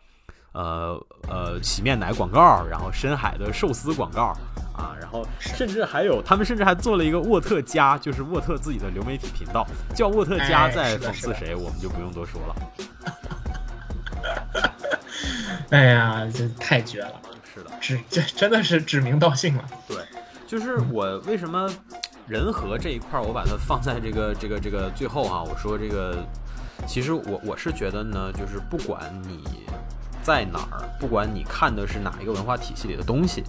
[0.51, 0.99] 呃
[1.29, 4.33] 呃洗面奶广告，然后深海的寿司广告
[4.75, 12.55] 啊，然后甚至还有他们甚至还做了一个沃特家，就是沃特自己的流媒体频道，叫沃特家哎在讽刺谁，我们就不用多说了。
[15.69, 17.21] 哎呀，这太绝了，
[17.53, 17.71] 是的。
[17.79, 19.63] 指这真的是指名道姓了。
[19.87, 19.97] 对，
[20.49, 21.69] 就是我为什么
[22.27, 26.25] 人和这一块儿，我把它放在这个这个这个最后啊、我说这个，
[26.87, 29.43] 其实我我是觉得呢，就是不管你
[30.23, 33.43] 在哪儿，不管你看的是哪一个文化体系里的东西，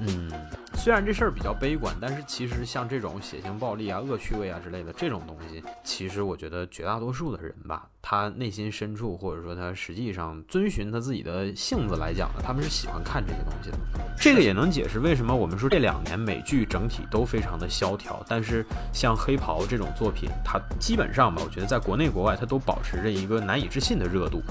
[0.00, 0.30] 嗯，
[0.74, 13.78] 虽然这事儿比较悲观，但是其实像这种血腥暴力啊、恶趣味啊之类的这种东西，其实我觉得绝大多数的人吧，他内心深处或者说他实际上遵循他自己的性子来讲呢，他们是喜欢看这些东西的。
[14.14, 24.42] 这个也能解释为什么我们说这两年美剧整体都非常的萧条，但是像黑袍这种作品，它基本上吧，我觉得在国内国外它都保持着一个难以置信的热度。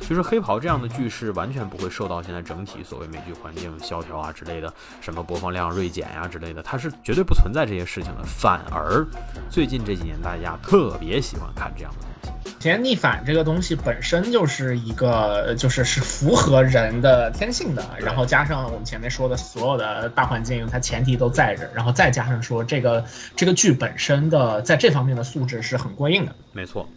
[0.00, 8.22] 就是黑袍这样的剧是完全不会受到现在整体所谓美剧环境萧条啊之类的什么播放量锐减呀、之类的，它是绝对不存在这些事情的。
[8.24, 9.06] 反而
[9.50, 12.31] 最近这几年大家特别喜欢看这样的东西。
[12.62, 23.04] 其实逆反这个东西本身就是一个，就是是符合人的天性的，然后加上我们前面说的所有的大环境，它前提都在这，然后再加上说这个
[23.34, 26.88] 这个剧本身的在这方面的素质是很过硬的，没错，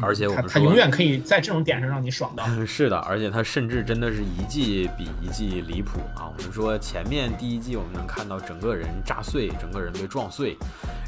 [0.00, 2.44] 而且我们说它永远可以在这种点上让你爽到。
[2.64, 6.32] 是的，而且他甚至真的是一季比一季离谱啊！
[6.36, 10.56] 我们说前面第一季我们能看到整个人炸碎，整个人被撞碎，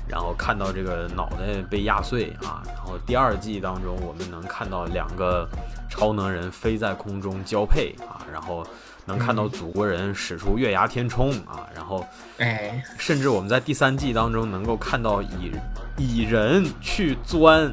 [0.06, 5.48] 然后看到这个脑袋被压碎啊，然后第二季当中我们能看到两个
[5.88, 8.66] 超能人飞在空中交配啊，然后
[9.06, 12.06] 能看到祖国人使出月牙天冲啊，然后
[12.38, 15.52] 哎，甚至我们在第三季当中能够看到蚁
[15.96, 17.72] 蚁人去钻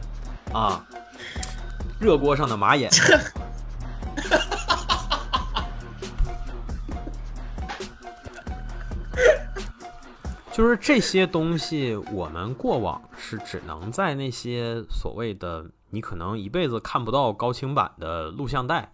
[0.54, 0.86] 啊
[2.00, 2.90] 热锅上的马眼。
[10.52, 18.92] 就是这些东西，我们过往是只能在那些所谓的你可能一辈子看不到高清版的录像带，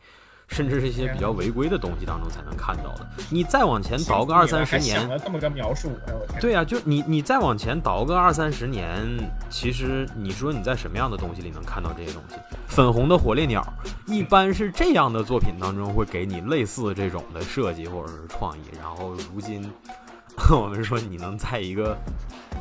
[0.48, 3.08] 甚至是一些比较违规的东西当中才能看到的。
[3.30, 5.92] 你再往前倒个二三十年，想了这么个描述，
[6.40, 9.06] 对呀、就你你再往前倒个二三十年，
[9.50, 12.36] 其实你说你在什么样的东西里能看到这些东西？
[12.68, 13.66] 粉红的火烈鸟，
[14.06, 19.70] 一般是这样的作品当中会给你类似这种的设计或者是创意，然后如今
[20.52, 21.98] 我们说你能在一个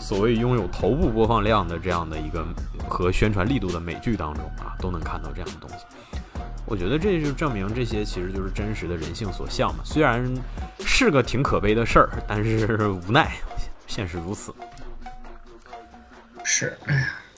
[0.01, 2.45] 所谓拥有头部播放量的这样的一个
[2.89, 5.85] 和宣传力度的美剧当中啊，都能看到这样的东西。
[6.67, 9.83] 我觉得这就证明这些其实就是真实的人性所向嘛。
[9.85, 10.29] 虽然
[10.81, 13.37] 是个挺可悲的事儿，但是无奈
[13.87, 14.53] 现实如此。
[16.43, 16.77] 是，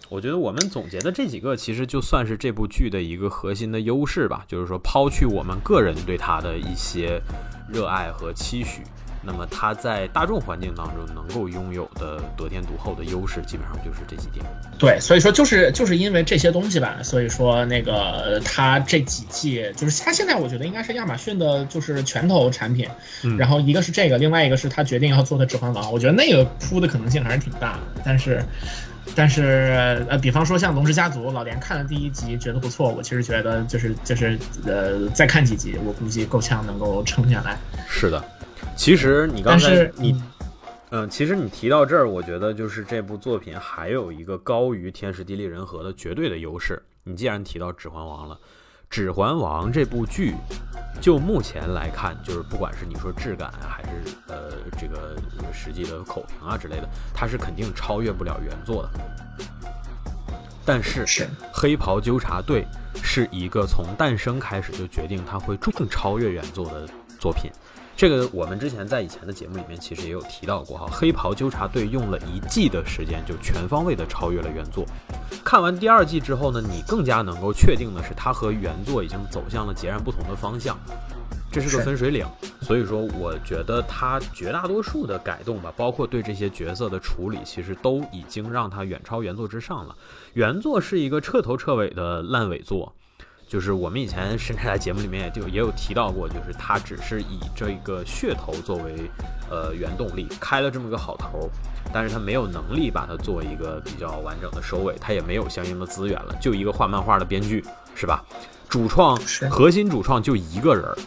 [0.09, 4.45] 我觉得我们总结的这几个，其实就算是这部剧的一个核心的优势吧。
[4.47, 7.21] 就是说，抛去我们个人对它的一些
[7.69, 8.83] 热爱和期许，
[9.23, 14.45] 那么它在大众环境当中能够拥有的得天独厚的优势，基本上就是这几点。
[14.79, 22.89] 对，所以说就是就是因为这些东西吧，所以说那个呃它这几季就是它现在我觉得应该是亚马逊的就是拳头产品，
[23.23, 28.43] 嗯然后一个是这个，另外一个是他决定要做的《指环王》，我觉得那个铺的可能性还是挺大的，但是。
[29.17, 37.57] 但是呃，比方说像《龙之家族》，老连看了第一集觉得不错，我其实觉得就是就是呃，再看几集，我估计够呛能够撑下来。
[37.89, 38.23] 是的，
[38.79, 40.23] 其实你刚才你，
[40.91, 46.81] 嗯、其实你提到这儿，我觉得就是这部作品还有一个高于《天时地利人和》的绝对的优势。
[47.03, 48.37] 你既然提到《指环王》了，
[48.89, 50.33] 《指环王》这部剧，
[51.01, 55.17] 就目前来看，就是不管是你说质感啊，还是呃这个
[55.53, 58.91] 实际的口评啊之类的，它是肯定超越不了原作的。
[60.65, 62.65] 但是是黑袍纠察队
[63.03, 67.51] 是一个从诞生开始就决定它会注定超越原作的作品。
[67.99, 74.87] 这个我们之前在以前的节目里面其实也有提到过哈，黑袍纠察队用了一季的时间就全方位的超越了原作。
[75.45, 80.79] 看完第二季之后呢，你更加能够确定的是，它和原作已经走向了截然不同的方向。
[81.51, 82.25] 这是个分水岭，
[82.61, 89.97] 所以说我觉得它绝大多数的改动吧，包括对这些角色的处理，其实都已经让它远超原作之上了。
[90.35, 92.95] 原作是一个彻头彻尾的烂尾作，
[93.49, 99.11] 就是我们以前甚至在节目里面也就也有提到过，就是它只是以这个噱头作为
[99.51, 101.49] 呃原动力，开了这么个好头，
[101.91, 108.23] 但是它没有能力把它做一个比较完整的收尾，它也没有相应的资源了，就一个画漫画的编剧是吧？
[108.69, 109.19] 主创
[109.51, 110.99] 核心主创就一个人儿，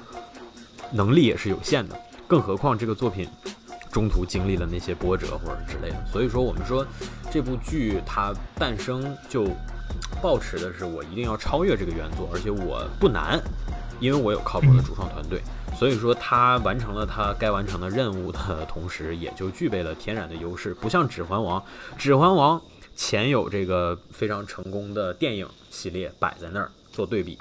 [0.91, 1.95] 能力也是有限的，
[2.27, 3.29] 更何况这个作品
[3.91, 6.83] 中途经历了那些波折或者之类的，所以说我们说
[7.29, 9.47] 这部剧它诞生就
[10.21, 13.41] 抱持的是我一定要超越这个原作，而且我不难，
[13.99, 15.41] 因为我有靠谱的主创团队，
[15.75, 21.59] 所以说他完成了他该完成的任务的同时，也就具备了天然的优势，不像《指环王》，
[21.97, 22.59] 《指环王》
[22.95, 27.37] 前有这个非常成功的电影系列摆在那儿做对比，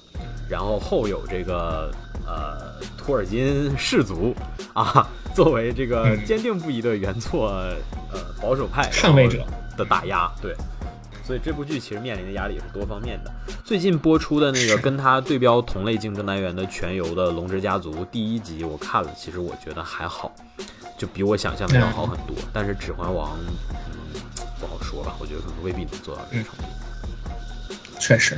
[0.48, 1.92] 然后后有这个
[2.26, 4.34] 呃托尔金氏族
[4.72, 6.24] 啊， 作为这个嗯。
[6.24, 7.48] 坚定不移的原作
[8.12, 9.44] 呃保守派捍卫者。
[9.76, 10.54] 的打压，对。
[11.30, 13.30] 所以这部剧其实面临的压力也是多方面的。
[13.64, 20.34] 最近播出的那个跟它对标同类竞争单元的《全游》的《龙之家族》第一集，我看了，其实我觉得还好，
[20.98, 22.34] 就比我想象的要好很多。
[22.52, 23.28] 但是《指环王》，
[23.70, 24.20] 嗯，
[24.58, 26.64] 不好说吧，我觉得可能未必能做到这个程度。
[28.00, 28.36] 确实。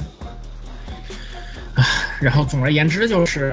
[1.74, 1.84] 唉，
[2.20, 3.52] 然后总而言之就是，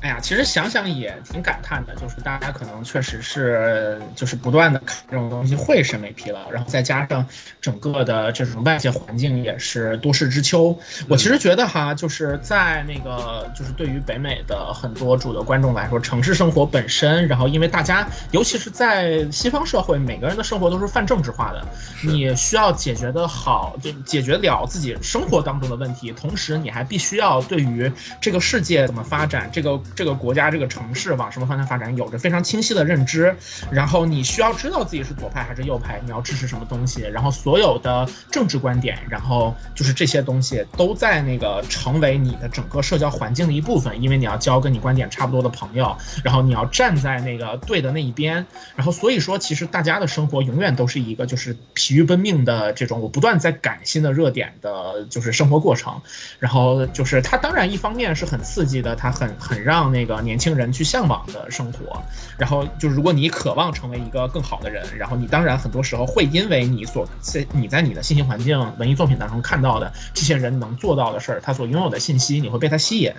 [0.00, 7.26] 哎呀，其实想想也挺感叹的，就是大家可能确实是就是不断的看这种东西会审美疲劳，然后再加上
[7.60, 10.76] 整个的这种外界环境也是多事之秋。
[11.08, 21.64] 我其实觉得哈，就是在那个就是对于北美的很多主流观众来说，城市生活本身，然后因为大家尤其是在西方社会，每个人的生活都是泛政治化的，
[22.02, 27.90] 你需要解决的好，就解决了自己生活当中的问题，同时你还必须要对于
[28.20, 33.34] 这个世界怎么发展，这个这个国家这个城市往什么方向发展有着非常清晰的认知，
[33.70, 48.46] 然后你需要知道自己是左派还是右派，你要支持什么东西，然后所有的政治观点，然后就是这些东西都在那个成为你的整个社交环境的一部分，因为你要交跟你观点差不多的朋友，然后你要站在那个对的那一边，
[48.76, 56.00] 然后所以说其实大家的生活永远都是一个就是疲于奔命的这种我不断在赶新的热点的就是生活过程，
[56.38, 62.00] 然后就是他当当然一方面是很刺激的，它很很让那个年轻人去向往的生活，
[62.38, 73.12] 然后就是如果你渴望成为一个更好的人，然后你当然很多时候会因为你所在你在你的信息环境、文艺作品当中看到的这些人能做到的事儿，他所拥有的信息，你会被他吸引，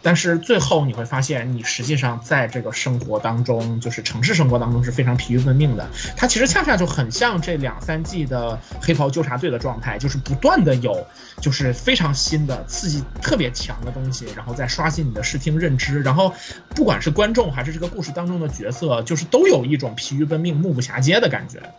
[0.00, 5.88] 但是最后你会发现，你实际上在这个生活当中，就是城市生活当中是非常疲于奔命的。
[6.16, 11.04] 它其实恰恰就很像这两三季的黑袍纠察队的状态，就是不断的有
[11.40, 14.02] 就是非常新的、刺激特别强的东。
[14.12, 16.34] 西，然后再刷新你的视听认知，然后
[16.74, 21.72] 不管是观众还是这个故事当中的角色，就是都有一种疲于奔命、目不暇接的感觉。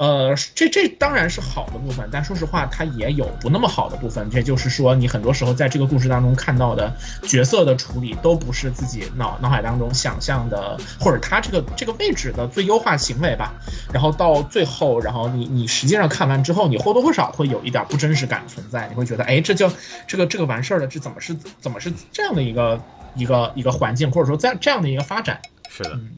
[0.00, 4.30] 呃，这这当然是好的部分，但说实话，它也有不那么好的部分。
[4.30, 6.90] 这就是说，你很多时候在这个故事当中看到的
[7.24, 13.52] 角色的处理，都不是自己脑脑海当中想象的，或者他这个这个位置的最优化行为吧。
[13.92, 19.70] 然后到最后，然后你你实际上看完之后，你或多或少会有一点不真实感存在，你会觉得，哎，这就
[20.06, 22.80] 这个这个完事儿了，这怎么是怎么是这样的一个
[23.14, 25.42] 一个一个环境，或者说这样这样的一个发展？
[25.68, 26.08] 是的，嗯。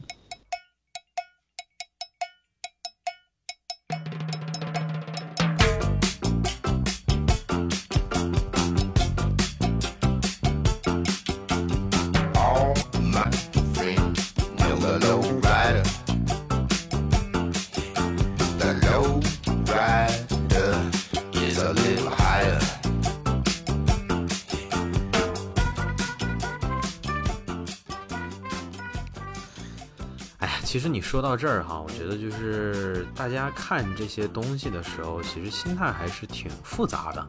[30.73, 37.23] 其实你说到这儿哈，我觉得就是大家看这些东西的时候，其实心态还是挺复杂的。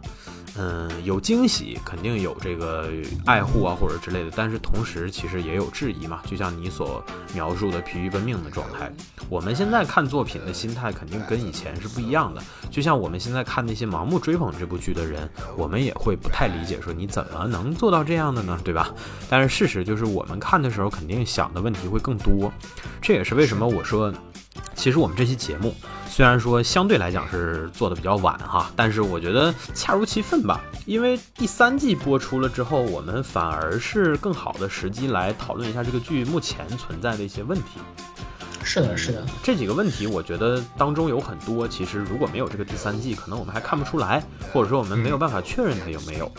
[0.56, 2.88] 嗯，有惊喜，肯定有这个
[3.26, 6.20] 爱护啊或者之类的，但是同时其实也有质疑嘛。
[6.26, 8.92] 就像你所描述的疲于奔命的状态，
[9.28, 12.40] 我们现在看作品的心态肯定跟以前是不一样的。
[12.70, 18.58] 就像我们现在看那些盲目追捧这部剧的人，我们也会不太理解，说你怎么能做到这样的呢？
[18.64, 18.94] 对吧？
[19.28, 22.52] 但是事实就是，我们看的时候肯定想的问题会更多。
[23.02, 24.12] 这也是为什么我说，
[24.74, 25.74] 其实我们这期节目
[26.08, 30.60] 虽然说相对来讲是做的比较晚哈，但是我觉得恰如其分吧。
[30.84, 37.80] 因为第三季播出了之后，我们反而是更好的时机来讨论一下这个剧目前存在的一些问题。
[38.64, 46.30] 是的，是的，这几个问题，我觉得当中有很多，其实如果没有这个第三季，可能我们还看不出来，或者说我们没有办法确认它有没有。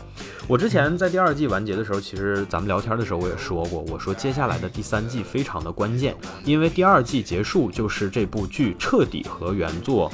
[0.47, 10.11] 我之前在第二季完结的时候，其实咱们聊天的时候我也说过，我说接下来的第三季非常的关键，因为第二季结束就是这部剧彻底和原作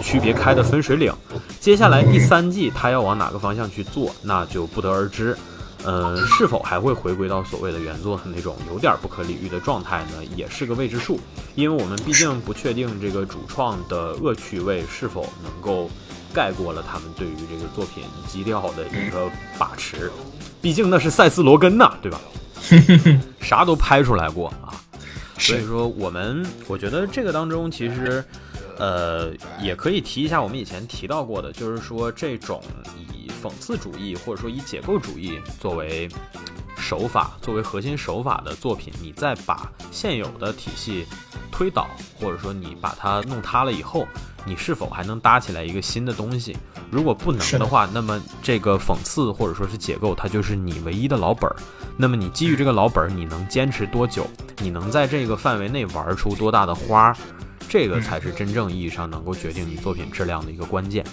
[0.00, 1.12] 区别开的分水岭。
[1.60, 5.36] 接下来第三季它要往哪个方向去做，那就不得而知。
[5.84, 10.24] 呃，是否还会回归到所谓的原作的那种有点不可理喻的状态呢？
[10.36, 11.20] 也是个未知数，
[11.54, 15.88] 因为我们毕竟不确定这个主创的恶趣味是否能够
[16.32, 20.10] 盖过了他们对于这个作品基调的一个把持。
[20.60, 22.20] 毕竟那是塞斯·罗根呐，对吧？
[23.40, 24.74] 啥都拍出来过啊，
[25.38, 28.24] 所以说我们我觉得这个当中其实。
[28.80, 32.62] 呃，也可以提一下我们以前提到过的，就是说这种
[33.12, 36.08] 以讽刺主义或者说以解构主义作为
[36.76, 41.06] 手法、作为核心手法的作品，你再把现有的体系
[41.50, 44.06] 推倒，或者说你把它弄塌了以后，
[44.46, 46.56] 你是否还能搭起来一个新的东西？
[46.90, 51.56] 如果不能的话，那么这个讽刺或者说是解构，它就是你唯一的老本儿。
[51.96, 54.26] 那么你基于这个老本儿，你能坚持多久？
[54.60, 57.14] 你能在这个范围内玩出多大的花？
[57.68, 61.04] 这个才是真正意义上能够决定你作品质量的一个关键。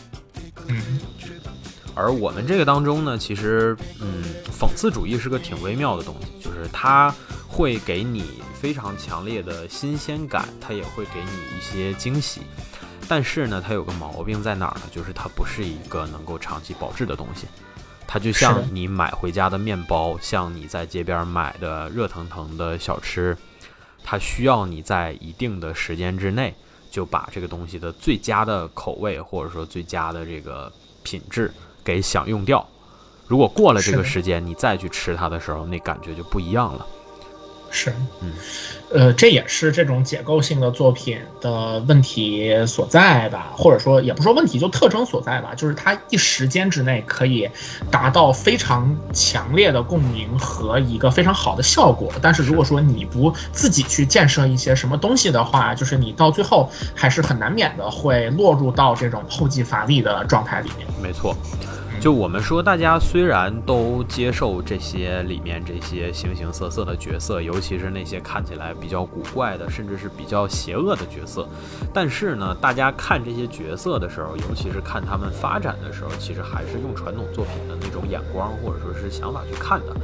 [0.67, 0.81] 嗯，
[1.95, 7.13] 而我们这个当中呢，其实，嗯，讽刺主义是个挺微妙的东西，就是它
[7.47, 12.41] 会给你非常强烈的新鲜感，它也会给你一些惊喜。
[13.07, 14.81] 但是呢，它有个毛病在哪儿呢？
[14.91, 17.47] 就是它不是一个能够长期保质的东西。
[18.07, 23.37] 它就像你买回家的面包，像你在街边买的热腾腾的小吃。
[24.03, 26.53] 它需要你在一定的时间之内
[26.91, 30.71] 就把这个东西的最佳的口味或者说最佳的这个
[31.01, 31.51] 品质
[31.85, 32.67] 给享用掉。
[33.27, 36.85] 如果过了这个时间，你再去吃它的时候，那感觉就不一样了。
[37.75, 38.31] 是，嗯，
[38.89, 47.49] 呃，这也是这种解构性的作品的问题所在吧，或者说也不说问题，就特征所在吧，就是它一时间之内可以
[47.91, 60.87] 达到非常强烈的共鸣和一个非常好的效果，但是如果说你不自己去建设一些什么东西的话，就是你到最后还是很难免的会落入到这种后继乏力的状态里面。
[61.03, 61.35] 没错。
[61.99, 71.49] 就我们说，大家虽然都接受这些里面这些形形色色的角色，尤其是那些看起来比较古怪的，甚至是比较邪恶的角色，
[71.91, 79.95] 但是呢，大家看这些角色的时候，尤其是看他们发展的时候，其实还是用传统作品的那种眼光或者说是想法去看的。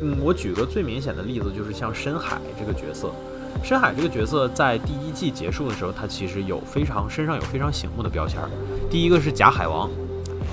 [0.00, 3.12] 嗯，我举个最明显的例子，就是像深海这个角色。
[3.62, 8.48] 深海这个角色在第一季结束的时候，他其实有非常身上有非常醒目的标签儿。
[8.90, 9.90] 第一个是假海王。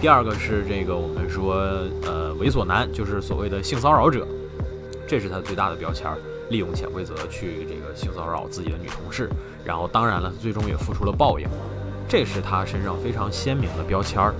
[0.04, 1.54] 第二个是这个我们说
[2.06, 4.28] 呃猥琐男，就是所谓的性骚扰者，
[5.08, 6.18] 这是他最大的标签儿，
[6.50, 9.30] 利用潜规则去这个性骚扰自己的女同事，
[9.64, 11.48] 然后当然了，最终也付出了报应，
[12.06, 14.36] 这是他身上非常鲜明的标签儿。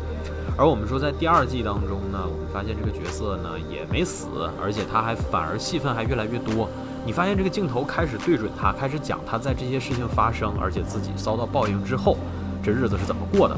[0.58, 4.28] 而我们说在第二季当中呢，我们发现这个角色呢也没死，
[4.62, 6.68] 而且他还反而戏份还越来越多。
[7.06, 12.18] 你发现这个镜头开始对准他，开始讲他在这些事情发生，而且自己遭到报应之后，
[12.62, 13.58] 这日子是怎么过的。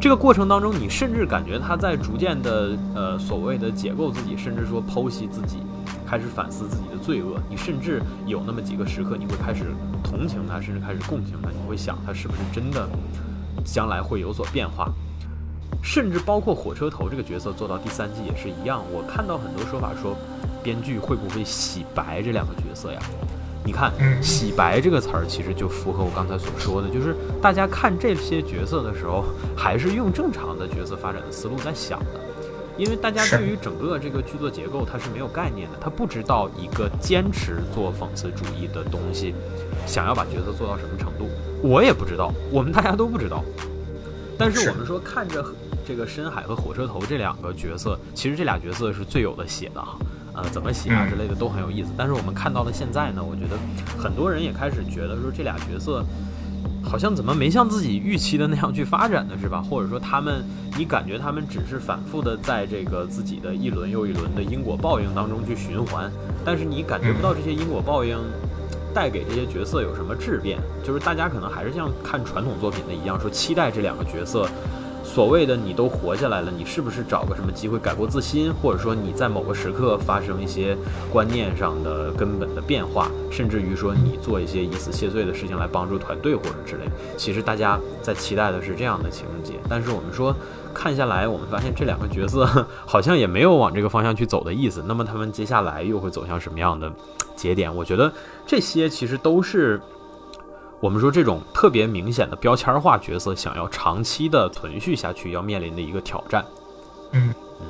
[0.00, 5.58] 这个过程当中，你甚至感觉他在逐渐的呃所谓的解构自己，甚至说剖析自己，
[6.06, 7.38] 开始反思自己的罪恶。
[7.50, 9.66] 你甚至有那么几个时刻，你会开始
[10.02, 11.50] 同情他，甚至开始共情他。
[11.50, 12.88] 你会想他是不是真的
[13.62, 14.90] 将来会有所变化。
[15.82, 18.82] 甚至包括火车头这个角色做到第三季也是一样。
[18.90, 20.16] 我看到很多说法说，
[20.62, 22.98] 编剧会不会洗白这两个角色呀？
[23.64, 23.92] 你看
[24.22, 29.24] “洗白”这个词儿，其实就符合我刚才所说的，就是大家看这些角色的时候，
[29.56, 32.20] 还是用正常的角色发展的思路在想的，
[32.78, 39.34] 因为大家对于整个这个剧作结构它是没有概念的，他不知道一个坚持做讽刺主义的东西，
[39.86, 41.28] 想要把角色做到什么程度，
[41.62, 43.44] 我也不知道，我们大家都不知道。
[44.38, 45.44] 但是我们说看着
[45.86, 49.98] 这个深海和火车头这两个角色，其实这俩角色是最有的写的哈。
[50.34, 51.90] 呃，怎么写啊之类的都很有意思。
[51.96, 53.56] 但是我们看到了现在呢，我觉得
[53.98, 56.04] 很多人也开始觉得说这俩角色
[56.82, 59.60] 好像怎么没像自己预期的那样去发展呢，是吧？
[59.60, 60.44] 或者说他们，
[60.78, 66.10] 你感觉他们只是反复的在这个自己的一轮又一轮的因果报应当中去循环，
[66.44, 68.18] 但是你感觉不到这些因果报应
[68.94, 70.58] 带给这些角色有什么质变。
[70.82, 74.48] 就是大家可能还是像看传统作品的一样，说期待这两个角色。
[75.02, 80.76] 所谓的你都活下来了，你是不是找个什么机会改过自新，或者说你在某个时刻发生一些
[81.12, 86.84] 观念上的根本的变化，甚至于说你做一些以死谢罪的事情来帮助团队或者之类。
[87.16, 90.34] 其实大家在期待的是这样的情节，但是我们说
[90.72, 92.46] 看下来，我们发现这两个角色
[92.86, 94.84] 好像也没有往这个方向去走的意思。
[94.86, 96.90] 那么他们接下来又会走向什么样的
[97.34, 97.74] 节点？
[97.74, 98.12] 我觉得
[98.46, 99.80] 这些其实都是。
[100.80, 106.44] 我们说这种特别明显的标签化角色，想要长期的存续下去，要面临的一个挑战。
[107.12, 107.66] 嗯嗯，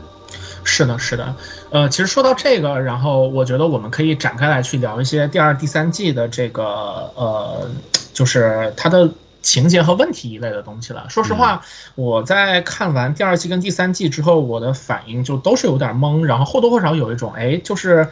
[0.63, 1.35] 是的，是的。
[1.71, 6.65] 呃，其实说到这个，然后我觉得我们可以展开来去聊一些第二、第三季的这个
[7.17, 7.69] 呃，
[8.13, 9.11] 就是它的
[9.43, 11.07] 情节和问题一类的东西了。
[11.09, 11.63] 说实话，
[11.97, 18.07] 我在看完第二季跟第三季之后，我的反应就都是有点懵，然后或多或少有一种哎，就是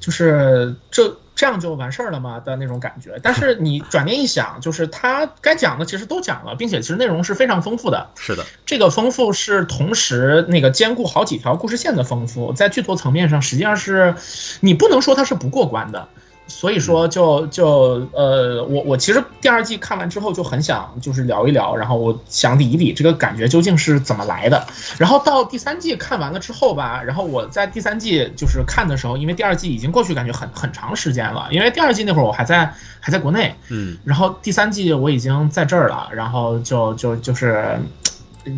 [0.00, 1.16] 就是这。
[1.36, 3.18] 这样就完事儿了吗的那种感觉？
[3.22, 8.10] 但是你转念一想，就是他该讲的其实都讲了，并且其实内容是非常丰富的。
[8.14, 14.14] 是的，这个丰富是同时那个兼顾好几条故事线的丰富，在剧作层面上实际上是，
[14.60, 16.08] 你不能说它是不过关的。
[16.50, 24.66] 所以说，就就呃，我我其实第二季看完之后就很想就是聊一聊，然后我想理一理这个感觉究竟是怎么来的。
[24.98, 37.78] 然后到第三季看完了之后吧，然后我在第三季就是看的时候，因为第二季已经过去感觉很很长时间了，因为第二季那会儿我还在还在国内，嗯，然后第三季我已经在这儿了，然后就就就是。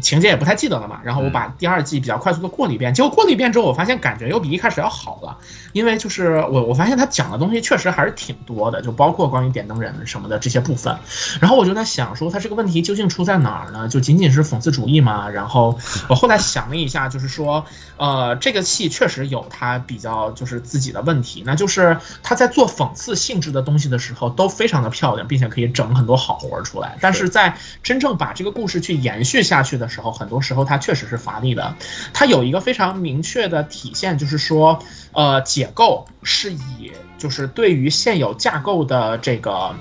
[0.00, 5.38] 情节也不太记得了嘛，然后我把第二季比较快速的过了一遍，结果过了一遍之后，我发现感觉又比一开始要好了，
[5.72, 10.96] 因为就是我我发现他讲的东西确实还是挺多的，就包括关于点灯人什么的这些部分，
[11.40, 13.88] 然后我就在想说他这个问题究竟出在哪儿呢？
[13.88, 15.28] 就仅仅是讽刺主义吗？
[15.28, 15.76] 然后
[16.08, 17.64] 我后来想了一下，就是说，
[17.96, 29.71] 呃，这个戏确实有他比较就是自己的问题，那就是他在做讽刺性质的东西的时候都非常的漂亮，并且可以整很多好活出来，但是在真正把这个故事去延续下去。
[29.72, 31.74] 去的时候，很多时候它确实是乏力的。
[32.12, 34.78] 它有一个非常明确的体现，就是说，
[35.12, 39.74] 呃，解构是以就是对于现有架构的这个。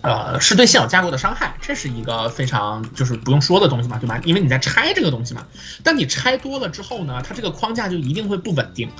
[0.00, 4.20] 呃，是对现有架构的伤害，这是一个非常就是不用说的东西嘛，对吧？
[4.24, 5.46] 因为你在拆这个东西嘛，
[5.82, 8.90] 但你拆多了之后呢，它这个框架就一定会不稳定。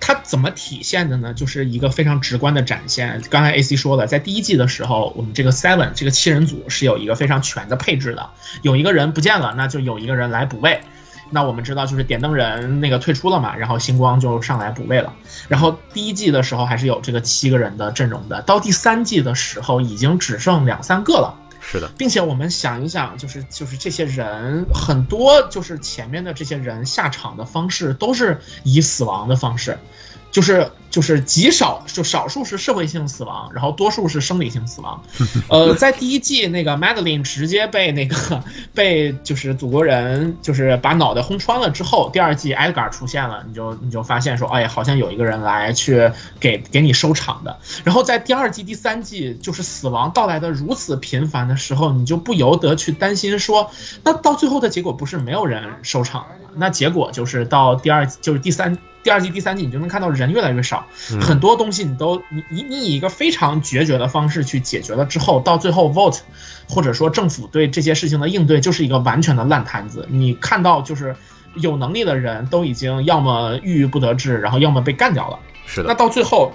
[0.00, 1.32] 它怎么体现的呢？
[1.32, 3.22] 就是一个非常直观的展现。
[3.30, 8.30] 刚才 AC 说了，在第一季的时候，我们这个 Seven 这个七人组是有一个非常全的配置的，
[8.62, 10.80] 有一个人不见了，那就有一个人来补位。
[11.30, 15.12] 那我们知道，就是点灯人那个退出了嘛，然后星光就上来补位了。
[15.48, 21.34] 然后第一季的时候还是有这个七个人的阵容的，到第三季的时候已经只剩两三个了。
[21.60, 29.76] 是的，并且我们想一想，就是就是这些人很多，就是前面的这些人下场的方式都是以死亡的方式。
[30.38, 35.02] 就是就是极少就少数是社会性死亡，然后多数是生理性死亡。
[35.48, 47.58] 呃，在第一季那个 Madeline 直接被那个被就是祖国人就是把脑袋轰穿了之后，第二季 Edgar 出现了，你就你就发现说，哎，好像有一个人来去给给你收场的。
[47.82, 53.72] 然后在第二季第三季就是死亡到来的如此频繁的时候，你就不由得去担心说，
[54.04, 58.78] 那到最后的结果不是没有人收场吗，那结果就是到第二就是第三。
[59.08, 66.18] 第第二季、第三季，你就能看到人越来越少，嗯很多东西你都你你你以一个非常决绝的方式去解决了之后，到最后 vote
[66.68, 70.06] 或者说政府对这些事情的应对就是一个完全的烂摊子。
[70.10, 71.16] 你看到就是
[71.54, 75.38] 有能力的人都已经要么郁郁不得志，然后要么被干掉了。
[75.64, 76.52] 是的，那到最后，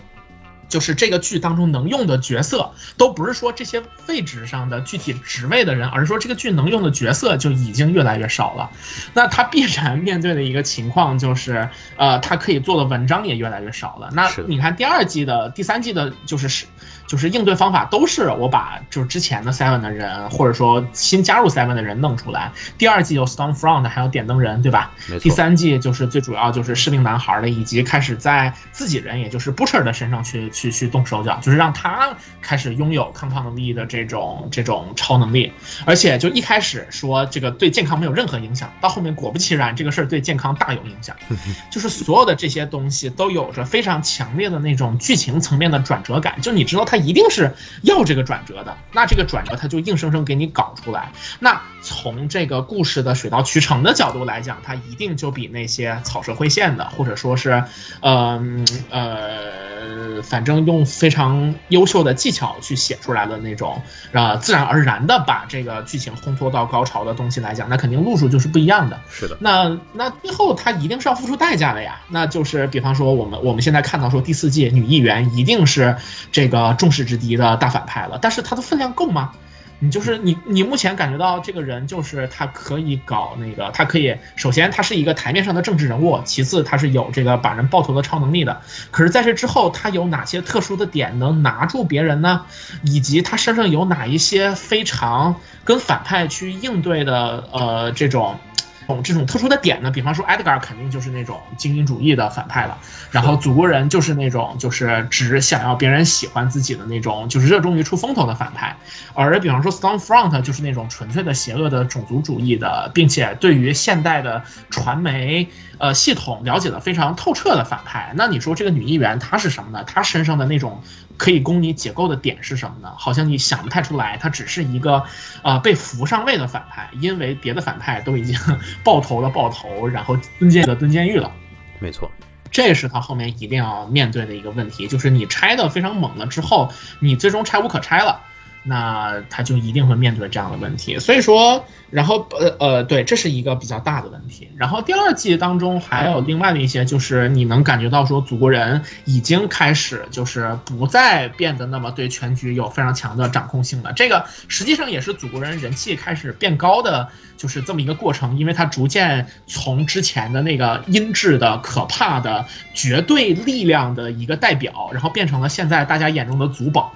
[0.74, 8.72] 就是这个剧当中能用的角色，都不是说这些位置上的具体职位的人，而是说这个剧能用的角色就已经越来越少了。
[9.14, 14.10] 那他必然面对的一个情况就是，呃，他可以做的文章也越来越少了。
[14.14, 16.66] 那你看第二季的、第三季的，就是是。
[17.08, 22.52] 就是应对方法都是我把就是之前的 Seven 的人，或者说新加入 Seven 的人弄出来。
[22.78, 24.92] 第二季有 Stormfront，还有点灯人，对吧？
[25.22, 35.52] 第三季就是最主要就是士兵男孩的，以及开始在自己人，也就是 Butcher 的身上去去去动手脚，就是让他开始拥有抗抗力的这种这种超能力。
[35.86, 41.16] 而且就一开始说这个对健康没有任何影响，到后面果不其然，这个事儿对健康大有影响。
[41.70, 51.12] 就是所有的这些东西都有着非常强烈的那种剧情层面的转折感，就你知道他一定是要这个转折的，那这个转折他就硬生生给你搞出来。
[51.40, 57.64] 那从这个故事的水到渠成的角度来讲，它一定就比那些草蛇灰线的，或者说是，
[58.02, 63.82] 嗯呃，反正用非常优秀的技巧去写出来的那种，
[64.14, 69.02] 呃，自然而然的把这个剧情烘托到高潮的东西来讲，那肯定路数就是不一样的。
[69.10, 72.00] 是的，那那最后他一定是要付出代价的呀。
[72.08, 75.98] 那就是比方说我们我们现在看到说第四季女议员一定是
[76.32, 79.32] 这个众矢之的的大反派了，但是他的分量够吗？
[79.80, 88.62] 你就是你，你目前感觉到这个人就是他可以搞那个，他可以首先他是一个台面上的政治人物，其次他是有这个把人爆头的超能力的。
[88.92, 92.46] 可是在这之后，他有哪些特殊的点能拿住别人呢？
[92.84, 98.40] 以及他身上有哪一些非常跟反派去应对的呃这种。
[98.88, 102.78] 种这种特殊的点呢，比方说 Edgar 肯定就是那种精英主义的反派了，
[103.12, 108.76] 然后祖国人就是那种就是只想要别人喜欢自己的那种，就是热衷于出风头的反派，
[109.14, 115.48] 而比方说 Stormfront 就是那种纯粹的邪恶的种族主义的，并且对于现代的传媒
[115.78, 118.14] 呃系统了解的非常透彻的反派。
[118.16, 119.84] 那你说这个女议员她是什么呢？
[119.86, 120.82] 她身上的那种
[121.18, 122.94] 可以供你解构的点是什么呢？
[122.98, 125.04] 好像你想不太出来，他只是一个
[125.42, 128.38] 呃被扶上位的反派，因为别的反派都已经
[128.84, 131.32] 爆头了爆头，然后蹲监的蹲监狱了。
[131.80, 132.12] 没错，
[132.52, 138.22] 这是他后面一定要面对的一个问题，就是你拆的非常猛了之后，你最终拆无可拆了，
[138.64, 140.98] 那他就一定会面对这样的问题。
[141.00, 144.50] 所以说，然后呃呃，对，这是一个比较大的问题。
[144.58, 153.94] 然后第二季当中还有另外的一些，就是你能感觉到说，祖国人已经开始就是不再变得那么对全局有非常强的掌控性了。
[153.94, 166.94] 这个实际上也是祖国人人气开始变高的，就是这么一个过程，因为他逐渐从之前的那个音质的、可怕的、绝对力量的一个代表，然后变成了现在大家眼中的祖宝。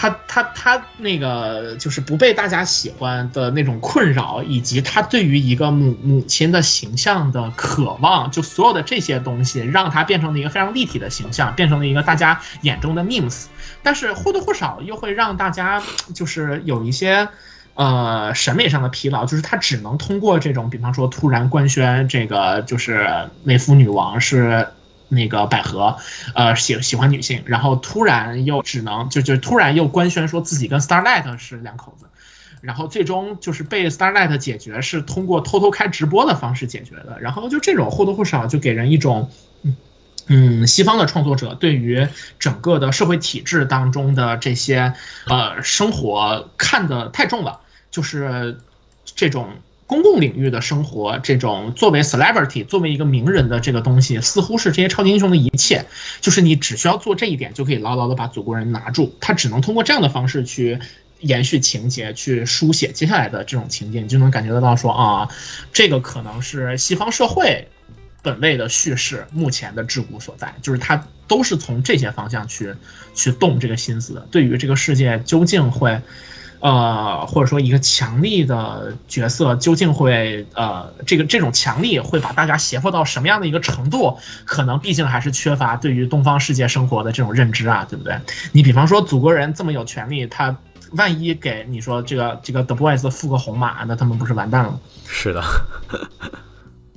[0.00, 13.44] 他他他那个就是不被大家喜欢的那种困扰，以及他对于一个母母亲的形象的渴望，就所有的这些东西，让他变成了一个非常立体的形象，变成了一个大家眼中的 memes。
[13.82, 15.82] 但是或多或少又会让大家
[16.14, 17.28] 就是有一些。
[17.74, 24.68] 呃，审美上的疲劳，就是他只能通过这种，比方说突然官宣这个就是美肤女王是
[25.10, 25.98] 那个百合，
[26.34, 32.06] 呃喜喜欢女性，然后突然又只能就就突然又官宣说自己跟 Starlight 是两口子，
[32.62, 39.30] 然后最终就是被 Starlight 解决是通过偷偷开直播的方式解决的，然后就这种或多或少就给人一种。
[40.32, 42.06] 嗯，西方的创作者对于
[42.38, 44.94] 整个的社会体制当中的这些
[45.26, 47.58] 呃生活看得太重了，
[47.90, 48.60] 就是
[49.04, 49.48] 这种
[49.90, 55.84] 公共领域的生活，这种作为 celebrity 作为一个名人的这个东西，似乎是这些超级英雄的一切，
[56.20, 60.78] 就是你只需要做这一点就可以牢牢的把祖国人拿住，他只能通过这样的方式去。
[61.22, 65.28] 延续情节，去书写接下来的这种情节，你就能感觉得到说啊，
[65.70, 67.68] 这个可能是西方社会
[68.22, 72.74] 本位的叙事目前的桎梏所在，就是他都是从这些方向去
[73.14, 74.26] 去动这个心思的。
[74.30, 76.00] 对于这个世界究竟会，
[76.60, 84.18] 呃，或者说一个强力的角色究竟会，呃，这个这种强力会把大家胁迫到什么样的一个程度？
[84.44, 88.20] 可能毕竟还是缺乏对于东方世界生活的这种认知啊，对不对？
[88.52, 90.56] 你比方说祖国人这么有权利，他
[90.92, 94.78] 万一给你说这个这个 The Boys 复个红马，那他们不是完蛋了？
[95.06, 95.42] 是的，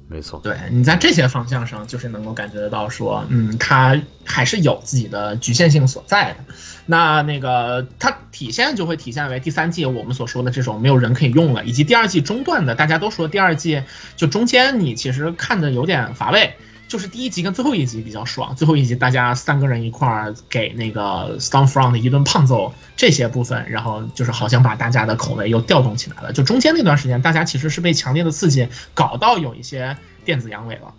[0.07, 6.53] 没错，对你在这些方向上，就是能够感觉得到说，嗯，它还是有自己的局限性所在的。
[6.85, 13.81] 那那个它体现就会体现为第三季我们所说的这种没有人可以用了，以及第二季中断的，大家都说第二季
[14.15, 16.53] 就中间你其实看的有点乏味。
[16.93, 26.31] 就是第一集跟最后一集比较爽，最后一集大家三个人一块儿给那个 Stormfront 一顿胖揍，这些部分，然后就是好像把大家的口味又调动起来了。
[26.31, 30.93] 就中间那段时间，大家其实是被强烈的刺激搞到有一些电子阳痿了。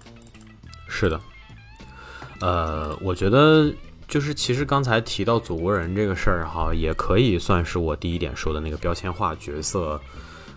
[0.89, 1.21] 是的，
[2.41, 3.73] 呃，我觉得
[4.09, 10.01] 就是其实刚才提到祖国人这个事儿哈，也可以算是我第一点说的那个标签化角色，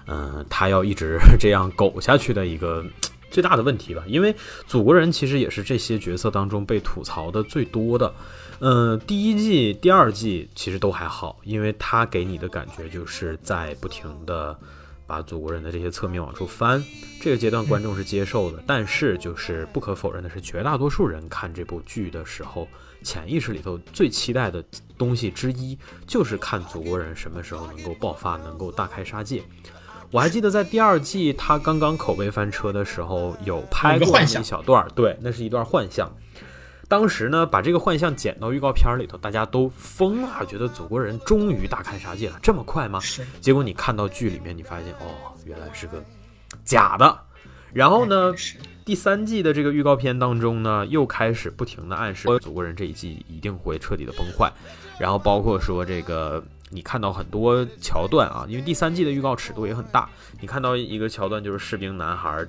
[0.08, 2.84] 嗯、他要一直 这样苟下去的一个
[3.30, 4.04] 最大的问题吧。
[4.08, 4.36] 因为
[4.66, 8.14] 祖国人其实也是这些角色当中被吐槽的最多的。
[8.60, 14.58] 嗯，第一季、第二季其实都还好，因为他给你的感觉就是在不停的
[15.06, 16.84] 把祖国人的这些侧面往出翻，
[17.22, 18.64] 这个阶段观众是接受的。
[18.66, 22.68] 但是就是不可否认的是，绝大多数人看这部剧的时候，
[23.04, 24.64] 潜意识里头最期待的
[24.98, 25.78] 东西之一，
[26.08, 29.44] 就是看祖国人什么时候能够爆发，能够大开杀戒。
[30.12, 36.12] 我还记得在第二季他刚刚口碑翻车的时候，有拍过一小段儿，对，那是一段幻象。
[36.88, 43.02] 当时呢，把这个幻象剪到预告片里头，大家都疯了，觉得祖国人终于大开杀戒了，这么快吗？
[43.02, 46.02] 是，结果你看到剧里面，你发现哦，原来是个
[46.64, 47.20] 假的。
[47.74, 48.34] 然后呢，
[48.86, 54.50] 第三季的这个预告片当中呢，又开始不停的暗示祖国人这一季一定会彻底的崩坏，
[54.98, 60.10] 然后包括说这个你看到很多桥段啊，因为第三季的预告尺度也很大，
[60.42, 62.46] 你看到一个桥段就是士兵男孩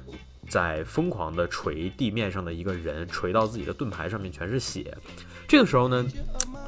[0.49, 4.97] 在疯狂的捶地面上的一个人，捶到自己的盾牌上面全是血。
[5.47, 6.05] 这个时候呢，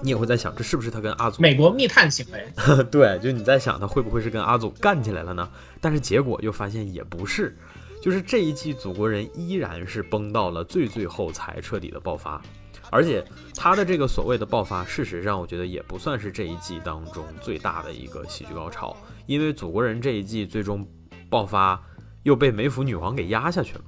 [0.02, 2.46] 你也会在想，这是不是他跟阿祖美国密探行为。
[2.90, 5.48] 对，就你在想他会不会是跟阿祖干起来了呢？
[5.80, 7.56] 但是结果又发现也不是，
[8.00, 12.40] 就是这一季祖国人依然是崩到了最最后才彻底的爆发，
[12.90, 18.96] 而且他的这个所谓的爆发，事实上我觉得也不算是这一季当中最大的一个喜剧高潮，
[19.26, 20.86] 因为祖国人这一季最终
[21.28, 21.80] 爆发
[22.24, 23.80] 又被梅芙女王给压下去了。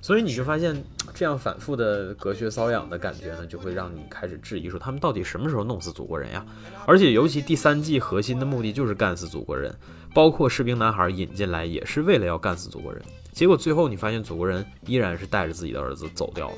[0.00, 0.80] 所以你就发现，
[1.12, 6.46] 这样反复的隔靴搔痒的感觉呢，就会让你开始质疑说，他们到底什么时候弄死祖国人呀？
[6.86, 9.74] 而且尤其第三季核心的目的就是干死祖国人，
[10.14, 13.02] 包括士兵男孩引进来也是为了要干死祖国人。
[13.32, 16.56] 结果最后你发现祖国人依然是带着自己的儿子走掉了，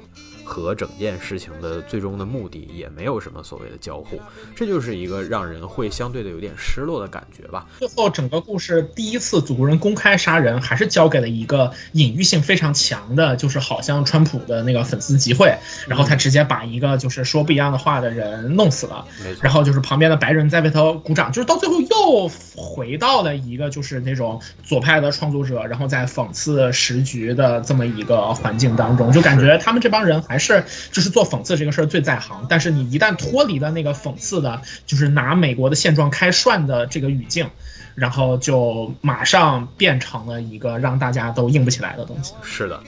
[0.50, 4.20] 和整件事情的最终的目的也没有什么所谓的交互，
[4.56, 7.68] 这就是一个让人会相对的有点失落的感觉吧。
[7.78, 15.56] 最后整个故事第一次祖国人公开杀人，还是交给了一个隐喻性非常强的，就是好像川普的那个粉丝集会，
[15.86, 19.06] 然后他直接把一个就是说不一样的话的人弄死了，
[19.40, 37.48] 然后就是旁边的白人在为他鼓掌，就是到最后又回到了一个就是那种左派的创作者，然后在讽刺时局的这么一个环境当中，就感觉他们这帮人还是就是做讽刺这个事儿最在行，但是你一旦脱离了那个讽刺的，就是拿美国的现状开涮的这个语境。
[37.96, 42.32] 然后就马上变成了一个让大家都硬不起来的东西。
[42.40, 42.80] 是的，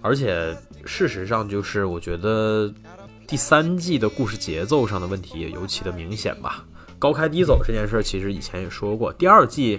[0.00, 2.72] 而且事实上就是我觉得
[3.26, 6.64] 第三季的故事节奏上的问题也尤其的明显吧。
[6.98, 9.78] 高开低走这件事儿，其实以前也说过，第二季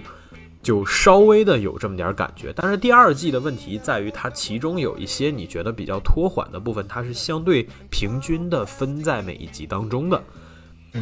[0.64, 10.20] 就稍微的有这么点儿感觉，但是第二季的问题在于它其中有一些你觉得比较拖缓的部分，它是相对平均的分在每一集当中的。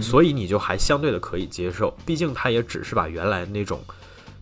[0.01, 3.79] 所以你就还相对的可以接受，毕竟它也只是把原来那种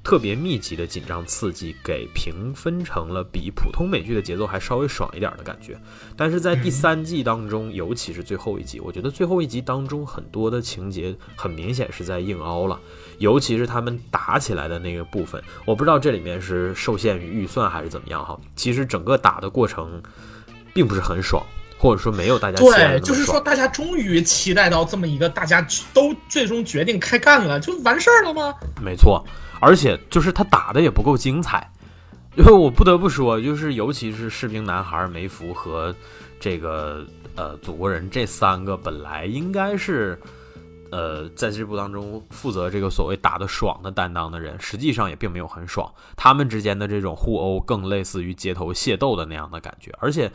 [0.02, 5.78] 特别密集的紧张刺激给平分成了比普通美剧的节奏还稍微爽一点的感觉。
[6.16, 12.80] 但是在第三季当中，尤其是最后一集，我觉得最后一集当中很多的情节很明显是在硬凹了，
[13.18, 18.38] 尤其是他们打起来的那个部分，我不知道这里面是受限于预算还是怎么样哈。
[18.56, 20.02] 其实整个打的过程
[20.72, 21.44] 并不是很爽。
[21.82, 28.54] 或者说没有大家对，就是说大家终于期待到这么一个大家都最终决定开干了，就完事儿了吗？
[28.84, 29.24] 没错，
[29.60, 31.70] 而且就是他打的也不够精彩，
[32.36, 35.94] 因为我不得不说，就是尤其是士兵男孩梅芙和
[36.40, 37.06] 这个
[37.36, 40.18] 呃祖国人这三个本来应该是
[40.90, 50.30] 呃在这部当中负责这个所谓打得爽的担当的人，实际上也并没有很爽，他们之间的这种互殴更类似于街头械斗的那样的感觉，而且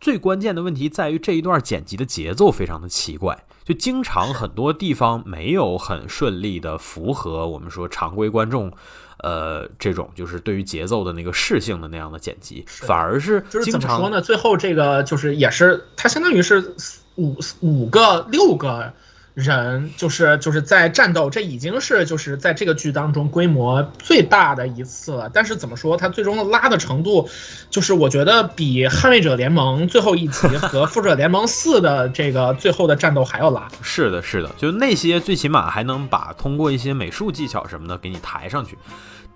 [0.00, 8.70] 最关键的问题在于这一段剪辑的节奏非常的奇怪，就经常很多地方没有很顺利的符合我们说常规观众，
[9.18, 14.20] 呃，这种就是对于节奏的那个适性的那样的剪辑，反而是就是经常怎么说呢？
[14.20, 16.74] 最后这个就是也是它相当于是
[17.16, 18.92] 五五个六个
[19.34, 25.30] 人，就是就是在战斗，这已经是就是在这个剧当中规模最大的一次了。
[25.32, 27.28] 但是怎么说，它最终的拉的程度，
[27.70, 33.66] 就是我觉得比《捍卫者联盟》最后一集 和《复仇者联盟四》的这个最后的战斗还要拉。
[33.82, 38.76] 是的，是的，就那些最起码还能把通过一些美术技巧什么的给你抬上去。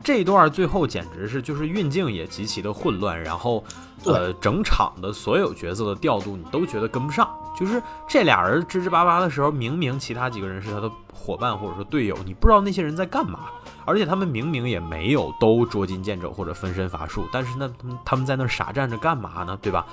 [0.06, 3.64] 这一段最后简直是就是运镜也极其的混乱，然后
[4.04, 7.28] 呃整场的所有角色的调度你都觉得跟不上，
[7.58, 13.46] 就是这俩人吱吱巴巴的时候，明明其他几个人是他的伙伴或者说队友，你不知道那些人在干嘛，
[13.84, 19.58] 而且他们明明也没有都捉襟见肘或者分身乏术，但是呢他们他们在那儿傻站着干嘛呢？
[19.60, 19.84] 对吧？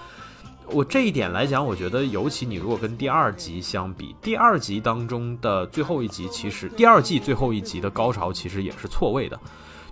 [0.68, 9.40] 我这一点来讲，我觉得尤其你如果跟第二集相比，第二集当中的最后一集，其实第二季最后一集的高潮其实也是错位的。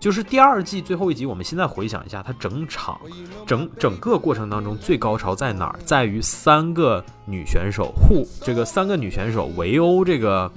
[0.02, 2.99] 就是第二季最后一集，我们现在回想一下，它整场
[3.45, 5.80] 整整个过程当中最高潮在哪儿？
[5.86, 10.52] 在于三个女选手互这个三个女选手围殴这个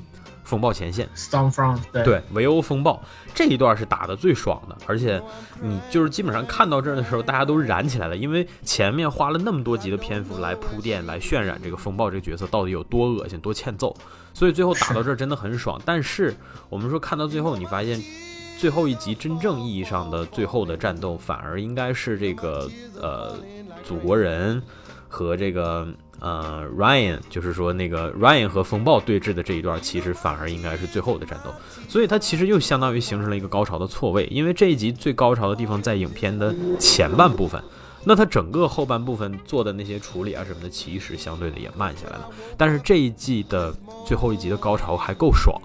[0.45, 2.99] 风暴前线，Stormfront 对对，围殴风暴
[3.35, 5.23] 这一段是打的最爽的，而且
[5.61, 13.95] 你就是基本上看到这儿的时候，大家都燃起来了，因为前面花了那么多集的篇幅来铺垫、来渲染这个风暴这个角色到底有多恶心、多欠揍，
[14.33, 15.79] 所以最后打到这儿真的很爽。
[15.85, 16.35] 但是
[16.71, 18.03] 我们说看到最后，你发现
[18.59, 22.71] 最后一集真正意义上的最后的战斗，反而应该是这个
[23.01, 23.37] 呃
[23.85, 24.63] 祖国人
[25.09, 25.87] 和这个
[26.21, 31.53] 呃 Ryan，就是说那个 Ryan 和风暴对峙的这一段，其实反而应该是最后的战斗。
[31.89, 37.63] 所以它其实又相当于形成了一个高潮的错位，因为这一集最高潮的地方在影片的前半部分，
[38.05, 42.29] 那它整个后半部分做的那些处理啊什么的，其实相对的也慢下来了。
[42.57, 43.75] 但是这一季的
[44.07, 45.61] 最后一集的高潮还够爽，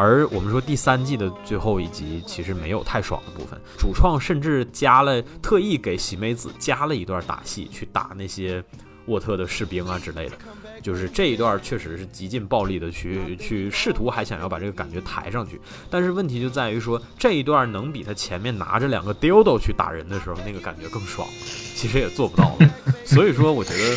[0.00, 8.62] 而我们说第三季的最后一集其实没有太爽的部分，主创甚至加了特意给喜美子加了一段打戏，去打那些
[9.06, 10.36] 沃特的士兵啊之类的。
[10.80, 15.60] 就是这一段确实是极尽暴力的去 去试图还想要把这个感觉抬上去，
[15.90, 21.26] 但是问题就在于说这一段能比他前面拿着两个 dildo 去打人的时候那个感觉更爽，
[21.74, 22.70] 其实也做不到了。
[23.04, 23.96] 所以说我觉得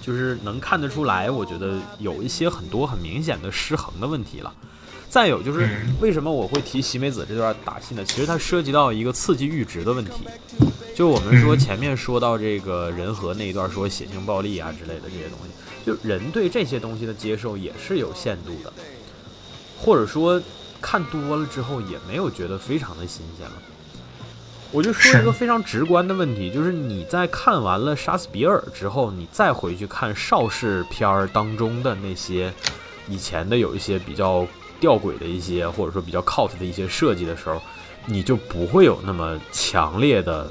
[0.00, 4.54] 就是能看得出来，我觉得有一些很多很明显的失衡的问题了。
[5.16, 5.66] 再有就是
[5.98, 8.04] 为什么我会提喜美子这段打戏呢？
[8.04, 10.12] 其实它涉及到一个刺激阈值的问题。
[10.94, 18.70] 就我们说前面说到这个人和那一段说血腥暴力啊之类的这些东西，就人对这些东西的接受也是有限度的，
[19.80, 20.38] 或者说
[20.82, 23.54] 看多了之后也没有觉得非常的新鲜了。
[24.70, 32.52] 我就说一个非常直观的问题，就是你在看完了杀死比尔之后，你再回去看邵氏片儿当中的那些
[33.08, 34.46] 以前的有一些比较
[34.80, 37.60] 吊诡的一些，或者说比较 cult 的一些设计的时候，
[38.06, 40.50] 你就不会有那么强烈的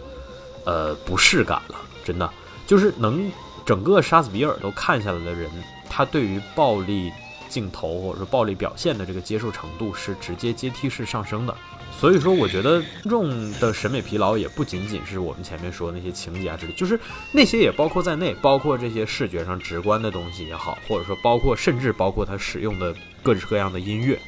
[0.66, 1.76] 呃不适感了。
[2.04, 2.30] 真的，
[2.68, 3.32] 就是能
[3.66, 5.50] 整个杀死比尔都看下来的人，
[5.90, 7.12] 他对于暴力
[7.50, 11.56] 镜头或者说暴力表现的这个接受程度是直接阶梯式上升的。
[11.98, 17.00] 所以说，我觉得观众的审美疲劳也不仅仅是我们前面说的那些情节啊之类，就是
[17.32, 22.94] 那些也包括在内，包括这些视觉上直观的东西也好，或者说包括甚至包括他使用的
[23.24, 24.20] 各式各样的音乐，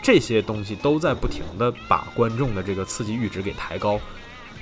[0.00, 4.00] 这些东西都在不停的把观众的这个刺激阈值给抬高。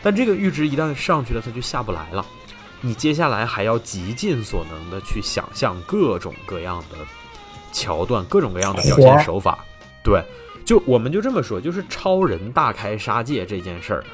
[0.02, 2.26] 但这个阈值一旦上去了，它就下不来了。
[2.80, 6.98] 你接下来还要极尽所能的去想象各种各样的
[7.73, 9.65] 桥段，各种各样的表现手法。
[10.03, 10.23] 对，
[10.65, 14.05] 就我们就这么说，就是超人大开杀戒这件事儿，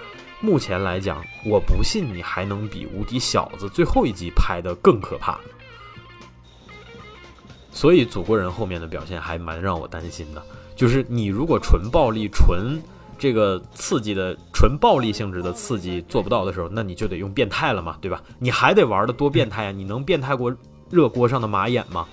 [0.41, 5.39] 目前来讲，我不信你还能比无敌小子最后一集拍的更可怕。
[7.73, 10.43] 所以祖国人后面的表现还蛮让我担心的，
[10.77, 12.81] 就是你如果纯暴力、纯
[13.19, 18.23] 这个刺激的、纯暴力性质的刺激做不到的时候，那你就得用变态了嘛，对吧？
[18.39, 19.71] 你还得玩的多变态啊！
[19.73, 20.55] 你能变态过
[20.89, 22.07] 热锅上的马眼吗？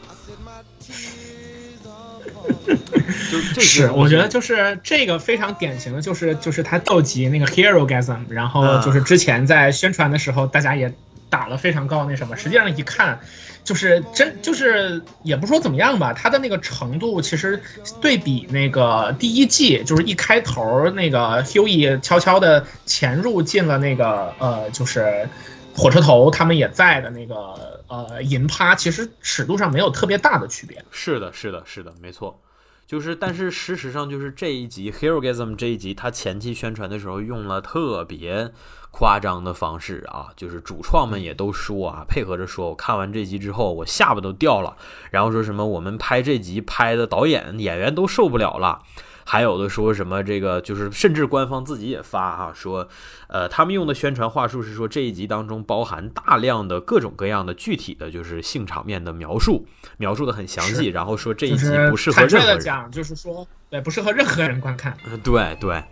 [3.55, 10.93] 就是，我觉得就是这个非常典型的，就是就是他斗级那个 hero gasm，然后就是之前在宣传的时候，大家也
[11.29, 13.19] 打了非常高那什么，实际上一看，
[13.63, 17.61] 就是真就是也不说怎么样吧，他的那个程度其实
[18.01, 25.27] 对比那个第一季，就是一开头那个 Hughie 悄悄的潜入进了那个呃就是。
[25.75, 30.83] 火车头他们也在的那个呃银趴，其实尺度上没有特别大的区别。
[30.91, 32.39] 是的，是的，是的，没错。
[32.87, 38.51] 就是，但是事实上，就是这一集《Heroism》这一集，他前期宣传的时候用了特别
[38.91, 44.75] 夸张的方式啊，就是主创们也都说啊，配合着说，我看完这集之后，我下巴都掉了，
[45.09, 48.83] 然后说什么我们拍这集拍的导演演员都受不了了。
[49.25, 52.87] 还有的说什么这个就是，甚至官方自己也发啊，说，
[53.27, 59.65] 呃，他们用的宣传话术是说这一集当中包含大量的各种各样的具体的就是性场面的描述，
[59.97, 62.57] 描述的很详细，然后说这一集不适合任何人。
[62.57, 64.97] 的讲，就是说，对，不适合任何人观看。
[65.09, 65.83] 呃对对，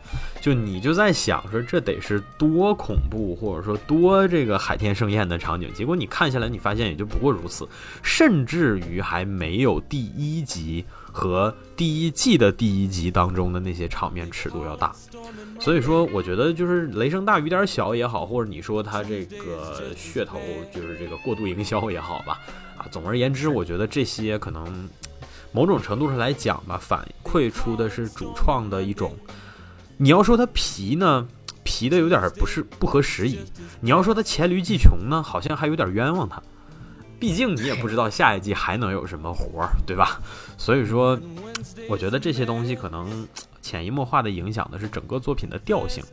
[0.42, 7.68] 就你就在想说这得是多恐怖，或者说多这个海天盛宴的场景，结果你看下来，你发现也就不过如此，
[8.02, 14.94] 甚至于还没有第一集和第一季的第一集当中的那些场面尺度要大。
[15.60, 20.40] 所以说，我觉得就是雷声大雨点小也好，或者你说它这个噱头
[20.74, 22.40] 就是这个过度营销也好吧，
[22.78, 24.90] 啊，总而言之，我觉得这些可能
[25.52, 29.14] 某种程度上来讲吧，反馈出的是主创的一种。
[29.98, 31.28] 你要说它皮呢，
[31.66, 33.40] 皮的有点不是不合时宜；
[33.82, 36.42] 你要说它黔驴技穷呢，好像还有点冤枉它。
[37.20, 40.22] 毕竟你也不知道下一季还能有什么活儿，对吧？
[40.58, 41.20] 所以说，
[41.90, 43.28] 我觉得这些东西可能
[43.62, 46.04] 潜移默化的影响的是整个作品的调性。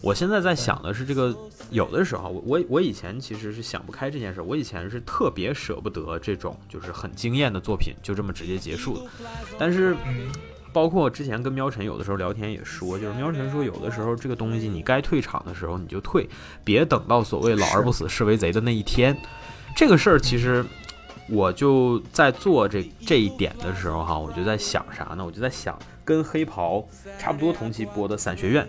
[0.00, 1.36] 我现在在想的是，这个
[1.70, 9.02] 有的时候，我我以前其实是想不开这件事，我以前是特别舍不得这种就是很惊艳的作品就这么直接结束的。
[9.58, 9.96] 但是，
[10.72, 16.28] 包括之前跟喵晨有的时候聊天也说，就是喵晨说有的时候这个东西你该退场的时候你就退，
[16.62, 19.16] 别等到所谓老而不死是为贼的那一天。
[19.78, 20.66] 这个事儿其实
[21.28, 25.24] 我就在做这这一点的时候哈，我就在想啥呢？
[25.24, 26.84] 我就在想跟黑袍
[27.16, 28.64] 差不多同期播的《伞学院》。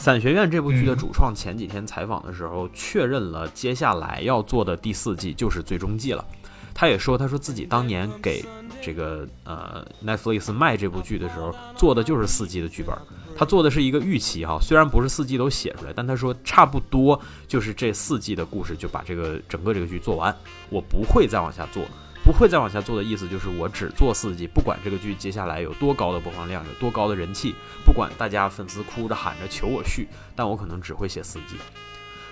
[0.02, 6.24] 《伞学院》这部剧的主创前几天采访的时候确认了，接下来要做的第四季就是最终季了。
[6.72, 8.42] 他也说，他说自己当年给
[8.80, 12.96] 这个呃 Netflix 卖这部剧的时候做的就是四季的剧本，
[13.38, 20.36] 他做的是一个预期哈，虽然不是四季都写出来，但他说差不多就是这四季的故事就把这个整个这个剧做完，
[20.68, 21.84] 我不会再往下做。
[22.24, 27.54] 不会再往下做的意思就是我只做四季，不管这个剧接下来有多高的播放量，有多高的人气，
[27.86, 30.06] 不管大家粉丝哭着喊着求我续，
[30.36, 31.56] 但我可能只会写四季。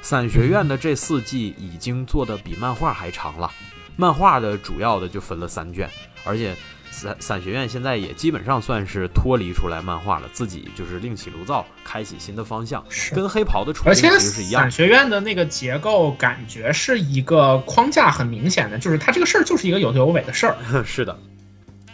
[0.02, 3.50] 伞学院的这四季已经做的比漫画还长了，
[3.96, 5.88] 漫画的主要的就分了三卷，
[6.24, 6.54] 而且
[6.97, 12.82] 伞伞学院现在也基本上算是脱离出来漫画了，自己就是另起炉灶，开启新的方向，
[13.14, 14.70] 跟黑袍的处境其实是一样伞的。
[14.70, 20.56] 学院的那个结构感觉是一个框架很明显的，就是它这个事儿就是一个有头有尾的事儿。
[20.86, 21.14] 是的，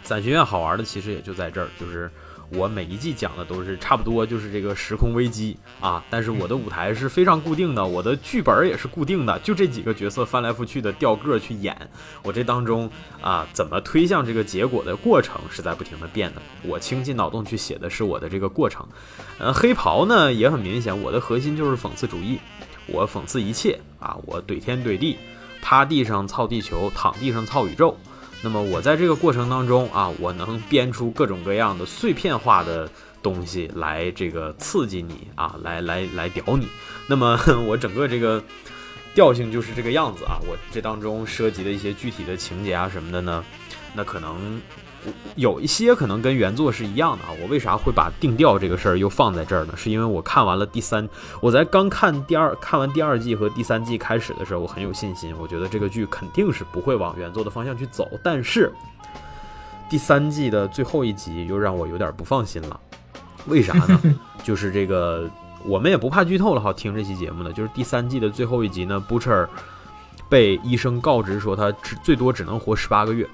[0.05, 2.09] 伞学院好玩的其实也就在这儿，就是
[2.55, 11.75] 我每一季讲的都是差不多就是这个时空危机啊，但是我的舞台是非常固定的，我的剧本也是固定的，就这几个角色翻来覆去的调个儿去演，
[12.23, 12.89] 我这当中
[13.21, 18.87] 啊怎么推向这个结果的过程是在不停的变的，我倾尽脑洞去写的是我的这个过程。
[19.39, 22.39] 呃，黑袍呢也很明显，我的核心就是讽刺主义，
[22.87, 25.17] 我讽刺一切啊，我怼天怼地，
[25.61, 27.97] 趴地上操地球，躺地上操宇宙。
[28.43, 32.89] 那么我在这个过程当中啊，我能编出各种各样的碎片化的
[33.21, 36.67] 东西来这个刺激你啊，来来来屌你。
[37.07, 38.43] 那么 我整个这个
[39.15, 40.37] 调性就是这个样子啊。
[40.41, 43.43] 我这当中涉及的一些具体的情节啊什么的呢，
[43.93, 44.61] 那可能
[45.35, 47.29] 有一些可能跟原作是一样的啊。
[47.41, 49.73] 我为啥会把定调这个事儿又放在这儿呢？
[49.75, 51.07] 是因为我看完了第三，
[51.41, 58.09] 我在刚看第二看完第二季和第三季开始的时候，我很有信心，我觉得这个剧肯定是不会往原作的方向去走。
[58.23, 58.71] 但是
[59.89, 62.79] 第三季的最后一集又让我有点不放心了，
[63.45, 63.99] 为啥呢？
[64.43, 65.29] 就是这个
[65.65, 69.47] 我们也不怕剧透了哈，听这期节目呢，就是第三季的最后一集呢，Butcher
[70.29, 73.27] 被医生告知说他只最多只能活十八个月。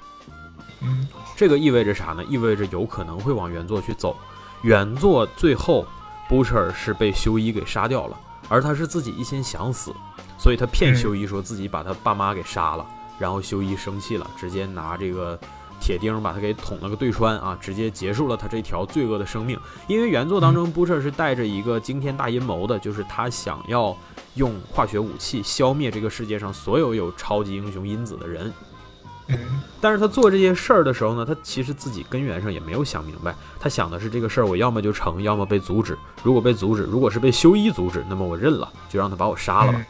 [1.40, 2.22] 嗯，这个意味着啥呢？
[2.28, 4.14] 意味着有可能会往原作去走。
[4.60, 5.86] 原作最后
[6.28, 9.90] ，Butcher 是被修一给杀掉了，而他是自己一心想死，
[10.38, 12.86] 所以他骗嗯修一说自己把他爸妈给杀了，
[13.18, 15.38] 然后修一生气了，直接拿这个
[15.80, 19.58] 铁钉把他给捅了个对穿啊，直接结束了他这条罪恶的生命。
[19.86, 23.96] 因为原作当中，Butcher 是带着一个惊天大阴谋的，就是他想要
[24.34, 28.52] 用化学武器消灭这个世界上所有有超级英雄因子的人。
[29.30, 35.96] 嗯 但是他做这些事儿的时候呢，他其实自己根源上也没有想明白，他想的是这个事儿我要么就成，要么被阻止。
[36.22, 39.78] 如果被阻止，如果是被修一阻止，那么我认了，就让他把我杀了吧。
[39.78, 39.86] 嗯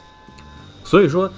[0.83, 1.31] 所以说，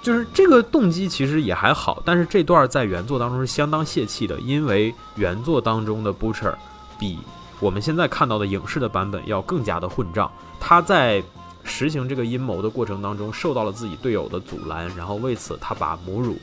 [0.00, 6.54] 就是这个动机其实也还好，但是这段在原作当中是相当泄气的，因为原作当中的 Butcher
[6.98, 7.18] 比
[7.60, 10.30] 我们现在看到的影视的版本要更加的混账。
[10.60, 11.22] 他在
[11.64, 16.38] 实行这个阴谋的过程当中，受到了自己队友的阻拦，然后为此他把母乳、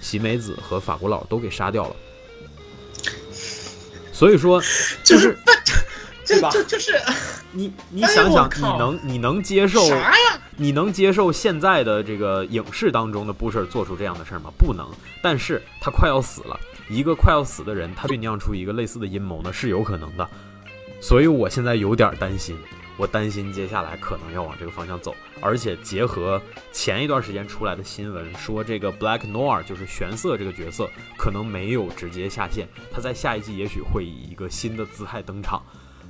[0.00, 1.96] 喜美子和法国佬都给杀掉了。
[4.12, 4.60] 所以说，
[5.04, 5.38] 就就是
[6.26, 7.00] 对吧就就就是
[7.52, 10.40] 你你哎想想，你能你能接受啥呀？
[10.56, 14.50] 你能接受现在的这个影视当中的布什做出这样的事儿吗？
[14.56, 14.88] 不能。
[15.22, 16.58] 但是他快要死了，
[16.88, 20.26] 一个快要死的人，他酝酿出一个类似的阴谋呢，是有可能的。
[21.00, 22.56] 所以我现在有点担心，
[22.96, 26.40] 我担心接下来可能要往这个方向走，而且结合
[26.72, 35.62] 前一段时间出来的新闻，说这个 Black Noir 就是玄色这个角色可能没有直接下线，他在下一季也许会以一个新的姿态登场。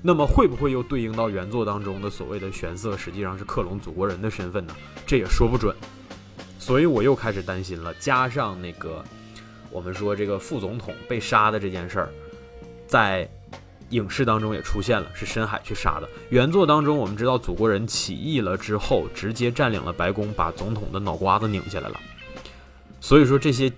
[0.02, 4.76] 那么会不会又对应到原作当中的所谓的玄色，实际上是克隆祖国人的身份呢？
[5.04, 5.74] 这也说不准。
[6.58, 7.92] 所以我又开始担心了。
[7.94, 9.02] 加上那个，
[9.70, 12.08] 我们说这个副总统被杀的这件事儿，
[12.86, 13.28] 在
[13.90, 16.08] 影视当中也出现了，是深海去杀的。
[16.30, 22.00] 原作当中，我们知道祖国人起义了之后，直接占领了白宫，把总统的脑瓜子拧下来了。
[23.00, 23.70] 所以说这些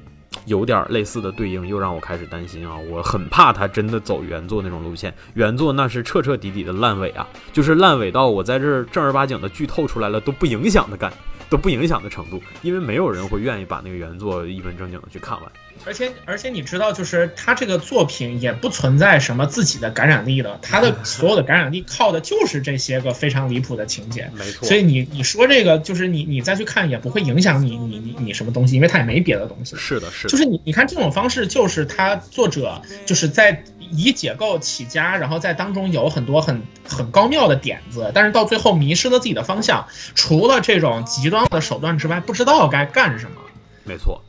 [0.46, 2.76] 有点类似的对应，又让我开始担心啊！
[2.90, 5.12] 我很怕他真的走原作那种路线。
[5.34, 11.12] 原作那是彻彻底底的烂尾啊，就是烂尾到我在这儿正儿八经的剧透出来了都不影响的感，
[11.50, 15.50] 都不影响的程度，因为没有人会愿意把那个原作一本正经的去看完。
[15.84, 24.28] 而且而且你知道，就是他这个作品也不存在什么自己的感染力的，他的 所有的感染力靠的就是这些个非常离谱的情节。
[24.36, 29.76] 没错所以你你说这个，就是你你再去看也不会影响你你你你什么东西，因为他也没别的东西。
[29.76, 43.40] 是的，是的，就是你你看这种方式，就是他作者就是在以解构起家，然后在当中有很多很很高妙的点子，但是到最后迷失了自己的方向，除了这种极端的手段之外，不知道该干什么。
[43.84, 44.22] 没错。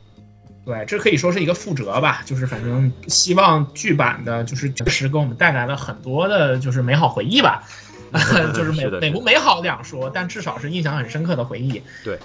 [0.62, 7.64] 对，这可以说是一个覆辙吧，就是反正希望剧版的，就是确实给我们带来了很多的，就是美好回忆吧，
[8.54, 11.82] 就是美是美不美好两说，但至少是印象很深刻的回忆。
[12.04, 12.18] 对，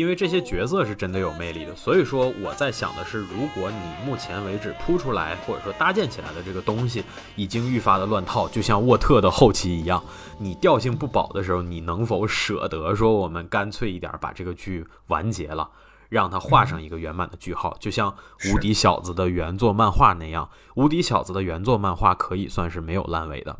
[0.00, 7.04] 因为这些角色是真的有魅力的，所以说我在想的是，如果你目前为止铺出来或者说搭建起来的这个东西
[7.36, 10.02] 已经愈发的乱套，就像沃特的后期一样，
[10.38, 15.68] 你调性不保的时候，你能否舍得说我们干脆一点把这个剧完结了，
[16.08, 17.76] 让它画上一个圆满的句号？
[17.78, 18.10] 就像
[18.54, 20.46] 《无敌小子》的原作漫画那样，
[20.76, 23.54] 《无敌小子》的原作漫画可以算是没有烂尾的。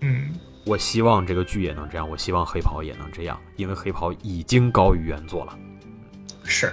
[0.00, 0.30] 嗯，
[0.64, 5.58] 我希望这个剧也能这样，我希望黑袍也能这样，因为黑袍已经高于原作了。
[6.44, 6.72] 是。